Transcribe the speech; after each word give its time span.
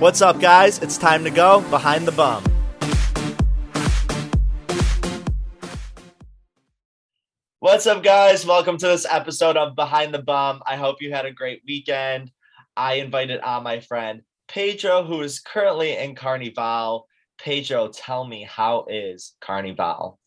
What's 0.00 0.20
up, 0.20 0.40
guys? 0.40 0.80
It's 0.80 0.98
time 0.98 1.22
to 1.22 1.30
go 1.30 1.60
behind 1.70 2.04
the 2.04 2.10
bum. 2.10 2.42
What's 7.60 7.86
up, 7.86 8.02
guys? 8.02 8.44
Welcome 8.44 8.76
to 8.78 8.88
this 8.88 9.06
episode 9.08 9.56
of 9.56 9.76
Behind 9.76 10.12
the 10.12 10.20
Bum. 10.20 10.64
I 10.66 10.74
hope 10.74 11.00
you 11.00 11.12
had 11.12 11.26
a 11.26 11.30
great 11.30 11.62
weekend. 11.64 12.32
I 12.76 12.94
invited 12.94 13.40
on 13.40 13.62
my 13.62 13.78
friend 13.78 14.22
Pedro, 14.48 15.04
who 15.04 15.22
is 15.22 15.38
currently 15.38 15.96
in 15.96 16.16
Carnival. 16.16 17.06
Pedro, 17.38 17.86
tell 17.86 18.26
me, 18.26 18.42
how 18.42 18.86
is 18.90 19.36
Carnival? 19.40 20.18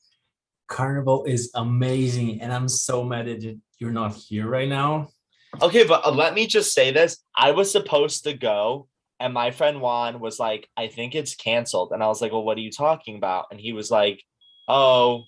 Carnival 0.70 1.25
is 1.25 1.52
amazing, 1.55 2.41
and 2.41 2.54
I'm 2.54 2.70
so 2.70 3.04
mad 3.04 3.25
that 3.25 3.59
you're 3.79 3.91
not 3.91 4.15
here 4.15 4.47
right 4.47 4.70
now. 4.70 5.09
Okay, 5.61 5.86
but 5.86 6.05
uh, 6.05 6.11
let 6.11 6.34
me 6.34 6.47
just 6.47 6.73
say 6.73 6.91
this. 6.91 7.18
I 7.36 7.51
was 7.51 7.69
supposed 7.69 8.23
to 8.23 8.33
go, 8.33 8.87
and 9.19 9.33
my 9.33 9.51
friend 9.51 9.81
Juan 9.81 10.19
was 10.19 10.39
like, 10.39 10.69
I 10.77 10.87
think 10.87 11.15
it's 11.15 11.35
canceled. 11.35 11.91
And 11.91 12.03
I 12.03 12.07
was 12.07 12.21
like, 12.21 12.31
Well, 12.31 12.43
what 12.43 12.57
are 12.57 12.61
you 12.61 12.71
talking 12.71 13.17
about? 13.17 13.45
And 13.51 13.59
he 13.59 13.73
was 13.73 13.89
like, 13.89 14.23
Oh, 14.67 15.23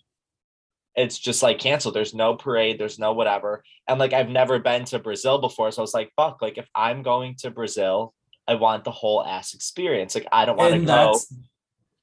it's 0.95 1.17
just 1.17 1.41
like 1.41 1.59
canceled. 1.59 1.95
There's 1.95 2.13
no 2.13 2.35
parade, 2.35 2.79
there's 2.79 2.99
no 2.99 3.13
whatever. 3.13 3.63
And 3.87 3.99
like, 3.99 4.13
I've 4.13 4.29
never 4.29 4.59
been 4.59 4.85
to 4.85 4.99
Brazil 4.99 5.39
before. 5.39 5.71
So 5.71 5.81
I 5.81 5.83
was 5.83 5.93
like, 5.93 6.11
Fuck, 6.15 6.41
like, 6.41 6.57
if 6.57 6.67
I'm 6.75 7.01
going 7.01 7.35
to 7.39 7.51
Brazil, 7.51 8.13
I 8.47 8.55
want 8.55 8.83
the 8.83 8.91
whole 8.91 9.23
ass 9.23 9.53
experience. 9.53 10.15
Like, 10.15 10.27
I 10.31 10.45
don't 10.45 10.57
want 10.57 10.73
to 10.73 10.85
go. 10.85 11.19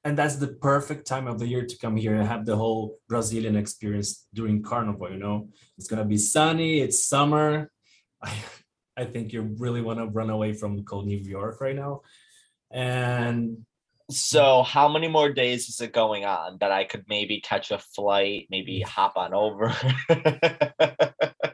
And 0.03 0.17
that's 0.17 0.37
the 0.37 0.47
perfect 0.47 1.05
time 1.05 1.27
of 1.27 1.37
the 1.37 1.47
year 1.47 1.65
to 1.65 1.77
come 1.79 1.97
here 1.97 2.15
and 2.15 2.25
have 2.25 2.45
the 2.45 2.55
whole 2.55 2.97
Brazilian 3.09 3.57
experience 3.57 4.25
during 4.33 4.63
Carnival. 4.63 5.11
You 5.11 5.17
know, 5.17 5.49
it's 5.77 5.87
gonna 5.87 6.05
be 6.05 6.17
sunny, 6.17 6.79
it's 6.79 7.05
summer. 7.05 7.71
I, 8.97 9.05
think 9.05 9.33
you 9.33 9.41
really 9.57 9.81
want 9.81 9.99
to 9.99 10.05
run 10.07 10.29
away 10.29 10.53
from 10.53 10.83
cold 10.83 11.07
New 11.07 11.17
York 11.17 11.61
right 11.61 11.75
now. 11.75 12.01
And 12.71 13.65
so, 14.09 14.63
how 14.63 14.87
many 14.87 15.07
more 15.07 15.31
days 15.31 15.67
is 15.67 15.81
it 15.81 15.91
going 15.91 16.25
on 16.25 16.57
that 16.59 16.71
I 16.71 16.85
could 16.85 17.05
maybe 17.09 17.41
catch 17.41 17.71
a 17.71 17.77
flight, 17.77 18.47
maybe 18.49 18.79
hop 18.81 19.17
on 19.17 19.33
over? 19.33 19.75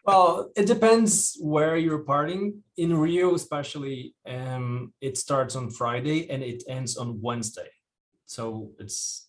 well, 0.05 0.51
it 0.55 0.67
depends 0.67 1.37
where 1.41 1.77
you're 1.77 2.03
partying. 2.03 2.59
In 2.77 2.95
Rio, 2.95 3.33
especially, 3.33 4.15
um, 4.27 4.93
it 5.01 5.17
starts 5.17 5.55
on 5.55 5.71
Friday 5.71 6.29
and 6.29 6.43
it 6.43 6.63
ends 6.67 6.97
on 6.97 7.21
Wednesday. 7.21 7.69
So 8.25 8.71
it's 8.77 9.27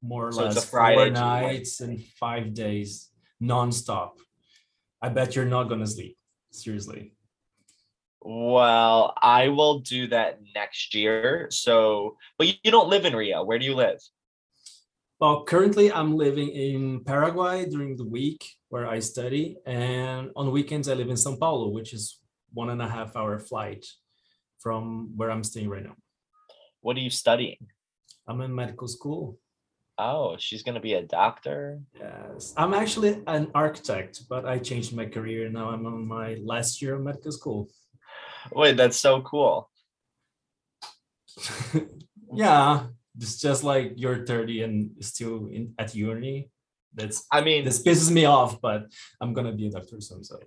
more 0.00 0.28
or 0.28 0.32
so 0.32 0.44
less 0.44 0.64
four 0.64 1.10
nights 1.10 1.80
and 1.80 2.00
five 2.20 2.54
days 2.54 3.10
nonstop. 3.42 4.12
I 5.02 5.08
bet 5.08 5.34
you're 5.34 5.44
not 5.44 5.64
gonna 5.64 5.86
sleep. 5.86 6.16
Seriously. 6.50 7.13
Well, 8.26 9.12
I 9.20 9.48
will 9.48 9.80
do 9.80 10.06
that 10.08 10.40
next 10.54 10.94
year. 10.94 11.48
So, 11.50 12.16
but 12.38 12.46
you, 12.46 12.54
you 12.64 12.70
don't 12.70 12.88
live 12.88 13.04
in 13.04 13.14
Rio. 13.14 13.44
Where 13.44 13.58
do 13.58 13.66
you 13.66 13.74
live? 13.74 14.00
Well, 15.20 15.44
currently 15.44 15.92
I'm 15.92 16.16
living 16.16 16.48
in 16.48 17.04
Paraguay 17.04 17.66
during 17.66 17.96
the 17.96 18.04
week 18.04 18.50
where 18.70 18.88
I 18.88 18.98
study, 19.00 19.58
and 19.66 20.30
on 20.36 20.50
weekends 20.50 20.88
I 20.88 20.94
live 20.94 21.10
in 21.10 21.16
São 21.16 21.38
Paulo, 21.38 21.68
which 21.68 21.92
is 21.92 22.18
one 22.54 22.70
and 22.70 22.80
a 22.80 22.88
half 22.88 23.14
hour 23.14 23.38
flight 23.38 23.84
from 24.58 25.12
where 25.16 25.30
I'm 25.30 25.44
staying 25.44 25.68
right 25.68 25.84
now. 25.84 25.96
What 26.80 26.96
are 26.96 27.00
you 27.00 27.10
studying? 27.10 27.66
I'm 28.26 28.40
in 28.40 28.54
medical 28.54 28.88
school. 28.88 29.38
Oh, 29.98 30.36
she's 30.38 30.62
gonna 30.62 30.80
be 30.80 30.94
a 30.94 31.02
doctor. 31.02 31.80
Yes, 32.00 32.54
I'm 32.56 32.72
actually 32.72 33.22
an 33.26 33.50
architect, 33.54 34.22
but 34.30 34.46
I 34.46 34.58
changed 34.58 34.96
my 34.96 35.04
career. 35.04 35.50
Now 35.50 35.68
I'm 35.68 35.86
on 35.86 36.08
my 36.08 36.38
last 36.42 36.80
year 36.80 36.94
of 36.94 37.02
medical 37.02 37.32
school. 37.32 37.68
Wait, 38.52 38.76
that's 38.76 38.98
so 38.98 39.22
cool. 39.22 39.70
yeah, 42.32 42.86
it's 43.18 43.40
just 43.40 43.64
like 43.64 43.92
you're 43.96 44.24
30 44.26 44.62
and 44.62 44.90
still 45.04 45.48
in 45.48 45.74
at 45.78 45.94
uni. 45.94 46.50
That's 46.94 47.26
I 47.30 47.40
mean 47.40 47.64
this 47.64 47.82
pisses 47.82 48.10
me 48.10 48.24
off, 48.24 48.60
but 48.60 48.86
I'm 49.20 49.32
gonna 49.32 49.52
be 49.52 49.66
a 49.66 49.70
doctor 49.70 50.00
soon. 50.00 50.22
So 50.22 50.38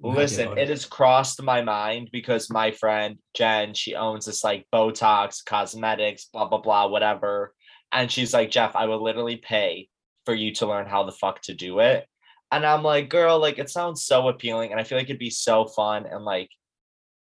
listen, 0.00 0.58
it 0.58 0.68
has 0.68 0.84
crossed 0.84 1.42
my 1.42 1.62
mind 1.62 2.10
because 2.12 2.50
my 2.50 2.70
friend 2.70 3.18
Jen, 3.34 3.74
she 3.74 3.94
owns 3.94 4.26
this 4.26 4.44
like 4.44 4.66
Botox, 4.72 5.44
cosmetics, 5.44 6.26
blah 6.32 6.48
blah 6.48 6.60
blah, 6.60 6.88
whatever. 6.88 7.54
And 7.92 8.10
she's 8.10 8.34
like, 8.34 8.50
Jeff, 8.50 8.74
I 8.74 8.86
will 8.86 9.02
literally 9.02 9.36
pay 9.36 9.88
for 10.24 10.34
you 10.34 10.52
to 10.54 10.66
learn 10.66 10.86
how 10.86 11.04
the 11.04 11.12
fuck 11.12 11.40
to 11.42 11.54
do 11.54 11.78
it. 11.78 12.06
And 12.50 12.66
I'm 12.66 12.82
like, 12.82 13.08
girl, 13.08 13.38
like 13.38 13.58
it 13.58 13.70
sounds 13.70 14.04
so 14.04 14.28
appealing. 14.28 14.72
And 14.72 14.80
I 14.80 14.84
feel 14.84 14.98
like 14.98 15.06
it'd 15.06 15.18
be 15.18 15.30
so 15.30 15.64
fun 15.64 16.06
and 16.06 16.24
like 16.24 16.50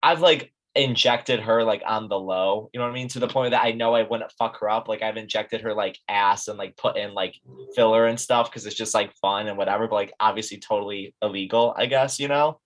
I've 0.05 0.21
like 0.21 0.53
injected 0.75 1.41
her 1.41 1.65
like 1.65 1.83
on 1.87 2.09
the 2.09 2.19
low, 2.19 2.69
you 2.73 2.79
know 2.79 2.85
what 2.85 2.93
I 2.93 2.95
mean? 2.95 3.09
To 3.09 3.21
the 3.21 3.29
point 3.29 3.53
that 3.53 3.65
I 3.65 3.73
know 3.73 3.95
I 3.95 4.03
wouldn't 4.03 4.31
fuck 4.33 4.61
her 4.61 4.69
up. 4.69 4.87
Like 4.87 5.03
I've 5.03 5.17
injected 5.17 5.63
her 5.63 5.73
like 5.73 5.99
ass 6.09 6.49
and 6.49 6.59
like 6.59 6.77
put 6.77 6.97
in 6.97 7.15
like 7.15 7.37
filler 7.75 8.07
and 8.07 8.21
stuff 8.21 8.51
because 8.51 8.67
it's 8.67 8.77
just 8.77 8.93
like 8.93 9.15
fun 9.15 9.47
and 9.47 9.57
whatever, 9.57 9.89
but 9.89 9.95
like 9.95 10.13
obviously 10.21 10.59
totally 10.59 11.15
illegal, 11.23 11.75
I 11.77 11.87
guess, 11.87 12.21
you 12.21 12.29
know? 12.29 12.61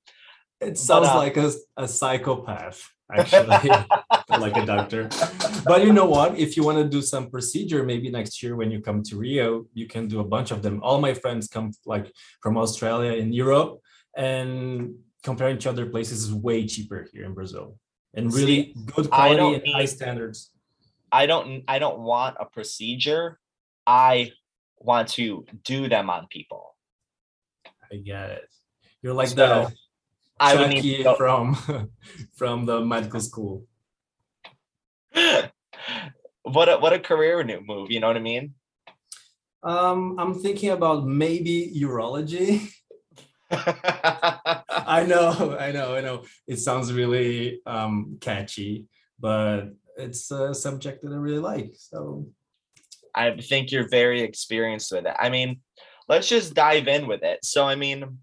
It 0.60 0.76
sounds 0.76 1.06
but, 1.06 1.14
uh, 1.14 1.18
like 1.18 1.36
a, 1.36 1.52
a 1.76 1.86
psychopath, 1.86 2.90
actually, 3.14 3.70
like 4.28 4.56
a 4.56 4.66
doctor. 4.66 5.08
But 5.64 5.84
you 5.84 5.92
know 5.92 6.06
what? 6.06 6.36
If 6.36 6.56
you 6.56 6.64
want 6.64 6.78
to 6.78 6.88
do 6.88 7.02
some 7.02 7.30
procedure, 7.30 7.84
maybe 7.84 8.10
next 8.10 8.42
year 8.42 8.56
when 8.56 8.72
you 8.72 8.80
come 8.80 9.04
to 9.04 9.16
Rio, 9.16 9.66
you 9.74 9.86
can 9.86 10.08
do 10.08 10.18
a 10.18 10.24
bunch 10.24 10.50
of 10.50 10.62
them. 10.62 10.80
All 10.82 11.00
my 11.00 11.14
friends 11.14 11.46
come 11.46 11.70
like 11.86 12.10
from 12.42 12.56
Australia 12.56 13.12
and 13.20 13.32
Europe, 13.32 13.78
and 14.16 14.96
comparing 15.22 15.58
to 15.58 15.70
other 15.70 15.86
places 15.86 16.24
is 16.24 16.34
way 16.34 16.66
cheaper 16.66 17.06
here 17.12 17.24
in 17.24 17.34
Brazil 17.34 17.78
and 18.14 18.32
really 18.32 18.46
See, 18.46 18.74
good 18.94 19.10
quality 19.10 19.54
and 19.54 19.62
need, 19.62 19.72
high 19.72 19.84
standards. 19.84 20.50
I 21.10 21.26
don't 21.26 21.64
I 21.68 21.78
don't 21.78 22.00
want 22.00 22.36
a 22.38 22.44
procedure. 22.44 23.38
I 23.86 24.32
want 24.78 25.08
to 25.10 25.46
do 25.64 25.88
them 25.88 26.10
on 26.10 26.26
people. 26.28 26.76
I 27.90 27.96
get 27.96 28.30
it. 28.30 28.48
You're 29.02 29.14
like 29.14 29.28
so, 29.28 29.34
the 29.34 29.72
I 30.40 30.54
would 30.56 30.70
need 30.70 31.04
go- 31.04 31.16
from 31.16 31.90
from 32.36 32.66
the 32.66 32.80
medical 32.80 33.20
school. 33.20 33.66
what 36.42 36.68
a 36.68 36.78
what 36.78 36.92
a 36.92 36.98
career 36.98 37.42
new 37.44 37.60
move, 37.66 37.90
you 37.90 38.00
know 38.00 38.08
what 38.08 38.16
I 38.16 38.20
mean? 38.20 38.54
Um, 39.62 40.16
I'm 40.18 40.34
thinking 40.34 40.70
about 40.70 41.06
maybe 41.06 41.72
urology. 41.76 42.70
I 43.50 45.04
know, 45.06 45.56
I 45.58 45.72
know, 45.72 45.94
I 45.94 46.00
know. 46.00 46.24
It 46.46 46.58
sounds 46.58 46.92
really 46.92 47.60
um, 47.66 48.18
catchy, 48.20 48.86
but 49.18 49.70
it's 49.96 50.30
a 50.30 50.54
subject 50.54 51.02
that 51.02 51.12
I 51.12 51.16
really 51.16 51.38
like. 51.38 51.72
So 51.74 52.26
I 53.14 53.36
think 53.40 53.72
you're 53.72 53.88
very 53.88 54.20
experienced 54.22 54.92
with 54.92 55.06
it. 55.06 55.14
I 55.18 55.30
mean, 55.30 55.60
let's 56.08 56.28
just 56.28 56.54
dive 56.54 56.88
in 56.88 57.06
with 57.06 57.22
it. 57.22 57.40
So, 57.42 57.66
I 57.66 57.74
mean, 57.74 58.18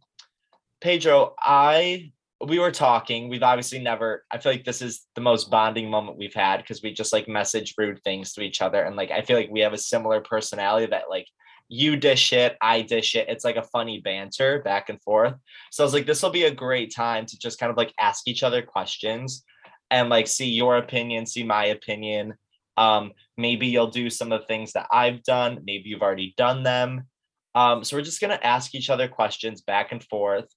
Pedro, 0.82 1.34
I 1.40 2.12
we 2.46 2.60
were 2.60 2.72
talking. 2.72 3.30
We've 3.30 3.44
obviously 3.44 3.80
never. 3.80 4.26
I 4.30 4.38
feel 4.38 4.52
like 4.52 4.66
this 4.66 4.82
is 4.82 5.06
the 5.16 5.22
most 5.22 5.50
bonding 5.50 5.90
moment 5.90 6.18
we've 6.18 6.34
had 6.34 6.58
because 6.58 6.82
we 6.84 6.94
just 6.94 7.14
like 7.14 7.28
message 7.28 7.74
rude 7.78 8.02
things 8.04 8.34
to 8.34 8.42
each 8.42 8.62
other, 8.62 8.84
and 8.84 8.96
like 8.96 9.12
I 9.12 9.22
feel 9.22 9.38
like 9.38 9.50
we 9.50 9.62
have 9.62 9.74
a 9.74 9.78
similar 9.78 10.22
personality 10.22 10.88
that 10.88 11.10
like 11.10 11.28
you 11.68 11.96
dish 11.96 12.32
it, 12.34 12.58
I 12.62 12.82
dish 12.82 13.16
it. 13.16 13.28
It's 13.28 13.44
like 13.44 13.56
a 13.56 13.64
funny 13.64 14.00
banter 14.00 14.62
back 14.62 14.90
and 14.90 15.02
forth. 15.02 15.34
So 15.72 15.84
I 15.84 15.86
was 15.86 15.94
like, 15.94 16.06
this 16.06 16.22
will 16.22 16.30
be 16.30 16.44
a 16.44 16.52
great 16.52 16.94
time 16.94 17.26
to 17.26 17.40
just 17.40 17.60
kind 17.60 17.72
of 17.72 17.78
like 17.78 17.94
ask 18.00 18.28
each 18.28 18.44
other 18.44 18.62
questions 18.62 19.44
and 19.90 20.10
like 20.10 20.28
see 20.28 20.50
your 20.50 20.78
opinion, 20.78 21.26
see 21.26 21.44
my 21.44 21.66
opinion. 21.66 22.36
Um, 22.78 23.14
maybe 23.38 23.68
you'll 23.68 23.88
do 23.88 24.10
some 24.10 24.32
of 24.32 24.42
the 24.42 24.48
things 24.48 24.74
that 24.74 24.88
I've 24.92 25.24
done. 25.24 25.60
Maybe 25.66 25.90
you've 25.90 26.02
already 26.02 26.34
done 26.38 26.64
them. 26.64 27.08
Um, 27.56 27.84
so 27.84 27.96
we're 27.96 28.04
just 28.04 28.22
gonna 28.22 28.40
ask 28.44 28.76
each 28.76 28.90
other 28.90 29.08
questions 29.08 29.62
back 29.62 29.92
and 29.92 30.04
forth. 30.04 30.48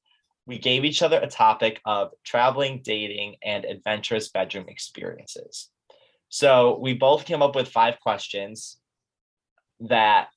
We 0.46 0.58
gave 0.58 0.84
each 0.84 1.02
other 1.02 1.18
a 1.20 1.26
topic 1.26 1.80
of 1.84 2.10
traveling, 2.24 2.80
dating, 2.82 3.36
and 3.42 3.64
adventurous 3.64 4.30
bedroom 4.30 4.64
experiences. 4.68 5.68
So 6.28 6.78
we 6.80 6.94
both 6.94 7.24
came 7.24 7.42
up 7.42 7.54
with 7.54 7.68
five 7.68 8.00
questions 8.00 8.78
that 9.80 10.28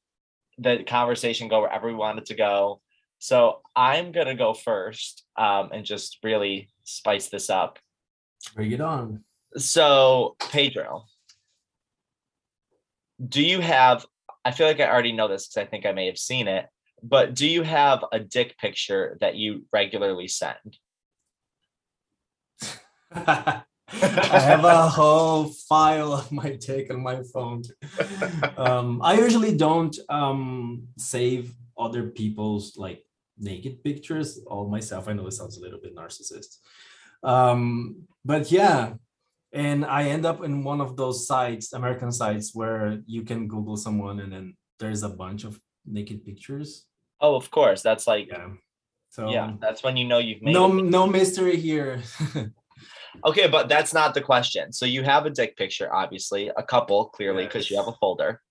the 0.61 0.83
conversation 0.83 1.47
go 1.47 1.61
wherever 1.61 1.87
we 1.87 1.93
want 1.93 2.19
it 2.19 2.25
to 2.27 2.35
go. 2.35 2.81
So 3.19 3.61
I'm 3.75 4.11
gonna 4.11 4.35
go 4.35 4.53
first 4.53 5.23
um, 5.37 5.69
and 5.73 5.85
just 5.85 6.19
really 6.23 6.69
spice 6.83 7.29
this 7.29 7.49
up. 7.49 7.79
Bring 8.55 8.71
it 8.71 8.81
on. 8.81 9.23
So 9.57 10.35
Pedro, 10.39 11.05
do 13.27 13.43
you 13.43 13.59
have? 13.59 14.05
I 14.43 14.51
feel 14.51 14.67
like 14.67 14.79
I 14.79 14.89
already 14.89 15.11
know 15.11 15.27
this 15.27 15.47
because 15.47 15.67
I 15.67 15.69
think 15.69 15.85
I 15.85 15.91
may 15.91 16.07
have 16.07 16.17
seen 16.17 16.47
it. 16.47 16.67
But 17.03 17.33
do 17.33 17.47
you 17.47 17.63
have 17.63 18.05
a 18.11 18.19
dick 18.19 18.57
picture 18.59 19.17
that 19.21 19.35
you 19.35 19.65
regularly 19.73 20.27
send? 20.27 20.77
I 23.93 24.39
have 24.39 24.63
a 24.63 24.87
whole 24.87 25.45
file 25.45 26.13
of 26.13 26.31
my 26.31 26.55
take 26.55 26.91
on 26.91 27.01
my 27.01 27.21
phone. 27.33 27.63
Um, 28.57 29.01
I 29.03 29.15
usually 29.15 29.55
don't 29.55 29.97
um, 30.09 30.87
save 30.97 31.53
other 31.77 32.09
people's 32.09 32.77
like 32.77 33.03
naked 33.37 33.83
pictures 33.83 34.39
all 34.47 34.67
myself. 34.67 35.07
I 35.07 35.13
know 35.13 35.27
it 35.27 35.33
sounds 35.33 35.57
a 35.57 35.61
little 35.61 35.79
bit 35.79 35.95
narcissist. 35.95 36.57
Um, 37.23 38.03
but 38.23 38.51
yeah, 38.51 38.93
and 39.53 39.85
I 39.85 40.03
end 40.03 40.25
up 40.25 40.43
in 40.43 40.63
one 40.63 40.79
of 40.79 40.95
those 40.95 41.27
sites, 41.27 41.73
American 41.73 42.11
sites, 42.11 42.55
where 42.55 43.01
you 43.05 43.23
can 43.23 43.47
Google 43.47 43.77
someone 43.77 44.19
and 44.19 44.31
then 44.31 44.55
there's 44.79 45.03
a 45.03 45.09
bunch 45.09 45.43
of 45.43 45.59
naked 45.85 46.25
pictures. 46.25 46.85
Oh, 47.19 47.35
of 47.35 47.51
course. 47.51 47.81
That's 47.81 48.07
like 48.07 48.27
Yeah. 48.29 48.49
So 49.09 49.29
yeah, 49.29 49.51
that's 49.59 49.83
when 49.83 49.97
you 49.97 50.07
know 50.07 50.19
you've 50.19 50.41
made 50.41 50.53
no 50.53 50.77
it. 50.77 50.85
no 50.85 51.05
mystery 51.05 51.57
here. 51.57 52.01
Okay, 53.25 53.47
but 53.47 53.67
that's 53.69 53.93
not 53.93 54.13
the 54.13 54.21
question. 54.21 54.71
So 54.71 54.85
you 54.85 55.03
have 55.03 55.25
a 55.25 55.29
dick 55.29 55.57
picture, 55.57 55.93
obviously, 55.93 56.51
a 56.55 56.63
couple 56.63 57.05
clearly 57.05 57.45
because 57.45 57.69
you 57.69 57.77
have 57.77 57.87
a 57.87 57.93
folder. 57.93 58.41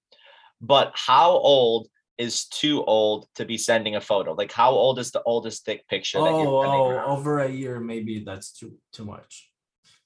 But 0.61 0.93
how 0.95 1.31
old 1.31 1.89
is 2.19 2.45
too 2.49 2.85
old 2.85 3.27
to 3.35 3.47
be 3.47 3.57
sending 3.57 3.97
a 3.97 4.01
photo? 4.01 4.35
Like 4.35 4.53
how 4.53 4.71
old 4.73 4.99
is 4.99 5.11
the 5.11 5.23
oldest 5.25 5.65
dick 5.65 5.89
picture 5.89 6.19
that 6.19 6.29
oh, 6.29 6.43
you're 6.43 6.65
sending 6.65 6.81
oh, 6.81 6.89
around? 6.91 7.11
over 7.11 7.39
a 7.41 7.49
year, 7.49 7.81
maybe 7.81 8.21
that's 8.21 8.53
too 8.53 8.75
too 8.93 9.07
much. 9.07 9.51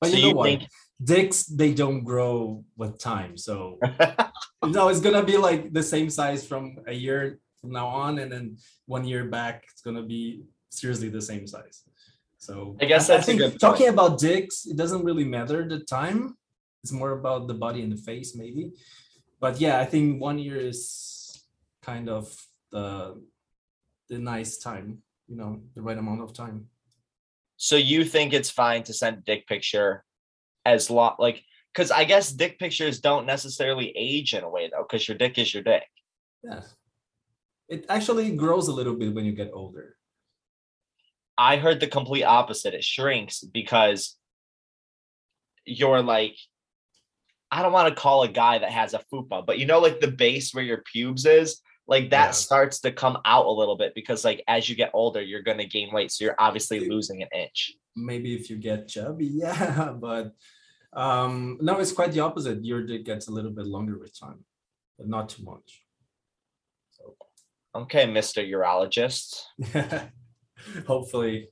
But 0.01 0.11
So 0.11 0.17
you 0.17 0.23
know 0.23 0.29
you 0.29 0.35
what? 0.37 0.45
think- 0.47 0.69
Dicks 1.03 1.45
they 1.47 1.75
don't 1.75 2.05
grow 2.05 2.65
with 2.77 3.01
time, 3.01 3.37
so 3.37 3.81
no, 4.65 4.89
it's 4.89 5.01
gonna 5.01 5.25
be 5.25 5.37
like 5.37 5.73
the 5.73 5.83
same 5.83 6.09
size 6.09 6.47
from 6.47 6.79
a 6.87 6.95
year 6.95 7.41
from 7.61 7.73
now 7.73 7.89
on, 7.89 8.21
and 8.21 8.31
then 8.31 8.57
one 8.87 9.05
year 9.05 9.25
back, 9.25 9.65
it's 9.73 9.83
gonna 9.83 10.05
be 10.05 10.45
seriously 10.71 11.09
the 11.09 11.21
same 11.21 11.49
size. 11.49 11.83
So 12.45 12.77
I 12.79 12.85
guess 12.85 13.07
that's 13.09 13.25
a 13.25 13.27
think 13.27 13.39
good 13.41 13.59
talking 13.59 13.89
about 13.89 14.19
dicks, 14.19 14.67
it 14.67 14.77
doesn't 14.77 15.03
really 15.03 15.25
matter 15.25 15.67
the 15.67 15.81
time. 15.81 16.37
It's 16.83 16.93
more 16.93 17.13
about 17.13 17.49
the 17.49 17.55
body 17.55 17.81
and 17.81 17.91
the 17.91 17.97
face, 17.97 18.37
maybe. 18.37 18.73
But 19.41 19.61
yeah, 19.61 19.81
I 19.81 19.87
think 19.87 20.21
one 20.21 20.39
year 20.39 20.59
is 20.59 21.43
kind 21.83 22.11
of 22.11 22.29
the 22.71 23.17
the 24.11 24.19
nice 24.19 24.59
time, 24.59 25.03
you 25.27 25.37
know, 25.37 25.63
the 25.75 25.81
right 25.81 25.97
amount 25.97 26.21
of 26.21 26.35
time. 26.35 26.69
So 27.57 27.77
you 27.77 28.05
think 28.05 28.35
it's 28.35 28.51
fine 28.51 28.83
to 28.85 28.93
send 28.93 29.25
dick 29.25 29.47
picture 29.47 30.05
as 30.67 30.91
long 30.91 31.17
like 31.19 31.43
because 31.73 31.91
I 31.91 32.05
guess 32.05 32.31
dick 32.31 32.59
pictures 32.59 33.01
don't 33.01 33.25
necessarily 33.25 33.89
age 33.97 34.35
in 34.35 34.45
a 34.45 34.51
way 34.51 34.69
though, 34.69 34.85
because 34.85 35.09
your 35.09 35.17
dick 35.17 35.39
is 35.39 35.55
your 35.55 35.63
dick. 35.63 35.89
Yeah. 36.43 36.61
It 37.69 37.87
actually 37.89 38.37
grows 38.37 38.69
a 38.69 38.77
little 38.77 38.95
bit 38.95 39.15
when 39.15 39.25
you 39.25 39.33
get 39.33 39.51
older. 39.55 39.97
I 41.37 41.57
heard 41.57 41.81
the 41.81 41.87
complete 41.87 42.25
opposite. 42.25 42.75
It 42.75 42.85
shrinks 42.85 43.41
because 43.41 44.17
you're 45.65 46.03
like, 46.03 46.37
I 47.51 47.63
don't 47.63 47.73
want 47.73 47.89
to 47.89 48.01
call 48.01 48.23
a 48.23 48.29
guy 48.29 48.59
that 48.59 48.71
has 48.71 48.95
a 48.95 49.03
fupa, 49.13 49.45
but 49.47 49.59
you 49.59 49.67
know, 49.67 49.79
like 49.81 50.01
the 50.01 50.11
base 50.11 50.53
where 50.53 50.65
your 50.65 50.83
pubes 50.93 51.25
is, 51.27 51.61
like 51.87 52.11
that 52.11 52.27
Yeah. 52.27 52.31
starts 52.33 52.81
to 52.81 52.93
come 52.93 53.19
out 53.25 53.47
a 53.47 53.51
little 53.51 53.77
bit 53.77 53.95
because, 53.95 54.25
like, 54.25 54.43
as 54.49 54.69
you 54.69 54.75
get 54.75 54.91
older, 54.95 55.21
you're 55.23 55.43
going 55.43 55.59
to 55.59 55.67
gain 55.67 55.93
weight. 55.93 56.11
So 56.11 56.25
you're 56.25 56.35
obviously 56.39 56.89
losing 56.89 57.23
an 57.23 57.29
inch. 57.35 57.73
Maybe 57.95 58.35
if 58.35 58.51
you 58.51 58.57
get 58.57 58.89
chubby, 58.89 59.27
yeah, 59.33 59.93
but 59.93 60.33
um 60.93 61.59
no, 61.61 61.79
it's 61.81 61.93
quite 61.93 62.13
the 62.13 62.21
opposite. 62.21 62.65
Your 62.65 62.83
dick 62.87 63.05
gets 63.05 63.29
a 63.29 63.33
little 63.33 63.51
bit 63.51 63.67
longer 63.67 63.99
with 63.99 64.19
time, 64.19 64.45
but 64.97 65.09
not 65.09 65.29
too 65.29 65.43
much. 65.45 65.83
Okay, 67.75 68.07
Mr. 68.07 68.49
Urologist. 68.49 69.43
Hopefully. 70.87 71.49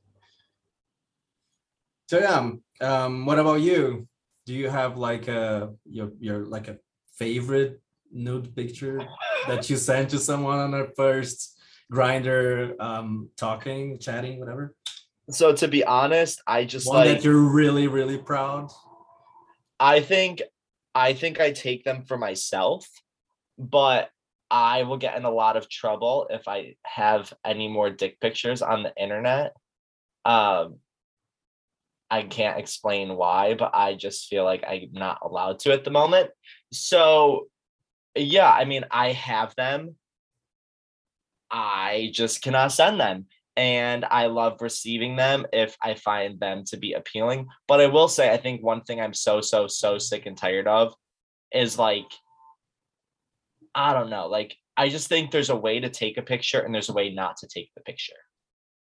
So 2.08 2.18
yeah, 2.18 2.50
um, 2.86 3.26
what 3.26 3.38
about 3.38 3.60
you? 3.60 4.06
Do 4.44 4.54
you 4.54 4.68
have 4.68 4.98
like 4.98 5.28
a 5.28 5.72
your 5.84 6.10
your 6.18 6.44
like 6.46 6.68
a 6.68 6.78
favorite 7.16 7.80
nude 8.10 8.54
picture 8.54 9.00
that 9.46 9.70
you 9.70 9.76
sent 9.76 10.10
to 10.10 10.18
someone 10.18 10.58
on 10.58 10.74
our 10.74 10.88
first 10.96 11.58
Grindr 11.90 12.74
um 12.80 13.30
talking, 13.36 13.98
chatting, 13.98 14.40
whatever? 14.40 14.74
So 15.30 15.54
to 15.54 15.68
be 15.68 15.84
honest, 15.84 16.42
I 16.46 16.64
just 16.64 16.86
One 16.88 17.06
like 17.06 17.18
that 17.18 17.24
you're 17.24 17.38
really, 17.38 17.86
really 17.86 18.18
proud. 18.18 18.70
I 19.78 20.00
think 20.00 20.42
I 20.94 21.14
think 21.14 21.40
I 21.40 21.52
take 21.52 21.84
them 21.84 22.02
for 22.02 22.18
myself, 22.18 22.86
but 23.58 24.10
I 24.52 24.82
will 24.82 24.98
get 24.98 25.16
in 25.16 25.24
a 25.24 25.30
lot 25.30 25.56
of 25.56 25.68
trouble 25.68 26.28
if 26.30 26.46
I 26.46 26.76
have 26.84 27.32
any 27.44 27.68
more 27.68 27.90
dick 27.90 28.20
pictures 28.20 28.62
on 28.62 28.82
the 28.82 28.94
internet. 28.96 29.54
Um 30.24 30.76
I 32.10 32.24
can't 32.24 32.58
explain 32.58 33.16
why, 33.16 33.54
but 33.54 33.74
I 33.74 33.94
just 33.94 34.28
feel 34.28 34.44
like 34.44 34.62
I'm 34.68 34.90
not 34.92 35.20
allowed 35.22 35.60
to 35.60 35.72
at 35.72 35.84
the 35.84 35.90
moment. 35.90 36.30
So 36.70 37.48
yeah, 38.14 38.50
I 38.50 38.66
mean, 38.66 38.84
I 38.90 39.12
have 39.12 39.54
them. 39.54 39.96
I 41.50 42.10
just 42.12 42.42
cannot 42.42 42.72
send 42.72 43.00
them. 43.00 43.26
And 43.56 44.04
I 44.04 44.26
love 44.26 44.60
receiving 44.60 45.16
them 45.16 45.46
if 45.52 45.76
I 45.82 45.94
find 45.94 46.38
them 46.40 46.64
to 46.66 46.76
be 46.76 46.92
appealing. 46.92 47.48
But 47.68 47.80
I 47.80 47.86
will 47.86 48.08
say, 48.08 48.30
I 48.30 48.36
think 48.36 48.62
one 48.62 48.82
thing 48.82 49.00
I'm 49.00 49.14
so, 49.14 49.40
so, 49.40 49.66
so 49.66 49.98
sick 49.98 50.26
and 50.26 50.36
tired 50.36 50.68
of 50.68 50.94
is 51.52 51.78
like, 51.78 52.10
I 53.74 53.92
don't 53.94 54.10
know, 54.10 54.26
like, 54.28 54.56
I 54.76 54.88
just 54.88 55.08
think 55.08 55.30
there's 55.30 55.50
a 55.50 55.56
way 55.56 55.80
to 55.80 55.88
take 55.90 56.16
a 56.18 56.22
picture 56.22 56.60
and 56.60 56.74
there's 56.74 56.88
a 56.88 56.94
way 56.94 57.12
not 57.12 57.36
to 57.38 57.46
take 57.46 57.70
the 57.74 57.82
picture. 57.82 58.12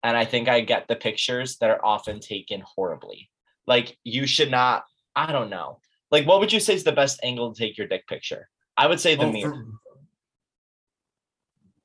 And 0.03 0.17
I 0.17 0.25
think 0.25 0.49
I 0.49 0.61
get 0.61 0.89
the 0.89 0.97
pictures 0.97 1.59
that 1.59 1.71
are 1.71 1.85
often 1.85 2.21
taken 2.21 2.63
horribly. 2.65 3.31
Like, 3.67 3.97
you 4.05 4.27
should 4.27 4.51
not, 4.51 4.85
I 5.15 5.31
don't 5.33 5.51
know. 5.51 5.81
Like, 6.11 6.27
what 6.27 6.41
would 6.41 6.53
you 6.53 6.61
say 6.61 6.75
is 6.75 6.85
the 6.85 6.93
best 6.93 7.21
angle 7.23 7.53
to 7.53 7.59
take 7.59 7.77
your 7.77 7.87
dick 7.87 8.07
picture? 8.07 8.49
I 8.77 8.87
would 8.87 9.01
say 9.01 9.15
the 9.15 9.25
Oh, 9.27 9.33
mirror. 9.33 9.67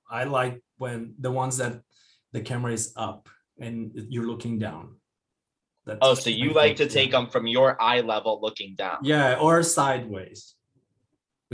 I 0.10 0.24
like 0.24 0.62
when 0.78 1.16
the 1.20 1.32
ones 1.32 1.58
that 1.58 1.82
the 2.32 2.42
camera 2.42 2.72
is 2.74 2.94
up 2.96 3.28
and 3.60 3.92
you're 4.10 4.26
looking 4.28 4.60
down. 4.60 4.96
That's 5.86 6.00
Oh, 6.02 6.14
so 6.14 6.30
you 6.30 6.54
like 6.54 6.78
to 6.78 6.88
take 6.88 7.12
yeah. 7.12 7.20
them 7.20 7.30
from 7.30 7.48
your 7.48 7.80
eye 7.82 8.02
level 8.02 8.40
looking 8.42 8.76
down. 8.76 8.98
Yeah, 9.04 9.38
or 9.40 9.62
sideways, 9.64 10.56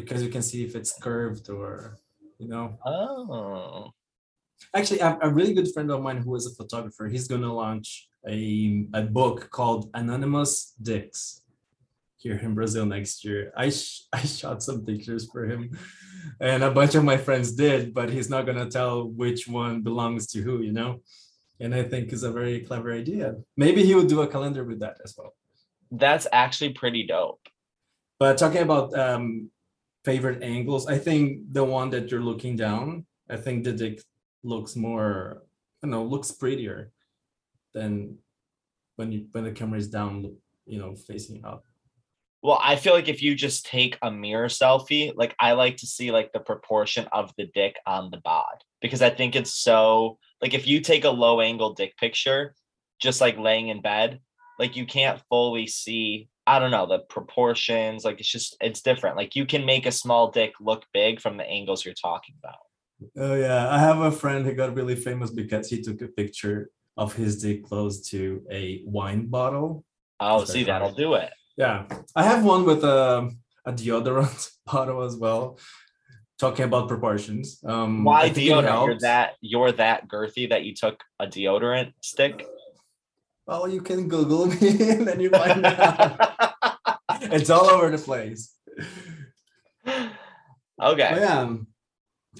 because 0.01 0.21
you 0.23 0.29
can 0.29 0.41
see 0.41 0.63
if 0.63 0.75
it's 0.75 0.93
curved 0.99 1.49
or, 1.49 1.97
you 2.37 2.47
know. 2.47 2.77
Oh. 2.85 3.91
Actually, 4.73 4.99
a, 4.99 5.17
a 5.21 5.29
really 5.29 5.53
good 5.53 5.71
friend 5.73 5.89
of 5.91 6.01
mine 6.01 6.17
who 6.17 6.35
is 6.35 6.45
a 6.45 6.55
photographer, 6.55 7.07
he's 7.07 7.27
gonna 7.27 7.51
launch 7.51 8.07
a 8.27 8.85
a 8.93 9.03
book 9.03 9.49
called 9.49 9.89
Anonymous 9.93 10.73
Dicks 10.81 11.41
here 12.17 12.37
in 12.37 12.53
Brazil 12.53 12.85
next 12.85 13.25
year. 13.25 13.51
I 13.57 13.69
sh- 13.69 14.03
I 14.13 14.21
shot 14.21 14.61
some 14.63 14.85
pictures 14.85 15.29
for 15.31 15.45
him, 15.45 15.77
and 16.39 16.63
a 16.63 16.71
bunch 16.71 16.95
of 16.95 17.03
my 17.03 17.17
friends 17.17 17.53
did, 17.53 17.93
but 17.93 18.09
he's 18.09 18.29
not 18.29 18.45
gonna 18.45 18.69
tell 18.69 19.07
which 19.07 19.47
one 19.47 19.81
belongs 19.81 20.27
to 20.27 20.41
who, 20.41 20.61
you 20.61 20.71
know. 20.71 21.01
And 21.59 21.75
I 21.75 21.83
think 21.83 22.11
is 22.11 22.23
a 22.23 22.31
very 22.31 22.61
clever 22.61 22.91
idea. 22.91 23.35
Maybe 23.55 23.85
he 23.85 23.93
would 23.93 24.07
do 24.07 24.21
a 24.21 24.27
calendar 24.27 24.63
with 24.63 24.79
that 24.79 24.97
as 25.03 25.15
well. 25.15 25.33
That's 25.91 26.25
actually 26.31 26.73
pretty 26.73 27.05
dope. 27.05 27.47
But 28.17 28.37
talking 28.37 28.61
about 28.61 28.97
um, 28.97 29.49
favorite 30.03 30.43
angles, 30.43 30.87
I 30.87 30.97
think 30.97 31.53
the 31.53 31.63
one 31.63 31.89
that 31.91 32.11
you're 32.11 32.21
looking 32.21 32.55
down, 32.55 33.05
I 33.29 33.37
think 33.37 33.63
the 33.63 33.73
dick 33.73 34.01
looks 34.43 34.75
more, 34.75 35.43
you 35.83 35.89
know, 35.89 36.03
looks 36.03 36.31
prettier 36.31 36.91
than 37.73 38.17
when 38.95 39.11
you 39.11 39.27
when 39.31 39.43
the 39.43 39.51
camera 39.51 39.79
is 39.79 39.89
down, 39.89 40.35
you 40.65 40.79
know, 40.79 40.95
facing 40.95 41.43
up. 41.45 41.65
Well, 42.43 42.59
I 42.61 42.75
feel 42.75 42.93
like 42.93 43.07
if 43.07 43.21
you 43.21 43.35
just 43.35 43.67
take 43.67 43.99
a 44.01 44.09
mirror 44.09 44.47
selfie, 44.47 45.13
like 45.15 45.35
I 45.39 45.51
like 45.51 45.77
to 45.77 45.85
see 45.85 46.11
like 46.11 46.33
the 46.33 46.39
proportion 46.39 47.07
of 47.11 47.31
the 47.37 47.45
dick 47.53 47.75
on 47.85 48.09
the 48.09 48.17
bod 48.17 48.63
because 48.81 49.03
I 49.03 49.11
think 49.11 49.35
it's 49.35 49.53
so 49.53 50.17
like 50.41 50.55
if 50.55 50.65
you 50.65 50.81
take 50.81 51.03
a 51.03 51.09
low 51.09 51.39
angle 51.39 51.73
dick 51.73 51.95
picture, 51.97 52.55
just 52.99 53.21
like 53.21 53.37
laying 53.37 53.67
in 53.67 53.81
bed, 53.81 54.19
like 54.57 54.75
you 54.75 54.87
can't 54.87 55.21
fully 55.29 55.67
see, 55.67 56.29
I 56.47 56.59
don't 56.59 56.71
know, 56.71 56.87
the 56.87 56.99
proportions. 56.99 58.03
Like 58.03 58.19
it's 58.19 58.29
just 58.29 58.57
it's 58.61 58.81
different. 58.81 59.17
Like 59.17 59.35
you 59.35 59.45
can 59.45 59.65
make 59.65 59.85
a 59.85 59.91
small 59.91 60.31
dick 60.31 60.53
look 60.59 60.85
big 60.93 61.19
from 61.19 61.37
the 61.37 61.45
angles 61.45 61.85
you're 61.85 61.93
talking 61.93 62.35
about. 62.43 62.59
Oh 63.17 63.35
yeah, 63.35 63.69
I 63.69 63.79
have 63.79 63.99
a 63.99 64.11
friend 64.11 64.45
who 64.45 64.53
got 64.53 64.75
really 64.75 64.95
famous 64.95 65.31
because 65.31 65.69
he 65.69 65.81
took 65.81 66.01
a 66.01 66.07
picture 66.07 66.69
of 66.97 67.13
his 67.15 67.41
dick 67.41 67.63
close 67.63 68.07
to 68.09 68.43
a 68.51 68.81
wine 68.85 69.27
bottle. 69.27 69.85
Oh, 70.19 70.43
see, 70.45 70.63
that'll 70.63 70.93
do 70.93 71.15
it. 71.15 71.31
Yeah, 71.57 71.85
I 72.15 72.23
have 72.23 72.43
one 72.43 72.65
with 72.65 72.83
a, 72.83 73.31
a 73.65 73.73
deodorant 73.73 74.51
bottle 74.65 75.01
as 75.01 75.15
well. 75.15 75.59
Talking 76.39 76.65
about 76.65 76.87
proportions. 76.87 77.61
Um, 77.63 78.03
Why 78.03 78.29
deodorant? 78.29 78.87
You're 78.87 78.99
that 78.99 79.33
you're 79.41 79.71
that 79.73 80.07
girthy 80.07 80.49
that 80.49 80.63
you 80.63 80.73
took 80.73 81.03
a 81.19 81.27
deodorant 81.27 81.93
stick. 82.01 82.45
Well, 83.47 83.67
you 83.67 83.81
can 83.81 84.07
Google 84.07 84.47
me 84.47 84.69
and 84.91 85.07
then 85.07 85.19
you 85.19 85.29
find 85.29 85.65
out. 85.65 86.37
it's 87.21 87.49
all 87.49 87.65
over 87.65 87.89
the 87.89 87.97
place. 87.97 88.55
okay. 89.85 90.09
But 90.81 91.21
yeah. 91.21 91.55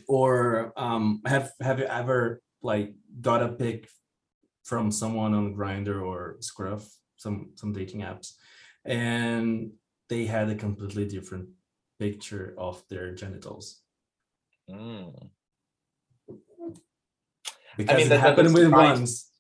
Or 0.08 0.72
um, 0.77 1.22
have 1.25 1.51
have 1.60 1.79
you 1.79 1.86
ever 1.86 2.41
like 2.62 2.93
got 3.20 3.43
a 3.43 3.50
pic 3.50 3.89
from 4.63 4.91
someone 4.91 5.34
on 5.34 5.53
Grindr 5.55 6.01
or 6.01 6.38
Scruff, 6.39 6.88
some 7.17 7.51
some 7.55 7.74
dating 7.74 8.01
apps, 8.01 8.34
and 8.86 9.72
they 10.08 10.25
had 10.25 10.50
a 10.50 10.55
completely 10.55 11.05
different 11.05 11.50
picture 12.00 12.55
of 12.58 12.81
their 12.89 13.13
genitals 13.13 13.81
Mm. 14.70 15.29
because 17.75 18.08
that 18.08 18.15
it 18.15 18.20
happened 18.22 18.53
with 18.53 18.72
once. 18.72 19.30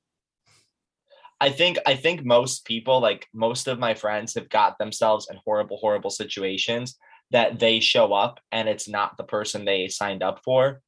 I 1.41 1.49
think 1.49 1.79
I 1.87 1.95
think 1.95 2.23
most 2.23 2.65
people, 2.65 3.01
like 3.01 3.27
most 3.33 3.67
of 3.67 3.79
my 3.79 3.95
friends, 3.95 4.35
have 4.35 4.47
got 4.47 4.77
themselves 4.77 5.27
in 5.31 5.39
horrible, 5.43 5.77
horrible 5.77 6.11
situations 6.11 6.97
that 7.31 7.57
they 7.59 7.79
show 7.79 8.13
up 8.13 8.39
and 8.51 8.69
it's 8.69 8.87
not 8.87 9.17
the 9.17 9.23
person 9.23 9.65
they 9.65 9.87
signed 9.87 10.21
up 10.21 10.41
for. 10.45 10.81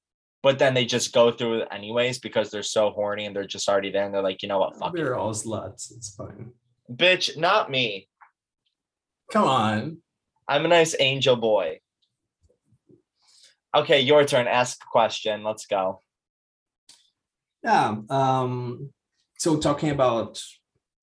But 0.44 0.60
then 0.60 0.76
they 0.76 0.86
just 0.86 1.12
go 1.12 1.32
through 1.32 1.62
it 1.62 1.70
anyways 1.72 2.20
because 2.20 2.52
they're 2.52 2.62
so 2.62 2.92
horny 2.92 3.26
and 3.26 3.36
they're 3.36 3.48
just 3.48 3.68
already 3.68 3.90
there 3.90 4.06
and 4.06 4.14
they're 4.14 4.22
like, 4.22 4.44
you 4.44 4.50
know 4.50 4.60
what, 4.60 4.78
fuck 4.78 4.94
We're 4.94 5.14
it. 5.14 5.18
all 5.18 5.34
sluts. 5.34 5.92
It's 5.92 6.14
fine. 6.14 6.52
Bitch, 6.92 7.36
not 7.36 7.72
me. 7.72 8.08
Come 9.32 9.46
on. 9.46 9.98
I'm 10.48 10.66
a 10.66 10.68
nice 10.68 10.96
angel 11.00 11.36
boy. 11.38 11.80
Okay, 13.74 14.02
your 14.02 14.24
turn. 14.26 14.46
Ask 14.48 14.84
a 14.84 14.86
question. 14.92 15.44
Let's 15.44 15.66
go. 15.66 16.02
Yeah. 17.64 17.96
Um, 18.10 18.92
so 19.44 19.58
talking 19.58 19.90
about 19.90 20.42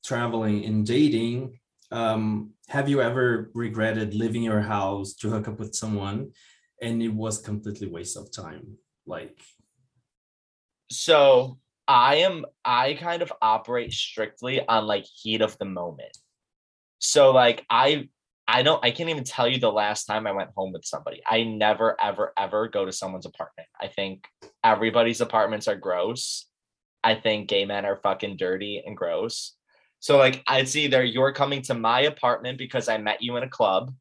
traveling 0.02 0.64
and 0.64 0.86
dating, 0.86 1.60
um, 1.90 2.54
have 2.68 2.88
you 2.88 3.02
ever 3.02 3.50
regretted 3.52 4.14
leaving 4.14 4.42
your 4.42 4.62
house 4.62 5.12
to 5.16 5.28
hook 5.28 5.46
up 5.46 5.60
with 5.60 5.74
someone 5.74 6.32
and 6.80 7.02
it 7.02 7.12
was 7.12 7.36
completely 7.36 7.86
waste 7.86 8.16
of 8.16 8.32
time? 8.32 8.78
Like 9.06 9.36
so 10.90 11.58
I 11.86 12.16
am 12.16 12.46
I 12.64 12.94
kind 12.94 13.20
of 13.20 13.30
operate 13.42 13.92
strictly 13.92 14.66
on 14.66 14.86
like 14.86 15.04
heat 15.04 15.42
of 15.42 15.58
the 15.58 15.66
moment. 15.66 16.16
So 16.98 17.32
like 17.32 17.66
I 17.68 18.08
I 18.48 18.62
don't 18.62 18.82
I 18.82 18.90
can't 18.90 19.10
even 19.10 19.24
tell 19.24 19.48
you 19.48 19.58
the 19.58 19.70
last 19.70 20.06
time 20.06 20.26
I 20.26 20.32
went 20.32 20.52
home 20.56 20.72
with 20.72 20.86
somebody. 20.86 21.20
I 21.28 21.42
never 21.42 21.94
ever 22.00 22.32
ever 22.38 22.68
go 22.68 22.86
to 22.86 22.92
someone's 22.92 23.26
apartment. 23.26 23.68
I 23.78 23.88
think 23.88 24.24
everybody's 24.64 25.20
apartments 25.20 25.68
are 25.68 25.76
gross. 25.76 26.46
I 27.02 27.14
think 27.14 27.48
gay 27.48 27.64
men 27.64 27.86
are 27.86 27.96
fucking 27.96 28.36
dirty 28.36 28.82
and 28.84 28.96
gross. 28.96 29.54
So 30.00 30.16
like 30.16 30.42
it's 30.48 30.76
either 30.76 31.04
you're 31.04 31.32
coming 31.32 31.62
to 31.62 31.74
my 31.74 32.00
apartment 32.02 32.58
because 32.58 32.88
I 32.88 32.98
met 32.98 33.22
you 33.22 33.36
in 33.36 33.42
a 33.42 33.48
club 33.48 33.92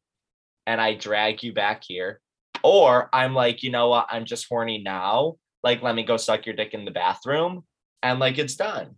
and 0.66 0.80
I 0.80 0.94
drag 0.94 1.42
you 1.42 1.52
back 1.52 1.82
here, 1.86 2.20
or 2.62 3.08
I'm 3.12 3.34
like, 3.34 3.62
you 3.62 3.70
know 3.70 3.88
what, 3.88 4.06
I'm 4.10 4.24
just 4.24 4.46
horny 4.48 4.78
now. 4.78 5.36
Like, 5.62 5.82
let 5.82 5.94
me 5.94 6.04
go 6.04 6.16
suck 6.16 6.46
your 6.46 6.54
dick 6.54 6.74
in 6.74 6.84
the 6.84 6.90
bathroom 6.90 7.64
and 8.02 8.18
like 8.18 8.38
it's 8.38 8.56
done. 8.56 8.96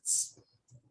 It's 0.00 0.38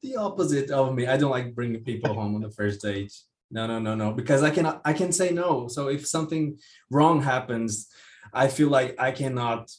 the 0.02 0.18
opposite 0.18 0.70
of 0.70 0.94
me. 0.94 1.08
I 1.08 1.18
don't 1.18 1.32
like 1.32 1.56
bringing 1.56 1.84
people 1.84 2.14
home 2.14 2.36
on 2.36 2.42
the 2.42 2.52
first 2.52 2.82
date. 2.82 3.14
No, 3.50 3.66
no, 3.66 3.80
no, 3.80 3.96
no. 3.96 4.12
Because 4.12 4.44
I 4.44 4.50
cannot 4.50 4.82
I 4.86 4.94
can 4.94 5.12
say 5.12 5.32
no. 5.32 5.68
So 5.68 5.88
if 5.88 6.06
something 6.06 6.60
wrong 6.92 7.22
happens, 7.22 7.88
I 8.34 8.50
feel 8.50 8.70
like 8.70 8.96
I 9.00 9.12
cannot 9.12 9.72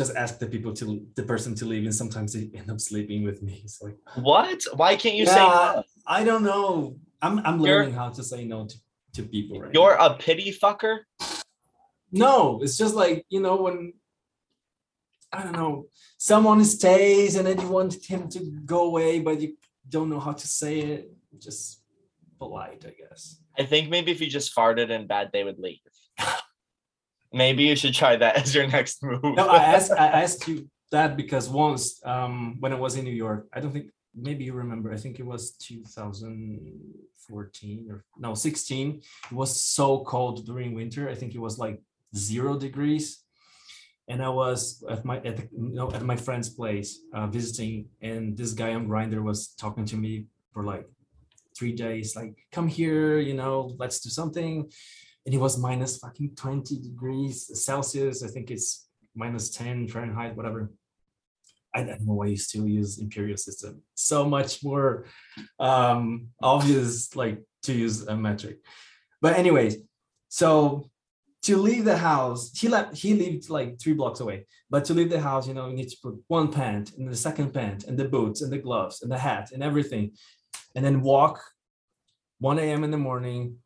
just 0.00 0.16
ask 0.16 0.38
the 0.38 0.46
people 0.46 0.72
to 0.72 1.06
the 1.14 1.22
person 1.22 1.54
to 1.54 1.64
leave 1.66 1.84
and 1.84 1.94
sometimes 1.94 2.32
they 2.32 2.44
end 2.58 2.70
up 2.70 2.80
sleeping 2.80 3.22
with 3.22 3.42
me. 3.42 3.60
It's 3.66 3.82
like 3.82 3.96
what? 4.14 4.58
Why 4.80 4.96
can't 4.96 5.14
you 5.14 5.24
yeah, 5.24 5.38
say 5.38 5.44
no? 5.44 5.84
i 6.18 6.24
don't 6.28 6.44
know. 6.50 6.96
I'm 7.20 7.36
i'm 7.48 7.58
learning 7.60 7.94
how 8.00 8.08
to 8.18 8.22
say 8.32 8.40
no 8.54 8.58
to, 8.70 8.76
to 9.16 9.22
people 9.34 9.60
right 9.60 9.74
you're 9.76 9.96
now. 9.98 10.06
a 10.06 10.10
pity 10.26 10.50
fucker? 10.62 10.94
No 12.10 12.34
it's 12.62 12.78
just 12.82 12.94
like 13.02 13.18
you 13.34 13.40
know 13.46 13.56
when 13.64 13.78
i 15.36 15.38
don't 15.44 15.58
know 15.62 15.74
someone 16.30 16.64
stays 16.64 17.36
and 17.36 17.44
then 17.46 17.60
you 17.62 17.68
want 17.78 17.92
him 18.12 18.22
to 18.34 18.40
go 18.74 18.80
away 18.90 19.12
but 19.26 19.34
you 19.42 19.50
don't 19.94 20.08
know 20.12 20.22
how 20.26 20.34
to 20.42 20.46
say 20.60 20.74
it. 20.92 21.02
Just 21.46 21.62
polite 22.38 22.82
i 22.90 22.92
guess. 23.00 23.22
I 23.60 23.64
think 23.70 23.90
maybe 23.94 24.10
if 24.14 24.20
you 24.22 24.28
just 24.38 24.56
farted 24.56 24.88
in 24.96 25.02
bed 25.14 25.26
they 25.34 25.44
would 25.46 25.60
leave 25.66 25.84
Maybe 27.32 27.64
you 27.64 27.76
should 27.76 27.94
try 27.94 28.16
that 28.16 28.36
as 28.42 28.54
your 28.54 28.66
next 28.66 29.02
move. 29.02 29.22
no, 29.22 29.48
I 29.48 29.58
asked 29.58 29.92
I 29.92 30.22
asked 30.22 30.46
you 30.48 30.68
that 30.90 31.16
because 31.16 31.48
once 31.48 32.00
um, 32.04 32.56
when 32.60 32.72
I 32.72 32.76
was 32.76 32.96
in 32.96 33.04
New 33.04 33.12
York, 33.12 33.48
I 33.52 33.60
don't 33.60 33.72
think 33.72 33.90
maybe 34.14 34.44
you 34.44 34.52
remember, 34.52 34.92
I 34.92 34.96
think 34.96 35.18
it 35.20 35.26
was 35.26 35.52
2014 35.52 37.86
or 37.90 38.04
no 38.18 38.34
16. 38.34 39.00
It 39.30 39.32
was 39.32 39.58
so 39.60 40.04
cold 40.04 40.44
during 40.46 40.74
winter. 40.74 41.08
I 41.08 41.14
think 41.14 41.34
it 41.34 41.40
was 41.40 41.58
like 41.58 41.80
zero 42.16 42.58
degrees. 42.58 43.22
And 44.08 44.22
I 44.22 44.28
was 44.28 44.84
at 44.90 45.04
my 45.04 45.18
at 45.18 45.38
you 45.52 45.74
know, 45.74 45.92
at 45.92 46.02
my 46.02 46.16
friend's 46.16 46.48
place 46.48 46.98
uh, 47.14 47.28
visiting, 47.28 47.88
and 48.02 48.36
this 48.36 48.52
guy 48.52 48.74
on 48.74 48.88
Grindr 48.88 49.22
was 49.22 49.54
talking 49.54 49.84
to 49.84 49.96
me 49.96 50.26
for 50.52 50.64
like 50.64 50.88
three 51.56 51.70
days, 51.72 52.16
like, 52.16 52.36
come 52.50 52.66
here, 52.66 53.20
you 53.20 53.34
know, 53.34 53.76
let's 53.78 54.00
do 54.00 54.10
something 54.10 54.68
and 55.26 55.34
it 55.34 55.38
was 55.38 55.58
minus 55.58 55.98
fucking 55.98 56.34
20 56.34 56.80
degrees 56.80 57.50
Celsius. 57.64 58.22
I 58.22 58.28
think 58.28 58.50
it's 58.50 58.88
minus 59.14 59.50
10 59.50 59.88
Fahrenheit, 59.88 60.36
whatever. 60.36 60.70
I 61.74 61.84
don't 61.84 62.00
know 62.06 62.14
why 62.14 62.26
you 62.26 62.36
still 62.36 62.66
use 62.66 62.98
imperial 62.98 63.36
system. 63.36 63.82
So 63.94 64.24
much 64.24 64.64
more 64.64 65.06
um, 65.58 66.28
obvious, 66.42 67.14
like 67.14 67.42
to 67.64 67.72
use 67.72 68.06
a 68.06 68.16
metric. 68.16 68.58
But 69.20 69.36
anyways, 69.36 69.76
so 70.28 70.90
to 71.42 71.56
leave 71.56 71.84
the 71.84 71.96
house, 71.96 72.50
he 72.58 72.68
left. 72.68 72.96
He 72.96 73.14
lived 73.14 73.48
like 73.48 73.80
three 73.80 73.92
blocks 73.92 74.20
away. 74.20 74.46
But 74.68 74.84
to 74.86 74.94
leave 74.94 75.10
the 75.10 75.20
house, 75.20 75.46
you 75.46 75.54
know, 75.54 75.68
you 75.68 75.76
need 75.76 75.88
to 75.88 75.96
put 76.02 76.14
one 76.28 76.52
pant 76.52 76.92
and 76.96 77.08
the 77.08 77.16
second 77.16 77.54
pant 77.54 77.84
and 77.84 77.98
the 77.98 78.08
boots 78.08 78.42
and 78.42 78.52
the 78.52 78.58
gloves 78.58 79.02
and 79.02 79.10
the 79.10 79.18
hat 79.18 79.50
and 79.52 79.62
everything, 79.62 80.12
and 80.74 80.84
then 80.84 81.02
walk 81.02 81.42
1 82.40 82.58
a.m. 82.58 82.84
in 82.84 82.90
the 82.90 82.98
morning 82.98 83.56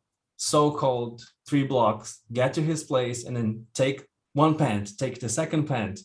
so 0.45 0.71
cold 0.71 1.23
three 1.47 1.63
blocks, 1.63 2.21
get 2.31 2.53
to 2.53 2.61
his 2.61 2.83
place, 2.83 3.25
and 3.25 3.35
then 3.35 3.65
take 3.73 4.05
one 4.33 4.55
pant, 4.55 4.95
take 4.95 5.19
the 5.19 5.27
second 5.27 5.65
pant, 5.65 5.99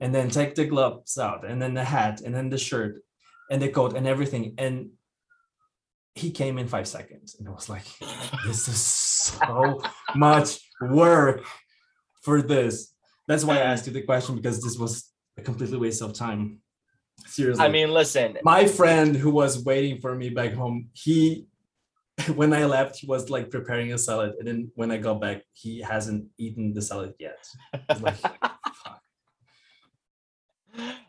and 0.00 0.12
then 0.12 0.28
take 0.28 0.56
the 0.56 0.64
gloves 0.64 1.16
out, 1.16 1.46
and 1.48 1.62
then 1.62 1.74
the 1.74 1.84
hat, 1.84 2.20
and 2.20 2.34
then 2.34 2.50
the 2.50 2.58
shirt, 2.58 3.02
and 3.50 3.62
the 3.62 3.68
coat, 3.68 3.94
and 3.96 4.06
everything. 4.06 4.54
And 4.58 4.90
he 6.16 6.32
came 6.32 6.58
in 6.58 6.66
five 6.66 6.88
seconds, 6.88 7.36
and 7.38 7.48
I 7.48 7.52
was 7.52 7.68
like, 7.68 7.86
"This 8.46 8.66
is 8.66 8.80
so 8.80 9.80
much 10.16 10.58
work 10.80 11.44
for 12.22 12.42
this." 12.42 12.92
That's 13.28 13.44
why 13.44 13.56
I 13.58 13.68
asked 13.70 13.86
you 13.86 13.92
the 13.92 14.02
question 14.02 14.34
because 14.34 14.60
this 14.60 14.76
was 14.76 15.08
a 15.38 15.42
completely 15.42 15.78
waste 15.78 16.02
of 16.02 16.14
time. 16.14 16.58
Seriously. 17.26 17.64
I 17.64 17.68
mean, 17.68 17.90
listen. 17.92 18.38
My 18.42 18.66
friend 18.66 19.14
who 19.14 19.30
was 19.30 19.64
waiting 19.64 20.00
for 20.00 20.16
me 20.16 20.30
back 20.30 20.52
home, 20.52 20.88
he 20.94 21.46
when 22.34 22.52
I 22.52 22.64
left, 22.64 22.96
he 22.96 23.06
was 23.06 23.30
like 23.30 23.50
preparing 23.50 23.92
a 23.92 23.98
salad, 23.98 24.34
and 24.38 24.46
then 24.46 24.70
when 24.74 24.90
I 24.90 24.98
got 24.98 25.20
back, 25.20 25.42
he 25.52 25.80
hasn't 25.80 26.26
eaten 26.38 26.72
the 26.72 26.82
salad 26.82 27.14
yet. 27.18 27.46
Like, 28.00 28.16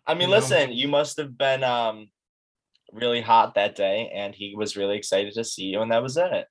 I 0.07 0.13
mean, 0.13 0.29
you 0.29 0.35
listen, 0.35 0.69
know? 0.69 0.75
you 0.75 0.87
must 0.87 1.17
have 1.17 1.37
been 1.37 1.63
um 1.63 2.09
really 2.91 3.21
hot 3.21 3.55
that 3.55 3.75
day, 3.75 4.11
and 4.13 4.33
he 4.33 4.55
was 4.55 4.75
really 4.77 4.97
excited 4.97 5.33
to 5.33 5.43
see 5.43 5.65
you, 5.65 5.81
and 5.81 5.91
that 5.91 6.01
was 6.01 6.17
it. 6.17 6.47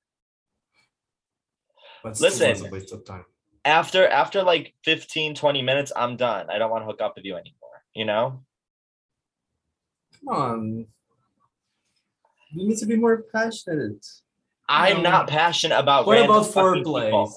But 2.03 2.21
listen, 2.21 2.71
after 3.65 4.07
after 4.07 4.43
like 4.43 4.75
15, 4.85 5.35
20 5.35 5.63
minutes, 5.63 5.91
I'm 5.97 6.17
done. 6.17 6.51
I 6.51 6.59
don't 6.59 6.71
want 6.71 6.83
to 6.83 6.87
hook 6.87 7.01
up 7.01 7.15
with 7.17 7.25
you 7.25 7.35
anymore. 7.35 7.83
You 7.95 8.05
know? 8.05 8.45
Come 10.25 10.37
on. 10.37 10.87
You 12.53 12.69
need 12.69 12.79
to 12.79 12.87
be 12.87 12.97
more 12.97 13.25
passionate. 13.33 14.07
I'm 14.68 15.02
not 15.02 15.28
passionate 15.28 15.78
about. 15.78 16.06
What 16.06 16.25
about 16.25 16.47
foreplay? 16.47 17.30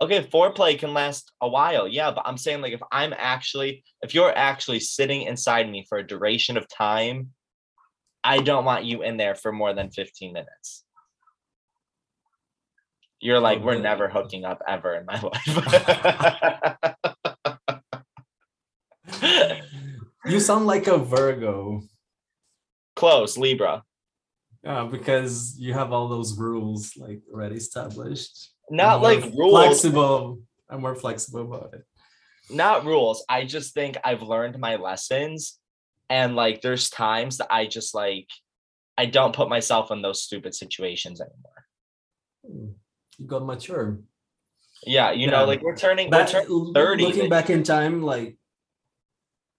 Okay, 0.00 0.22
foreplay 0.24 0.78
can 0.78 0.92
last 0.92 1.32
a 1.40 1.48
while, 1.48 1.88
yeah, 1.88 2.10
but 2.10 2.24
I'm 2.26 2.36
saying 2.36 2.60
like 2.60 2.74
if 2.74 2.82
I'm 2.92 3.14
actually, 3.16 3.82
if 4.02 4.14
you're 4.14 4.36
actually 4.36 4.80
sitting 4.80 5.22
inside 5.22 5.70
me 5.70 5.86
for 5.88 5.96
a 5.98 6.06
duration 6.06 6.58
of 6.58 6.68
time, 6.68 7.30
I 8.22 8.40
don't 8.40 8.66
want 8.66 8.84
you 8.84 9.02
in 9.02 9.16
there 9.16 9.34
for 9.34 9.52
more 9.52 9.72
than 9.72 9.90
15 9.90 10.34
minutes. 10.34 10.84
You're 13.20 13.40
like, 13.40 13.62
we're 13.62 13.78
never 13.78 14.08
hooking 14.08 14.44
up 14.44 14.60
ever 14.68 14.94
in 14.94 15.06
my 15.06 15.18
life. 19.22 19.62
you 20.26 20.40
sound 20.40 20.66
like 20.66 20.88
a 20.88 20.98
Virgo. 20.98 21.80
Close, 22.94 23.38
Libra. 23.38 23.82
Yeah, 24.66 24.88
because 24.90 25.54
you 25.60 25.74
have 25.74 25.92
all 25.92 26.08
those 26.08 26.36
rules 26.36 26.96
like 26.96 27.20
already 27.32 27.54
established. 27.54 28.50
Not 28.68 29.00
like 29.00 29.22
rules. 29.22 29.52
Flexible. 29.52 30.40
I'm 30.68 30.80
more 30.80 30.96
flexible 30.96 31.42
about 31.42 31.74
it. 31.74 31.84
Not 32.50 32.84
rules. 32.84 33.24
I 33.28 33.44
just 33.44 33.74
think 33.74 33.96
I've 34.02 34.22
learned 34.22 34.58
my 34.58 34.74
lessons. 34.74 35.60
And 36.10 36.34
like 36.34 36.62
there's 36.62 36.90
times 36.90 37.38
that 37.38 37.46
I 37.48 37.66
just 37.66 37.94
like 37.94 38.26
I 38.98 39.06
don't 39.06 39.36
put 39.36 39.48
myself 39.48 39.92
in 39.92 40.02
those 40.02 40.24
stupid 40.24 40.52
situations 40.52 41.20
anymore. 41.20 41.66
Hmm. 42.44 42.72
You 43.18 43.26
got 43.26 43.46
mature. 43.46 44.00
Yeah, 44.84 45.12
you 45.12 45.26
yeah. 45.26 45.30
know, 45.30 45.44
like 45.44 45.62
we're 45.62 45.76
turning, 45.76 46.10
back, 46.10 46.32
we're 46.32 46.42
turning 46.44 46.74
30. 46.74 47.04
Looking 47.04 47.30
back 47.30 47.50
in 47.50 47.62
time, 47.62 48.02
like 48.02 48.36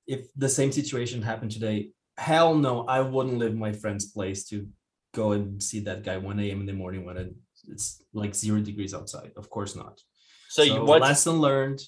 if 0.06 0.28
the 0.36 0.50
same 0.50 0.74
situation 0.74 1.22
happened 1.22 1.52
today, 1.52 1.92
hell 2.18 2.56
no, 2.56 2.84
I 2.86 3.00
wouldn't 3.00 3.38
leave 3.38 3.56
my 3.56 3.72
friend's 3.72 4.12
place 4.12 4.44
to 4.50 4.68
go 5.14 5.32
and 5.32 5.62
see 5.62 5.80
that 5.82 6.04
guy 6.04 6.18
1 6.18 6.40
a.m. 6.40 6.62
in 6.62 6.66
the 6.66 6.74
morning 6.74 7.06
when 7.06 7.36
it's 7.70 8.04
like 8.14 8.36
zero 8.36 8.60
degrees 8.60 8.94
outside. 8.94 9.32
Of 9.36 9.50
course 9.50 9.76
not. 9.76 10.02
So, 10.50 10.64
so 10.64 10.84
what's, 10.86 11.02
lesson 11.02 11.42
learned. 11.42 11.82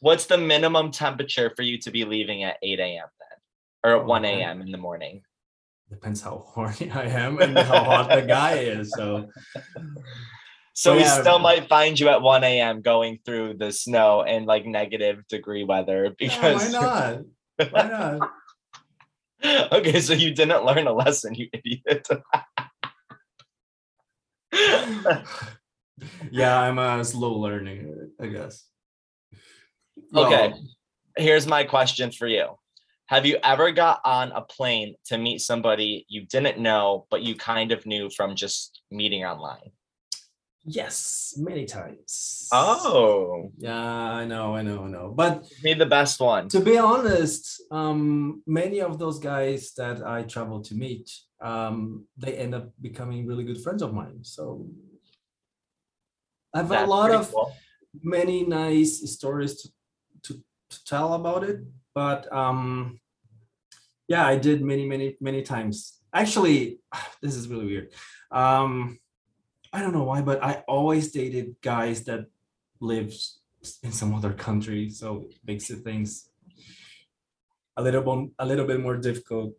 What's 0.00 0.26
the 0.26 0.38
minimum 0.38 0.90
temperature 0.90 1.52
for 1.54 1.62
you 1.62 1.78
to 1.78 1.90
be 1.90 2.04
leaving 2.04 2.44
at 2.44 2.56
8 2.62 2.80
a.m. 2.80 3.06
then? 3.18 3.38
or 3.82 3.96
at 3.96 4.04
1 4.04 4.24
a.m. 4.24 4.62
in 4.62 4.70
the 4.70 4.78
morning? 4.78 5.22
Depends 5.88 6.20
how 6.20 6.44
horny 6.46 6.90
I 6.94 7.04
am 7.04 7.38
and 7.40 7.58
how 7.58 7.84
hot 7.84 8.08
the 8.08 8.22
guy 8.22 8.58
is. 8.58 8.92
So 8.92 9.28
so 10.74 10.96
we 10.96 11.04
still 11.04 11.38
might 11.38 11.68
find 11.68 11.98
you 11.98 12.08
at 12.08 12.22
1 12.22 12.44
a.m. 12.44 12.80
going 12.80 13.18
through 13.24 13.54
the 13.58 13.72
snow 13.72 14.22
and 14.22 14.46
like 14.46 14.66
negative 14.66 15.26
degree 15.28 15.64
weather 15.64 16.14
because 16.18 16.72
yeah, 16.72 16.80
why 16.80 17.22
not? 17.58 17.72
Why 17.72 17.88
not? 17.88 18.30
okay, 19.72 20.00
so 20.00 20.12
you 20.12 20.34
didn't 20.34 20.64
learn 20.64 20.86
a 20.86 20.92
lesson, 20.92 21.34
you 21.34 21.48
idiot. 21.52 22.06
yeah, 26.30 26.60
I'm 26.60 26.78
a 26.78 27.04
slow 27.04 27.38
learning, 27.38 28.10
I 28.20 28.26
guess. 28.26 28.66
Okay. 30.14 30.52
Here's 31.16 31.46
my 31.46 31.64
question 31.64 32.10
for 32.10 32.26
you. 32.26 32.48
Have 33.06 33.26
you 33.26 33.38
ever 33.42 33.72
got 33.72 34.00
on 34.04 34.30
a 34.32 34.42
plane 34.42 34.94
to 35.06 35.18
meet 35.18 35.40
somebody 35.40 36.06
you 36.08 36.26
didn't 36.26 36.58
know, 36.58 37.06
but 37.10 37.22
you 37.22 37.34
kind 37.34 37.72
of 37.72 37.84
knew 37.84 38.08
from 38.10 38.36
just 38.36 38.82
meeting 38.90 39.24
online? 39.24 39.72
Yes, 40.64 41.34
many 41.38 41.64
times. 41.64 42.48
Oh. 42.52 43.50
Yeah, 43.56 43.74
I 43.74 44.26
know, 44.26 44.54
I 44.54 44.62
know, 44.62 44.84
I 44.84 44.88
know. 44.88 45.12
But 45.16 45.48
be 45.62 45.74
the 45.74 45.86
best 45.86 46.20
one. 46.20 46.48
To 46.50 46.60
be 46.60 46.76
honest, 46.76 47.62
um, 47.70 48.42
many 48.46 48.80
of 48.80 48.98
those 48.98 49.18
guys 49.18 49.72
that 49.78 50.06
I 50.06 50.22
travel 50.24 50.60
to 50.62 50.74
meet, 50.74 51.10
um, 51.40 52.04
they 52.16 52.34
end 52.34 52.54
up 52.54 52.70
becoming 52.80 53.26
really 53.26 53.44
good 53.44 53.62
friends 53.62 53.82
of 53.82 53.94
mine. 53.94 54.18
So 54.22 54.66
I 56.54 56.58
have 56.58 56.68
That's 56.68 56.86
a 56.86 56.90
lot 56.90 57.10
of 57.12 57.32
cool. 57.32 57.52
many 58.02 58.44
nice 58.44 59.00
stories 59.10 59.62
to, 59.62 59.68
to, 60.24 60.42
to 60.70 60.84
tell 60.84 61.14
about 61.14 61.42
it. 61.42 61.60
But 61.94 62.30
um, 62.32 63.00
yeah, 64.08 64.26
I 64.26 64.36
did 64.36 64.60
many, 64.62 64.86
many, 64.86 65.16
many 65.20 65.40
times. 65.42 66.00
Actually, 66.12 66.80
this 67.22 67.34
is 67.34 67.48
really 67.48 67.66
weird. 67.66 67.92
Um, 68.30 68.98
I 69.72 69.80
don't 69.80 69.92
know 69.92 70.04
why, 70.04 70.20
but 70.22 70.42
I 70.42 70.64
always 70.66 71.12
dated 71.12 71.56
guys 71.62 72.04
that 72.04 72.26
live 72.80 73.14
in 73.82 73.92
some 73.92 74.14
other 74.14 74.32
country, 74.32 74.90
so 74.90 75.26
it 75.30 75.38
makes 75.46 75.70
it 75.70 75.84
things 75.84 76.28
a 77.76 77.82
little 77.82 78.02
bit 78.02 78.32
a 78.38 78.46
little 78.46 78.66
bit 78.66 78.80
more 78.80 78.96
difficult. 78.96 79.54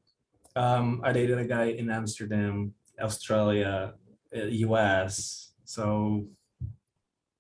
Um, 0.56 1.02
I 1.04 1.14
dated 1.14 1.38
a 1.38 1.46
guy 1.46 1.66
in 1.66 1.90
Amsterdam, 1.90 2.74
Australia, 3.00 3.94
U.S. 4.34 5.52
Uh, 5.52 5.62
so 5.64 6.28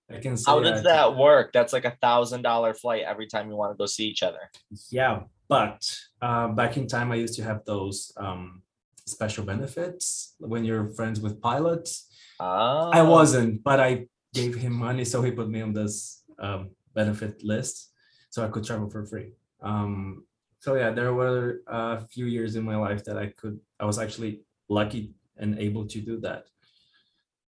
I 0.10 0.20
can 0.20 0.38
say. 0.38 0.50
How 0.50 0.62
does 0.62 0.84
that 0.84 1.18
work? 1.18 1.52
That's 1.52 1.74
like 1.74 1.86
a 1.86 1.98
thousand 2.02 2.44
dollar 2.44 2.74
flight 2.74 3.04
every 3.06 3.28
time 3.28 3.50
you 3.50 3.56
want 3.56 3.74
to 3.74 3.78
go 3.78 3.86
see 3.86 4.06
each 4.06 4.24
other. 4.24 4.50
Yeah, 4.90 5.24
but 5.50 5.94
uh, 6.22 6.48
back 6.50 6.78
in 6.78 6.88
time, 6.88 7.12
I 7.12 7.16
used 7.16 7.36
to 7.36 7.44
have 7.44 7.66
those 7.66 8.14
um, 8.16 8.62
special 9.06 9.44
benefits 9.44 10.36
when 10.40 10.64
you're 10.64 10.88
friends 10.90 11.20
with 11.20 11.42
pilots 11.42 12.11
Oh. 12.42 12.90
I 12.92 13.04
wasn't, 13.04 13.64
but 13.64 13.80
I 13.80 14.08
gave 14.34 14.56
him 14.56 14.74
money, 14.74 15.06
so 15.06 15.22
he 15.22 15.30
put 15.30 15.48
me 15.48 15.62
on 15.62 15.74
this 15.74 16.24
um, 16.40 16.72
benefit 16.96 17.44
list, 17.44 17.92
so 18.32 18.44
I 18.44 18.48
could 18.48 18.64
travel 18.64 18.90
for 18.90 19.06
free. 19.06 19.34
Um, 19.62 20.26
so 20.60 20.74
yeah, 20.74 20.90
there 20.90 21.14
were 21.14 21.62
a 21.68 22.02
few 22.08 22.26
years 22.26 22.56
in 22.56 22.64
my 22.64 22.76
life 22.78 23.04
that 23.06 23.16
I 23.16 23.28
could, 23.28 23.60
I 23.80 23.86
was 23.86 24.00
actually 24.00 24.42
lucky 24.70 25.14
and 25.38 25.60
able 25.60 25.86
to 25.86 26.02
do 26.02 26.20
that. 26.22 26.46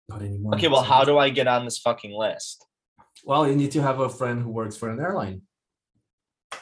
Not 0.09 0.21
anymore. 0.21 0.53
Okay, 0.55 0.67
well, 0.67 0.83
how 0.83 1.03
do 1.03 1.17
I 1.17 1.29
get 1.29 1.47
on 1.47 1.65
this 1.65 1.79
fucking 1.79 2.13
list? 2.13 2.67
Well, 3.25 3.47
you 3.47 3.55
need 3.55 3.71
to 3.71 3.81
have 3.81 3.99
a 3.99 4.09
friend 4.09 4.43
who 4.43 4.51
works 4.51 4.77
for 4.77 4.89
an 4.91 4.99
airline. 4.99 5.41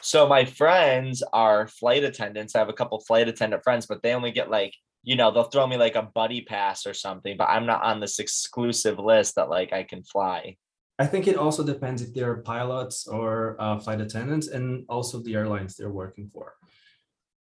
So 0.00 0.26
my 0.26 0.46
friends 0.46 1.22
are 1.34 1.68
flight 1.68 2.02
attendants. 2.02 2.54
I 2.54 2.60
have 2.60 2.70
a 2.70 2.72
couple 2.72 2.98
flight 3.00 3.28
attendant 3.28 3.62
friends, 3.62 3.84
but 3.84 4.02
they 4.02 4.14
only 4.14 4.30
get 4.30 4.50
like 4.50 4.74
you 5.02 5.16
know, 5.16 5.30
they'll 5.30 5.44
throw 5.44 5.66
me 5.66 5.76
like 5.76 5.96
a 5.96 6.02
buddy 6.02 6.42
pass 6.42 6.86
or 6.86 6.94
something, 6.94 7.36
but 7.36 7.48
I'm 7.48 7.66
not 7.66 7.82
on 7.82 8.00
this 8.00 8.18
exclusive 8.18 8.98
list 8.98 9.34
that 9.34 9.48
like 9.48 9.72
I 9.72 9.82
can 9.82 10.02
fly. 10.04 10.56
I 10.98 11.06
think 11.06 11.26
it 11.26 11.36
also 11.36 11.64
depends 11.64 12.02
if 12.02 12.14
they're 12.14 12.36
pilots 12.36 13.08
or 13.08 13.56
uh, 13.58 13.78
flight 13.80 14.00
attendants 14.00 14.48
and 14.48 14.84
also 14.88 15.20
the 15.20 15.34
airlines 15.34 15.76
they're 15.76 15.90
working 15.90 16.28
for. 16.32 16.54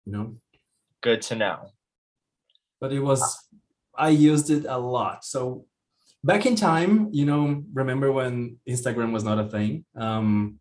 You 0.05 0.13
know? 0.13 0.35
Good 1.01 1.21
to 1.23 1.35
know. 1.35 1.69
But 2.79 2.91
it 2.91 2.99
was, 2.99 3.37
I 3.95 4.09
used 4.09 4.49
it 4.49 4.65
a 4.67 4.77
lot. 4.77 5.23
So 5.23 5.65
back 6.23 6.47
in 6.47 6.55
time, 6.55 7.09
you 7.11 7.25
know, 7.25 7.63
remember 7.73 8.11
when 8.11 8.57
Instagram 8.67 9.11
was 9.11 9.23
not 9.23 9.37
a 9.37 9.47
thing? 9.47 9.85
Um, 9.95 10.57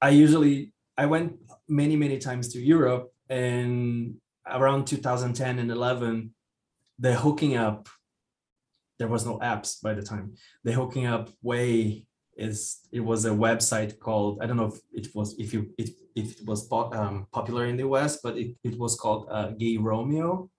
I 0.00 0.10
usually, 0.10 0.72
I 0.96 1.04
went 1.04 1.36
many, 1.68 1.96
many 1.96 2.18
times 2.18 2.48
to 2.54 2.60
Europe 2.60 3.12
and 3.28 4.14
around 4.48 4.86
2010 4.86 5.58
and 5.58 5.70
11 5.70 6.32
the 6.98 7.14
hooking 7.14 7.56
up 7.56 7.88
there 8.98 9.08
was 9.08 9.26
no 9.26 9.38
apps 9.38 9.82
by 9.82 9.94
the 9.94 10.02
time. 10.02 10.34
The 10.64 10.72
hooking 10.72 11.06
up 11.06 11.28
way 11.42 12.06
is 12.36 12.80
it 12.92 13.00
was 13.00 13.24
a 13.24 13.30
website 13.30 13.98
called 13.98 14.42
i 14.42 14.46
don't 14.46 14.58
know 14.58 14.66
if 14.66 14.78
it 14.92 15.08
was 15.14 15.34
if 15.38 15.54
you 15.54 15.70
if, 15.78 15.88
if 16.14 16.38
it 16.38 16.46
was 16.46 16.70
um, 16.70 17.26
popular 17.32 17.64
in 17.64 17.78
the 17.78 17.88
west 17.88 18.20
but 18.22 18.36
it, 18.36 18.54
it 18.62 18.78
was 18.78 18.94
called 18.94 19.26
uh, 19.30 19.48
gay 19.52 19.78
romeo. 19.78 20.50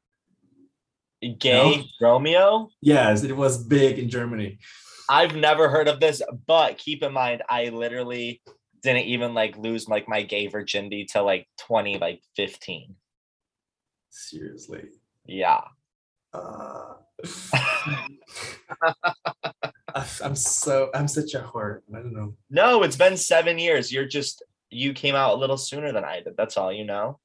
Gay 1.37 1.77
no? 1.77 1.83
romeo? 2.01 2.69
Yes 2.81 3.23
it 3.23 3.37
was 3.37 3.63
big 3.63 3.99
in 3.99 4.09
germany. 4.09 4.57
I've 5.07 5.35
never 5.35 5.69
heard 5.69 5.87
of 5.87 5.99
this 5.99 6.19
but 6.47 6.79
keep 6.79 7.03
in 7.03 7.13
mind 7.13 7.43
i 7.47 7.65
literally 7.65 8.41
didn't 8.81 9.05
even 9.05 9.35
like 9.35 9.55
lose 9.55 9.87
like 9.87 10.09
my 10.09 10.23
gay 10.23 10.47
virginity 10.47 11.05
till 11.05 11.25
like 11.25 11.47
20 11.59 11.99
like 11.99 12.23
15 12.35 12.95
Seriously. 14.17 14.85
Yeah. 15.25 15.61
Uh, 16.33 16.95
I'm 20.23 20.35
so 20.35 20.89
I'm 20.93 21.07
such 21.07 21.35
a 21.35 21.39
whore. 21.39 21.81
I 21.93 21.99
don't 21.99 22.13
know. 22.13 22.35
No, 22.49 22.83
it's 22.83 22.95
been 22.95 23.15
seven 23.15 23.59
years. 23.59 23.91
You're 23.91 24.07
just 24.07 24.43
you 24.69 24.93
came 24.93 25.15
out 25.15 25.35
a 25.35 25.37
little 25.37 25.57
sooner 25.57 25.91
than 25.91 26.03
I 26.03 26.21
did. 26.21 26.35
That's 26.35 26.57
all 26.57 26.73
you 26.73 26.83
know. 26.83 27.19